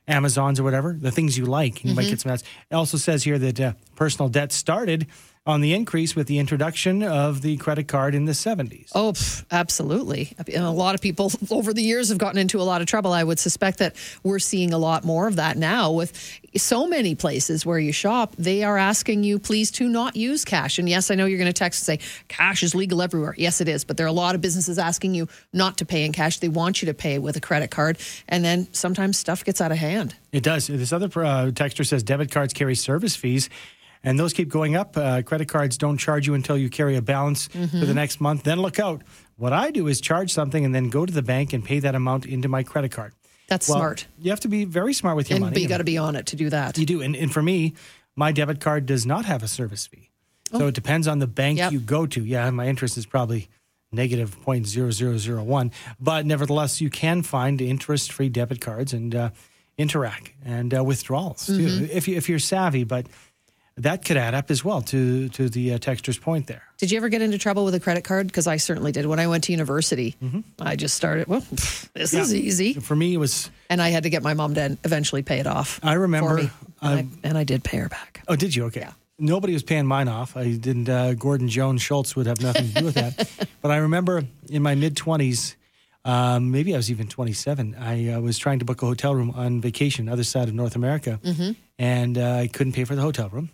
Amazons 0.09 0.59
or 0.59 0.65
whatever, 0.65 0.97
the 0.99 1.11
things 1.11 1.39
you 1.39 1.47
like. 1.47 1.85
You 1.85 1.91
mm-hmm. 1.91 1.97
might 1.97 2.09
get 2.09 2.21
some 2.21 2.33
ads. 2.33 2.43
It 2.71 2.75
also 2.75 2.97
says 2.99 3.23
here 3.23 3.39
that 3.39 3.61
uh, 3.61 3.73
personal 3.95 4.29
debt 4.29 4.53
started 4.53 5.07
on 5.51 5.61
the 5.61 5.75
increase 5.75 6.17
with 6.17 6.27
the 6.27 6.39
introduction 6.39 7.03
of 7.03 7.43
the 7.43 7.57
credit 7.59 7.89
card 7.89 8.15
in 8.15 8.25
the 8.25 8.33
70s. 8.33 8.91
Oh, 8.95 9.13
absolutely. 9.51 10.33
A 10.55 10.71
lot 10.71 10.95
of 10.95 11.01
people 11.01 11.31
over 11.51 11.75
the 11.75 11.83
years 11.83 12.09
have 12.09 12.19
gotten 12.19 12.39
into 12.39 12.61
a 12.61 12.63
lot 12.63 12.81
of 12.81 12.87
trouble. 12.87 13.13
I 13.13 13.25
would 13.25 13.39
suspect 13.39 13.79
that 13.79 13.97
we're 14.23 14.39
seeing 14.39 14.73
a 14.73 14.79
lot 14.79 15.05
more 15.05 15.27
of 15.27 15.37
that 15.37 15.57
now 15.57 15.93
with 15.93 16.41
so 16.57 16.87
many 16.87 17.15
places 17.15 17.67
where 17.67 17.79
you 17.79 17.93
shop. 17.93 18.35
They 18.39 18.63
are 18.63 18.79
asking 18.79 19.25
you, 19.25 19.39
please, 19.39 19.71
to 19.73 19.89
not 19.89 20.17
use 20.17 20.45
cash. 20.45 20.79
And 20.79 20.89
yes, 20.89 21.11
I 21.11 21.15
know 21.15 21.27
you're 21.27 21.39
going 21.39 21.47
to 21.47 21.53
text 21.53 21.89
and 21.89 22.01
say 22.01 22.07
cash 22.29 22.63
is 22.63 22.75
legal 22.75 23.03
everywhere. 23.03 23.35
Yes, 23.37 23.61
it 23.61 23.69
is. 23.69 23.85
But 23.85 23.97
there 23.97 24.07
are 24.07 24.09
a 24.09 24.13
lot 24.13 24.35
of 24.35 24.41
businesses 24.41 24.79
asking 24.79 25.15
you 25.15 25.29
not 25.53 25.79
to 25.79 25.85
pay 25.85 26.05
in 26.05 26.13
cash. 26.13 26.39
They 26.39 26.49
want 26.49 26.81
you 26.83 26.87
to 26.87 26.95
pay 26.95 27.19
with 27.19 27.37
a 27.37 27.41
credit 27.41 27.71
card. 27.71 27.99
And 28.29 28.45
then 28.45 28.73
sometimes 28.73 29.19
stuff 29.19 29.45
gets 29.45 29.61
out 29.61 29.73
of 29.73 29.79
hand. 29.79 30.15
It 30.33 30.43
does. 30.43 30.69
This 30.69 30.93
other 30.93 31.07
uh, 31.07 31.51
texter 31.51 31.87
says 31.87 32.03
debit 32.03 32.31
cards 32.31 32.53
carry 32.53 32.75
service 32.75 33.17
fees 33.17 33.51
and 34.03 34.19
those 34.19 34.33
keep 34.33 34.49
going 34.49 34.77
up. 34.77 34.97
Uh, 34.97 35.23
credit 35.23 35.49
cards 35.49 35.77
don't 35.77 35.99
charge 35.99 36.27
you 36.27 36.35
until 36.35 36.57
you 36.57 36.71
carry 36.71 36.97
a 36.97 37.03
balance 37.03 37.49
mm-hmm. 37.49 37.67
for 37.67 37.77
the 37.77 37.87
mm-hmm. 37.87 37.95
next 37.95 38.21
month. 38.21 38.45
Then 38.45 38.61
look 38.61 38.79
out. 38.79 39.03
What 39.37 39.53
I 39.53 39.71
do 39.71 39.87
is 39.87 40.01
charge 40.01 40.33
something 40.33 40.65
and 40.65 40.75
then 40.75 40.91
go 40.91 41.07
to 41.07 41.13
the 41.13 41.23
bank 41.23 41.53
and 41.53 41.65
pay 41.65 41.79
that 41.81 41.95
amount 41.95 42.27
into 42.27 42.49
my 42.49 42.63
credit 42.63 42.93
card. 42.93 43.15
That's 43.49 43.69
well, 43.69 43.79
smart. 43.79 44.07
You 44.19 44.31
have 44.31 44.41
to 44.41 44.49
be 44.49 44.65
very 44.65 44.95
smart 44.95 45.17
with 45.17 45.29
your 45.29 45.37
and 45.37 45.47
money. 45.47 45.61
You 45.61 45.69
got 45.69 45.79
to 45.79 45.85
be 45.85 45.99
on 45.99 46.15
it 46.15 46.27
to 46.27 46.37
do 46.37 46.51
that. 46.51 46.79
You 46.79 46.87
do. 46.87 47.03
And, 47.03 47.17
and 47.17 47.33
for 47.33 47.43
me, 47.43 47.75
my 48.15 48.33
debit 48.33 48.61
card 48.61 48.87
does 48.87 49.05
not 49.07 49.25
have 49.25 49.43
a 49.43 49.49
service 49.49 49.87
fee. 49.87 50.11
Oh. 50.53 50.61
So 50.61 50.67
it 50.69 50.75
depends 50.75 51.09
on 51.09 51.19
the 51.19 51.27
bank 51.27 51.59
yep. 51.59 51.73
you 51.73 51.81
go 51.81 52.07
to. 52.07 52.25
Yeah, 52.25 52.49
my 52.51 52.69
interest 52.69 52.97
is 52.97 53.07
probably 53.07 53.49
negative 53.93 54.39
0.0001. 54.45 55.73
But 55.99 56.27
nevertheless, 56.27 56.81
you 56.81 56.91
can 56.91 57.23
find 57.23 57.61
interest 57.61 58.13
free 58.13 58.29
debit 58.29 58.61
cards 58.61 58.93
and 58.93 59.15
uh, 59.15 59.31
Interac 59.79 60.33
and 60.45 60.77
uh, 60.77 60.85
withdrawals 60.85 61.47
too, 61.47 61.53
mm-hmm. 61.53 61.85
if, 61.91 62.07
you, 62.07 62.17
if 62.17 62.29
you're 62.29 62.39
savvy. 62.39 62.85
But 62.85 63.07
that 63.83 64.05
could 64.05 64.17
add 64.17 64.35
up 64.35 64.51
as 64.51 64.65
well 64.65 64.83
to 64.83 65.29
to 65.31 65.49
the 65.49 65.75
uh, 65.75 65.79
texter's 65.79 66.19
point 66.19 66.47
there. 66.47 66.63
Did 66.79 66.91
you 66.91 66.97
ever 66.99 67.09
get 67.09 67.21
into 67.23 67.37
trouble 67.39 67.65
with 67.65 67.75
a 67.75 67.81
credit 67.81 68.05
card? 68.05 68.27
Because 68.27 68.47
I 68.47 68.57
certainly 68.57 68.93
did. 68.93 69.07
When 69.07 69.19
I 69.21 69.27
went 69.27 69.45
to 69.45 69.53
university, 69.53 70.17
Mm-hmm. 70.23 70.41
I 70.61 70.77
just 70.77 70.95
started. 70.95 71.27
Well, 71.27 71.45
this 71.51 72.15
is 72.15 72.35
easy, 72.35 72.75
For 72.75 72.97
me, 72.97 73.15
it 73.15 73.19
was. 73.19 73.51
and 73.69 73.81
I 73.83 73.89
had 73.91 74.05
to 74.05 74.11
get 74.11 74.23
my 74.23 74.35
mom 74.35 74.55
to 74.55 74.77
eventually 74.85 75.23
pay 75.23 75.41
it 75.41 75.47
off. 75.47 75.81
I 75.83 75.95
remember, 75.95 76.35
me, 76.37 76.43
and, 76.43 76.51
uh, 76.83 76.87
I, 76.89 77.07
and 77.29 77.39
I 77.39 77.45
did 77.45 77.63
pay 77.65 77.79
her 77.79 77.89
back. 77.89 78.23
Oh, 78.29 78.37
did 78.37 78.55
you? 78.57 78.65
Okay. 78.67 78.81
Yeah. 78.81 78.93
Nobody 79.19 79.53
was 79.53 79.63
paying 79.63 79.87
mine 79.87 80.09
off. 80.09 80.37
I 80.37 80.53
didn't. 80.57 80.89
Uh, 80.89 81.13
Gordon 81.13 81.49
Jones 81.49 81.83
Schultz 81.83 82.17
would 82.17 82.27
have 82.27 82.41
nothing 82.41 82.69
to 82.69 82.75
do 82.81 82.85
with 82.87 82.95
that. 82.95 83.49
but 83.63 83.71
I 83.71 83.77
remember 83.77 84.25
in 84.49 84.63
my 84.63 84.75
mid 84.75 84.97
twenties, 84.97 85.57
um, 86.07 86.51
maybe 86.51 86.73
I 86.73 86.79
was 86.79 86.91
even 86.91 87.07
twenty 87.09 87.35
seven. 87.35 87.75
I 87.79 88.09
uh, 88.13 88.21
was 88.21 88.39
trying 88.39 88.61
to 88.61 88.65
book 88.65 88.81
a 88.83 88.87
hotel 88.87 89.15
room 89.15 89.31
on 89.33 89.61
vacation, 89.61 90.09
other 90.09 90.25
side 90.25 90.49
of 90.49 90.55
North 90.55 90.75
America, 90.75 91.21
and 91.79 92.17
uh, 92.17 92.37
I 92.37 92.47
couldn't 92.47 92.73
pay 92.73 92.85
for 92.85 92.95
the 92.97 93.03
hotel 93.03 93.29
room. 93.29 93.51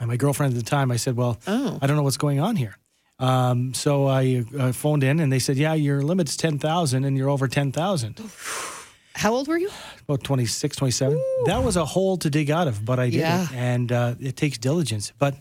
And 0.00 0.08
my 0.08 0.16
girlfriend 0.16 0.54
at 0.54 0.58
the 0.64 0.68
time, 0.68 0.90
I 0.90 0.96
said, 0.96 1.14
"Well, 1.16 1.38
Oh. 1.46 1.78
I 1.80 1.86
don't 1.86 1.96
know 1.96 2.02
what's 2.02 2.16
going 2.16 2.40
on 2.40 2.56
here." 2.56 2.76
Um, 3.18 3.74
so 3.74 4.06
I 4.08 4.44
uh, 4.58 4.72
phoned 4.72 5.04
in, 5.04 5.20
and 5.20 5.30
they 5.30 5.38
said, 5.38 5.56
"Yeah, 5.58 5.74
your 5.74 6.02
limit's 6.02 6.36
ten 6.36 6.58
thousand, 6.58 7.04
and 7.04 7.16
you're 7.18 7.28
over 7.28 7.46
ten 7.48 7.70
thousand. 7.70 8.18
How 9.14 9.34
old 9.34 9.48
were 9.48 9.58
you? 9.58 9.68
About 10.08 10.22
26, 10.24 10.76
27. 10.76 11.20
That 11.44 11.62
was 11.62 11.76
a 11.76 11.84
hole 11.84 12.16
to 12.18 12.30
dig 12.30 12.50
out 12.50 12.68
of, 12.68 12.84
but 12.84 12.98
I 12.98 13.10
did 13.10 13.18
Yeah. 13.20 13.42
it. 13.42 13.52
And 13.52 13.92
uh, 13.92 14.14
it 14.20 14.36
takes 14.36 14.56
diligence. 14.56 15.12
But 15.18 15.34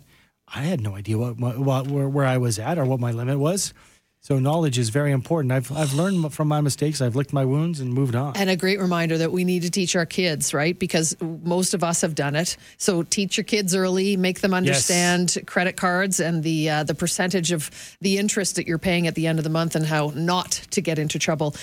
I 0.48 0.64
had 0.64 0.82
no 0.82 0.96
idea 0.96 1.18
what, 1.18 1.38
what, 1.38 1.58
what 1.60 1.88
where, 1.88 2.10
where 2.10 2.26
I 2.26 2.38
was 2.40 2.60
at 2.60 2.78
or 2.78 2.84
what 2.84 3.00
my 3.00 3.12
limit 3.12 3.38
was. 3.40 3.74
So 4.22 4.38
knowledge 4.38 4.78
is 4.78 4.90
very 4.90 5.12
important. 5.14 5.52
I've, 5.54 5.72
I've 5.72 5.94
learned 5.94 6.34
from 6.34 6.50
my 6.50 6.60
mistakes. 6.60 7.02
I've 7.02 7.16
licked 7.16 7.32
my 7.32 7.46
wounds 7.46 7.80
and 7.80 7.94
moved 7.94 8.16
on. 8.16 8.36
And 8.36 8.50
a 8.50 8.58
great 8.58 8.80
reminder 8.80 9.18
that 9.18 9.32
we 9.32 9.46
need 9.46 9.62
to 9.64 9.72
teach 9.72 9.96
our 9.96 10.06
kids, 10.06 10.54
right? 10.54 10.78
Because 10.78 11.16
most 11.22 11.74
of 11.74 11.84
us 11.84 12.02
have 12.02 12.16
done 12.16 12.36
it. 12.36 12.58
So 12.78 13.04
teach 13.04 13.38
your 13.38 13.46
kids 13.46 13.74
early, 13.74 14.18
make 14.18 14.42
them 14.42 14.54
understand 14.54 15.38
credit 15.48 15.78
cards 15.78 16.20
and 16.20 16.44
the 16.44 16.70
uh, 16.70 16.84
the 16.84 16.96
percentage 16.96 17.52
of 17.54 17.72
the 18.02 18.18
interest 18.18 18.58
that 18.58 18.68
you're 18.68 18.78
paying 18.78 19.08
at 19.08 19.16
the 19.16 19.26
end 19.26 19.40
of 19.40 19.44
the 19.44 19.50
month 19.50 19.76
and 19.76 19.86
how 19.86 20.12
not 20.14 20.52
to 20.72 20.82
get 20.82 21.00
into 21.00 21.18
trouble. 21.18 21.56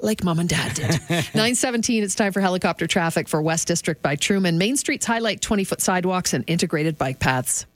Like 0.00 0.24
mom 0.24 0.40
and 0.40 0.48
dad 0.48 0.74
did. 0.74 0.90
917, 1.10 2.02
it's 2.02 2.14
time 2.14 2.32
for 2.32 2.40
helicopter 2.40 2.86
traffic 2.86 3.28
for 3.28 3.40
West 3.40 3.68
District 3.68 4.02
by 4.02 4.16
Truman. 4.16 4.58
Main 4.58 4.76
Streets 4.76 5.06
highlight 5.06 5.42
20 5.42 5.64
foot 5.64 5.80
sidewalks 5.80 6.32
and 6.32 6.42
integrated 6.46 6.98
bike 6.98 7.20
paths. 7.20 7.66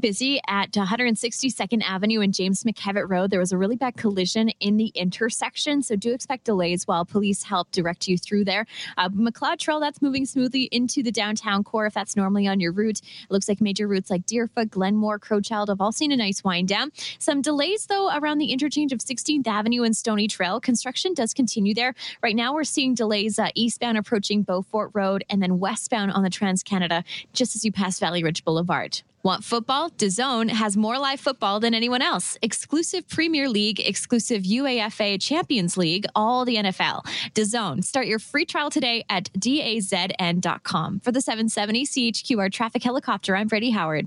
Busy 0.00 0.40
at 0.48 0.72
162nd 0.72 1.82
Avenue 1.84 2.20
and 2.22 2.32
James 2.32 2.64
McKevitt 2.64 3.10
Road. 3.10 3.30
There 3.30 3.38
was 3.38 3.52
a 3.52 3.58
really 3.58 3.76
bad 3.76 3.94
collision 3.94 4.48
in 4.58 4.78
the 4.78 4.86
intersection, 4.94 5.82
so 5.82 5.96
do 5.96 6.14
expect 6.14 6.44
delays 6.44 6.86
while 6.86 7.04
police 7.04 7.42
help 7.42 7.70
direct 7.70 8.08
you 8.08 8.16
through 8.16 8.46
there. 8.46 8.64
Uh, 8.96 9.10
Macleod 9.12 9.58
Trail, 9.58 9.80
that's 9.80 10.00
moving 10.00 10.24
smoothly 10.24 10.62
into 10.72 11.02
the 11.02 11.12
downtown 11.12 11.62
core 11.62 11.84
if 11.84 11.92
that's 11.92 12.16
normally 12.16 12.48
on 12.48 12.58
your 12.58 12.72
route. 12.72 13.00
It 13.00 13.30
looks 13.30 13.50
like 13.50 13.60
major 13.60 13.86
routes 13.86 14.08
like 14.10 14.24
Deerfoot, 14.24 14.70
Glenmore, 14.70 15.18
Crowchild 15.18 15.68
have 15.68 15.82
all 15.82 15.92
seen 15.92 16.10
a 16.10 16.16
nice 16.16 16.42
wind 16.42 16.68
down. 16.68 16.90
Some 17.18 17.42
delays, 17.42 17.86
though, 17.86 18.16
around 18.16 18.38
the 18.38 18.50
interchange 18.50 18.94
of 18.94 19.00
16th 19.00 19.46
Avenue 19.46 19.82
and 19.82 19.94
Stoney 19.94 20.26
Trail. 20.26 20.58
Construction 20.58 21.12
does 21.12 21.34
continue 21.34 21.74
there. 21.74 21.94
Right 22.22 22.34
now, 22.34 22.54
we're 22.54 22.64
seeing 22.64 22.94
delays 22.94 23.38
uh, 23.38 23.50
eastbound 23.54 23.98
approaching 23.98 24.42
Bowfort 24.42 24.90
Road 24.94 25.22
and 25.28 25.42
then 25.42 25.58
westbound 25.58 26.12
on 26.12 26.22
the 26.22 26.30
Trans 26.30 26.62
Canada 26.62 27.04
just 27.34 27.54
as 27.54 27.62
you 27.62 27.72
pass 27.72 27.98
Valley 28.00 28.24
Ridge 28.24 28.42
Boulevard. 28.42 29.02
Want 29.24 29.44
football? 29.44 29.88
DAZN 29.90 30.50
has 30.50 30.76
more 30.76 30.98
live 30.98 31.20
football 31.20 31.60
than 31.60 31.74
anyone 31.74 32.02
else. 32.02 32.36
Exclusive 32.42 33.08
Premier 33.08 33.48
League, 33.48 33.78
exclusive 33.78 34.42
UEFA 34.42 35.22
Champions 35.22 35.76
League, 35.76 36.06
all 36.16 36.44
the 36.44 36.56
NFL. 36.56 37.04
DAZN. 37.32 37.84
Start 37.84 38.08
your 38.08 38.18
free 38.18 38.44
trial 38.44 38.68
today 38.68 39.04
at 39.08 39.32
dazn.com. 39.34 40.98
For 40.98 41.12
the 41.12 41.20
770 41.20 41.86
CHQR 41.86 42.50
Traffic 42.50 42.82
Helicopter, 42.82 43.36
I'm 43.36 43.46
Brady 43.46 43.70
Howard. 43.70 44.00